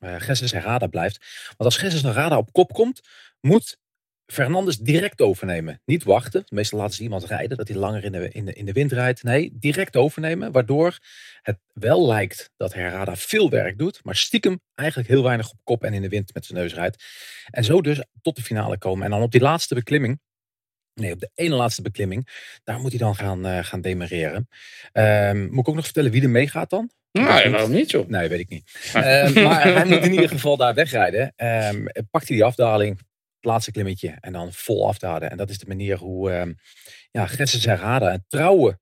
uh, 0.00 0.88
blijft. 0.90 1.18
Want 1.46 1.58
als 1.58 1.76
Gesse 1.76 1.98
Serrada 1.98 2.36
op 2.36 2.52
kop 2.52 2.72
komt, 2.72 3.00
moet 3.40 3.78
Fernandes 4.32 4.78
direct 4.78 5.20
overnemen. 5.20 5.80
Niet 5.84 6.04
wachten. 6.04 6.44
Meestal 6.48 6.78
laten 6.78 6.94
ze 6.94 7.02
iemand 7.02 7.24
rijden 7.24 7.56
dat 7.56 7.68
hij 7.68 7.76
langer 7.76 8.04
in 8.04 8.12
de, 8.12 8.28
in, 8.28 8.44
de, 8.44 8.52
in 8.52 8.64
de 8.64 8.72
wind 8.72 8.92
rijdt. 8.92 9.22
Nee, 9.22 9.50
direct 9.54 9.96
overnemen. 9.96 10.52
Waardoor 10.52 10.98
het 11.42 11.58
wel 11.72 12.06
lijkt 12.06 12.50
dat 12.56 12.74
Herrada 12.74 13.16
veel 13.16 13.50
werk 13.50 13.78
doet. 13.78 14.00
Maar 14.04 14.16
stiekem 14.16 14.60
eigenlijk 14.74 15.08
heel 15.08 15.22
weinig 15.22 15.50
op 15.50 15.58
kop 15.64 15.84
en 15.84 15.94
in 15.94 16.02
de 16.02 16.08
wind 16.08 16.34
met 16.34 16.46
zijn 16.46 16.58
neus 16.58 16.74
rijdt. 16.74 17.04
En 17.50 17.64
zo 17.64 17.80
dus 17.80 18.04
tot 18.22 18.36
de 18.36 18.42
finale 18.42 18.78
komen. 18.78 19.04
En 19.04 19.10
dan 19.10 19.22
op 19.22 19.32
die 19.32 19.40
laatste 19.40 19.74
beklimming. 19.74 20.20
Nee, 20.94 21.12
op 21.12 21.20
de 21.20 21.30
ene 21.34 21.54
laatste 21.54 21.82
beklimming. 21.82 22.28
Daar 22.64 22.80
moet 22.80 22.90
hij 22.90 22.98
dan 22.98 23.16
gaan, 23.16 23.46
uh, 23.46 23.58
gaan 23.64 23.80
demareren. 23.80 24.48
Um, 24.92 25.48
moet 25.50 25.60
ik 25.60 25.68
ook 25.68 25.74
nog 25.74 25.84
vertellen 25.84 26.10
wie 26.10 26.22
er 26.22 26.30
meegaat 26.30 26.70
dan? 26.70 26.90
Nou, 27.12 27.50
waarom 27.50 27.70
niet 27.70 27.90
joh? 27.90 28.08
Nee, 28.08 28.28
weet 28.28 28.40
ik 28.40 28.48
niet. 28.48 28.70
um, 28.94 29.42
maar 29.42 29.62
hij 29.62 29.84
moet 29.84 30.04
in 30.04 30.12
ieder 30.12 30.28
geval 30.28 30.56
daar 30.56 30.74
wegrijden. 30.74 31.32
Um, 31.36 31.86
pakt 32.10 32.28
hij 32.28 32.36
die 32.36 32.44
afdaling 32.44 33.00
laatste 33.40 33.70
klimmetje 33.70 34.16
en 34.20 34.32
dan 34.32 34.52
vol 34.52 34.88
afdalen. 34.88 35.30
En 35.30 35.36
dat 35.36 35.50
is 35.50 35.58
de 35.58 35.66
manier 35.66 35.98
hoe 35.98 36.32
um, 36.32 36.56
ja, 37.10 37.26
Serrada, 37.44 38.12
een 38.12 38.24
trouwe 38.28 38.78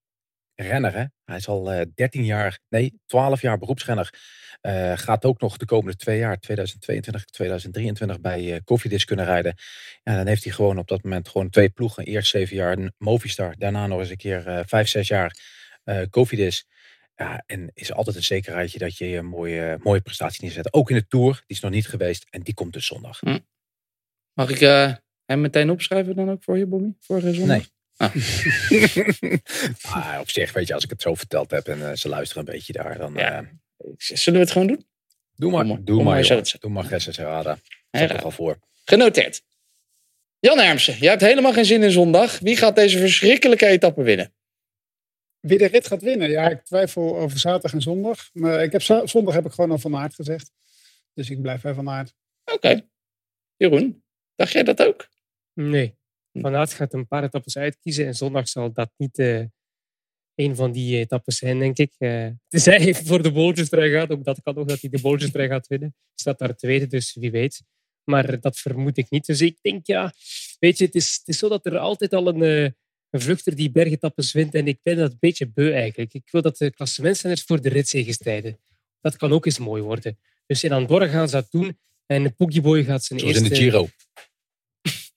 renner. 0.55 0.95
Hè? 0.95 1.05
Hij 1.25 1.37
is 1.37 1.49
al 1.49 1.73
eh 1.73 1.87
13 1.95 2.25
jaar, 2.25 2.61
nee, 2.69 3.01
12 3.07 3.41
jaar 3.41 3.59
beroepsrenner. 3.59 4.13
Eh, 4.61 4.93
gaat 4.97 5.25
ook 5.25 5.41
nog 5.41 5.57
de 5.57 5.65
komende 5.65 5.97
twee 5.97 6.19
jaar, 6.19 6.39
2022, 6.39 7.25
2023, 7.25 8.21
bij 8.21 8.55
eh 8.55 8.61
Cofidis 8.65 9.05
kunnen 9.05 9.25
rijden. 9.25 9.55
Ja, 10.03 10.17
dan 10.17 10.27
heeft 10.27 10.45
hij 10.45 10.53
gewoon 10.53 10.79
op 10.79 10.89
dat 10.89 11.03
moment 11.03 11.29
gewoon 11.29 11.51
twee 11.51 11.69
ploegen. 11.69 12.05
Eerst 12.05 12.31
zeven 12.31 12.57
jaar 12.57 12.79
een 12.79 12.93
Movistar, 12.99 13.55
daarna 13.59 13.87
nog 13.87 14.01
eens 14.01 14.11
een 14.11 14.17
keer 14.17 14.47
eh, 14.47 14.61
vijf, 14.67 14.89
zes 14.89 15.09
jaar 15.09 15.37
eh 15.85 16.03
Cofidis. 16.11 16.67
Ja, 17.15 17.43
en 17.47 17.71
is 17.75 17.93
altijd 17.93 18.17
een 18.17 18.23
zekerheidje 18.23 18.79
dat 18.79 18.97
je 18.97 19.17
een 19.17 19.27
mooie, 19.27 19.79
mooie 19.83 20.01
prestatie 20.01 20.45
neerzet. 20.45 20.73
Ook 20.73 20.91
in 20.91 20.97
de 20.97 21.07
Tour, 21.07 21.33
die 21.33 21.57
is 21.57 21.61
nog 21.61 21.71
niet 21.71 21.89
geweest 21.89 22.27
en 22.31 22.43
die 22.43 22.55
komt 22.55 22.73
dus 22.73 22.87
zondag. 22.87 23.21
Mag 24.39 24.51
ik 24.51 24.61
eh, 24.61 24.93
hem 25.25 25.41
meteen 25.41 25.71
opschrijven 25.71 26.17
dan 26.17 26.31
ook 26.31 26.43
voor 26.43 26.59
je, 26.59 26.67
Bobby? 26.67 26.93
Vorige 27.01 27.35
zondag? 27.35 27.57
Nee. 27.57 27.67
Ah. 27.97 28.15
Ah, 29.83 30.21
op 30.21 30.31
zich, 30.31 30.53
weet 30.53 30.67
je, 30.69 30.75
als 30.75 30.85
ik 30.85 30.91
het 30.91 31.03
zo 31.03 31.15
verteld 31.15 31.51
heb 31.51 31.69
en 31.69 31.91
eh, 31.91 31.97
ze 31.97 32.09
luisteren 32.09 32.47
een 32.47 32.53
beetje 32.53 32.73
daar, 32.73 32.99
dan 32.99 33.15
Ja. 33.15 33.39
eh, 33.41 33.47
Zullen 33.97 34.39
we 34.41 34.45
het 34.45 34.55
gewoon 34.55 34.67
doen? 34.67 34.87
doe 35.35 35.51
maar. 35.51 35.61
Kom 35.61 35.69
maar, 35.69 35.85
doe 35.85 35.97
maar, 35.97 36.05
maar. 36.05 36.51
Doe 36.61 36.71
maar. 36.71 36.85
Ja, 36.91 37.59
Zet 37.91 38.11
er 38.11 38.23
al 38.23 38.31
voor. 38.31 38.59
Genoteerd. 38.85 39.43
Jan 40.39 40.59
Hermsen, 40.59 40.97
jij 40.99 41.11
hebt 41.11 41.23
helemaal 41.23 41.53
geen 41.53 41.65
zin 41.65 41.83
in 41.83 41.91
zondag. 41.91 42.39
Wie 42.39 42.57
gaat 42.57 42.77
deze 42.77 42.99
verschrikkelijke 42.99 43.67
etappe 43.67 44.03
winnen? 44.03 44.35
Wie 45.41 45.59
de 45.59 45.67
rit 45.67 45.87
gaat 45.87 46.03
winnen? 46.03 46.31
Ja, 46.31 46.49
ik 46.51 46.65
twijfel 46.65 47.17
over 47.19 47.39
zaterdag 47.39 47.73
en 47.73 47.83
zondag. 47.83 48.31
Maar 48.33 48.63
ik 48.63 48.73
heb, 48.73 48.83
zondag 49.09 49.35
heb 49.35 49.45
ik 49.47 49.53
gewoon 49.53 49.71
al 49.71 49.79
Van 49.79 49.97
Aert 49.97 50.15
gezegd. 50.15 50.51
Dus 51.15 51.31
ik 51.31 51.43
blijf 51.43 51.61
bij 51.61 51.75
Van 51.75 51.89
Aert. 51.91 52.15
Oké. 52.45 52.81
Jeroen, 53.57 54.03
dacht 54.39 54.53
jij 54.53 54.63
dat 54.63 54.83
ook? 54.83 55.09
Nee. 55.53 55.97
Van 56.33 56.55
Aert 56.55 56.73
gaat 56.73 56.93
een 56.93 57.07
paar 57.07 57.25
etappes 57.25 57.57
uitkiezen 57.57 58.07
en 58.07 58.15
zondag 58.15 58.49
zal 58.49 58.73
dat 58.73 58.91
niet 58.97 59.19
eh 59.19 59.45
een 60.35 60.57
van 60.57 60.73
die 60.73 60.99
etappes 60.99 61.37
zijn, 61.37 61.59
denk 61.59 61.79
ik. 61.79 61.95
Eh 61.99 62.27
tenzij 62.49 62.79
hij 62.79 62.95
voor 62.95 63.23
de 63.23 63.33
bolletjestrui 63.33 63.93
gaat, 63.93 64.11
ook 64.11 64.25
dat 64.25 64.43
kan 64.43 64.57
ook 64.57 64.69
dat 64.69 64.81
hij 64.81 64.91
de 64.91 65.01
bolletjestrui 65.01 65.49
gaat 65.49 65.67
winnen. 65.67 65.95
Staat 66.15 66.39
daar 66.39 66.57
tweede, 66.57 66.87
dus 66.87 67.15
wie 67.15 67.31
weet. 67.31 67.63
Maar 68.05 68.41
dat 68.41 68.59
vermoed 68.59 68.97
ik 68.97 69.11
niet. 69.11 69.27
Dus 69.27 69.41
ik 69.41 69.59
denk, 69.61 69.87
ja, 69.87 70.13
weet 70.59 70.79
je, 70.79 70.85
het 70.85 70.95
is, 70.95 71.17
het 71.19 71.29
is 71.29 71.39
zo 71.39 71.49
dat 71.49 71.67
er 71.67 71.79
altijd 71.79 72.13
al 72.13 72.29
een, 72.29 72.43
eh, 72.43 72.71
een 73.11 73.21
vluchter 73.21 73.57
die 73.57 73.71
bergetappes 73.71 74.33
wint. 74.33 74.55
En 74.55 74.67
ik 74.67 74.79
ben 74.83 74.97
dat 74.97 75.11
een 75.11 75.17
beetje 75.21 75.47
beu 75.47 75.73
eigenlijk. 75.73 76.15
Ik 76.15 76.29
wil 76.31 76.43
dat 76.43 76.57
de 76.57 76.71
klassementsrenners 76.71 77.43
voor 77.43 77.61
de 77.61 77.69
ritzegen 77.69 78.13
strijden. 78.13 78.59
Dat 79.01 79.17
kan 79.17 79.33
ook 79.33 79.47
eens 79.47 79.59
mooi 79.59 79.83
worden. 79.83 80.19
Dus 80.47 80.65
in 80.65 80.73
Andorra 80.73 81.07
gaan 81.07 81.29
ze 81.29 81.35
dat 81.35 81.51
doen. 81.51 81.79
En 82.07 82.35
Pogieboy 82.35 82.85
gaat 82.85 83.05
zijn 83.05 83.19
Zoals 83.19 83.37
in 83.37 83.43
eerste... 83.43 83.55
de 83.59 83.63
Giro. 83.63 83.89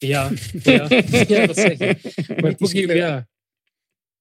Ja, 0.02 0.32
ja, 0.64 0.88
ja 1.28 1.46
dat 1.46 1.56
zeg 1.56 1.78
je. 1.78 2.36
Maar 2.42 2.56
kleur. 2.56 2.96
ja. 2.96 3.28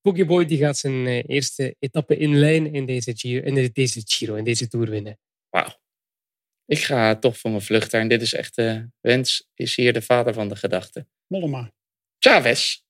Pogieboy 0.01 0.45
die 0.47 0.59
gaat 0.59 0.77
zijn 0.79 1.07
eh, 1.07 1.23
eerste 1.27 1.77
etappe 1.79 2.16
in 2.16 2.38
lijn 2.38 2.75
in 2.75 2.87
deze 2.87 3.12
Giro, 3.16 3.45
in 3.45 3.55
de- 3.55 3.73
deze 3.73 4.03
Giro, 4.05 4.35
in 4.35 4.45
deze 4.45 4.69
Tour 4.69 4.90
winnen. 4.90 5.19
Wauw. 5.49 5.79
Ik 6.66 6.79
ga 6.79 7.16
toch 7.16 7.38
voor 7.38 7.51
mijn 7.51 7.62
vluchter. 7.62 8.01
En 8.01 8.09
dit 8.09 8.23
is 8.23 8.35
echt, 8.35 8.59
eh 8.59 8.81
Wens 9.01 9.49
is 9.55 9.77
hier 9.77 9.93
de 9.93 10.03
vader 10.03 10.35
van 10.35 10.49
de 10.49 10.57
gedachte. 10.57 11.07
Mollema. 11.27 11.73
Chavez. 12.19 12.83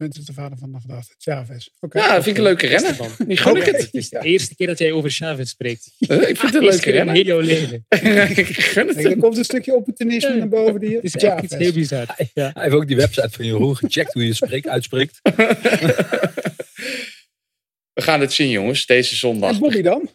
Bent 0.00 0.18
is 0.18 0.24
de 0.24 0.32
vader 0.32 0.58
van 0.58 0.72
de 0.72 0.80
gedachte. 0.80 1.14
Chavez. 1.18 1.68
Oké. 1.80 1.98
Ja, 1.98 2.14
vind 2.14 2.26
ik 2.26 2.36
een 2.36 2.42
leuke 2.42 2.66
renner. 2.66 2.96
Die 3.26 3.36
gun 3.36 3.56
ik 3.56 3.64
het. 3.64 3.76
Het 3.80 3.88
is 3.94 4.08
de 4.08 4.18
eerste 4.20 4.54
keer 4.54 4.66
dat 4.66 4.78
jij 4.78 4.92
over 4.92 5.10
Chavez 5.10 5.50
spreekt. 5.50 5.90
Eh, 5.98 6.16
Ik 6.16 6.24
vind 6.24 6.42
het 6.42 6.54
een 6.54 6.68
leuke 6.68 6.90
renner. 6.90 7.14
heel 7.14 7.24
jouw 7.24 7.40
leven. 7.40 7.84
ik 8.38 8.46
gun 8.56 8.88
het 8.88 9.04
er 9.04 9.16
komt 9.16 9.36
een 9.36 9.44
stukje 9.44 9.74
opportunisme 9.74 10.34
naar 10.36 10.48
boven. 10.48 10.80
Die, 10.80 10.94
Het 10.94 11.04
is 11.04 11.14
echt 11.14 11.42
iets 11.42 11.52
heel 11.54 11.60
Chavez. 11.66 11.74
bizar. 11.74 12.16
Ja. 12.34 12.50
Hij 12.54 12.62
heeft 12.62 12.74
ook 12.74 12.86
die 12.86 12.96
website 12.96 13.30
van 13.30 13.44
Jeroen 13.44 13.76
gecheckt 13.76 14.12
hoe 14.12 14.26
je 14.26 14.34
spreekt, 14.34 14.68
uitspreekt. 14.68 15.20
We 17.92 18.02
gaan 18.02 18.20
het 18.20 18.32
zien, 18.32 18.50
jongens, 18.50 18.86
deze 18.86 19.16
zondag. 19.16 19.50
En 19.52 19.58
Bobby 19.58 19.82
dan? 19.82 20.10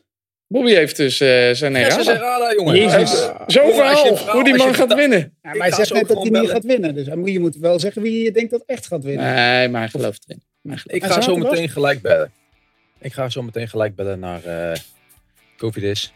Bobby 0.48 0.74
heeft 0.74 0.98
dus 0.98 1.20
eh, 1.20 1.52
zijn 1.54 1.74
jongen. 2.58 2.76
Jezus. 2.76 3.22
Ah. 3.22 3.42
Zo'n 3.48 3.68
Jongen, 3.68 3.84
als 3.86 4.02
je 4.02 4.16
verhaal, 4.16 4.34
hoe 4.36 4.44
die 4.44 4.56
man 4.56 4.74
gaat 4.76 4.94
winnen. 4.94 5.20
Ja, 5.42 5.50
maar 5.50 5.58
hij 5.68 5.72
zegt 5.72 5.94
net 5.94 6.08
dat 6.08 6.22
hij 6.22 6.30
niet 6.42 6.50
gaat 6.50 6.64
winnen. 6.64 6.96
Dus 6.96 7.08
hij- 7.08 7.18
je 7.24 7.40
moet 7.40 7.56
wel 7.56 7.80
zeggen 7.80 8.02
wie 8.02 8.24
je 8.24 8.32
denkt 8.32 8.52
dat 8.52 8.64
echt 8.66 8.88
gaat 8.88 9.04
winnen. 9.04 9.34
Nee, 9.34 9.70
maar 9.70 9.82
hij 9.82 9.90
gelooft 9.90 10.24
erin. 10.28 10.44
Ik 10.86 11.04
ga 11.04 11.22
zo 11.22 11.36
meteen 11.36 11.70
gelijk 11.70 12.02
bellen. 12.02 12.32
Ik 13.00 13.14
ga 13.14 13.30
zo 13.30 13.42
meteen 13.42 13.68
gelijk 13.68 13.96
bellen 13.96 14.20
naar 14.20 14.44
eh 14.44 14.78
Cofidis. 15.58 16.14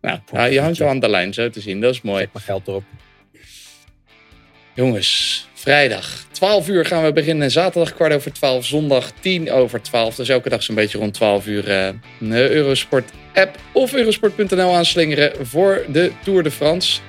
Nou, 0.00 0.18
ja, 0.32 0.44
je 0.44 0.60
hangt 0.60 0.80
al 0.80 0.88
aan 0.88 1.00
de 1.00 1.08
lijn, 1.08 1.34
zo 1.34 1.50
te 1.50 1.60
zien. 1.60 1.80
Dat 1.80 1.94
is 1.94 2.02
mooi. 2.02 2.20
Zet 2.22 2.32
mijn 2.32 2.44
geld 2.44 2.68
erop. 2.68 2.82
Jongens, 4.74 5.47
vrijdag 5.68 6.26
12 6.30 6.68
uur 6.68 6.84
gaan 6.84 7.04
we 7.04 7.12
beginnen. 7.12 7.50
Zaterdag 7.50 7.94
kwart 7.94 8.12
over 8.12 8.32
12, 8.32 8.64
zondag 8.64 9.12
10 9.20 9.52
over 9.52 9.82
12. 9.82 10.14
Dus 10.14 10.28
elke 10.28 10.48
dag 10.48 10.62
zo'n 10.62 10.74
beetje 10.74 10.98
rond 10.98 11.14
12 11.14 11.46
uur 11.46 11.70
eh, 11.70 11.88
de 12.18 12.50
Eurosport 12.50 13.10
app 13.34 13.58
of 13.72 13.94
eurosport.nl 13.94 14.76
aanslingeren 14.76 15.46
voor 15.46 15.84
de 15.88 16.12
Tour 16.24 16.42
de 16.42 16.50
France. 16.50 17.00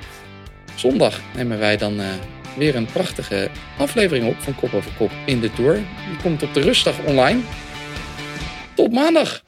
Zondag 0.75 1.19
nemen 1.35 1.59
wij 1.59 1.77
dan 1.77 1.99
eh, 1.99 2.05
weer 2.57 2.75
een 2.75 2.85
prachtige 2.85 3.49
aflevering 3.77 4.27
op 4.27 4.35
van 4.39 4.55
Kop 4.55 4.73
over 4.73 4.91
Kop 4.97 5.11
in 5.25 5.39
de 5.39 5.53
Tour. 5.53 5.73
Die 5.73 6.17
komt 6.21 6.43
op 6.43 6.53
de 6.53 6.61
rustdag 6.61 6.95
online. 7.05 7.39
Tot 8.73 8.91
maandag. 8.91 9.43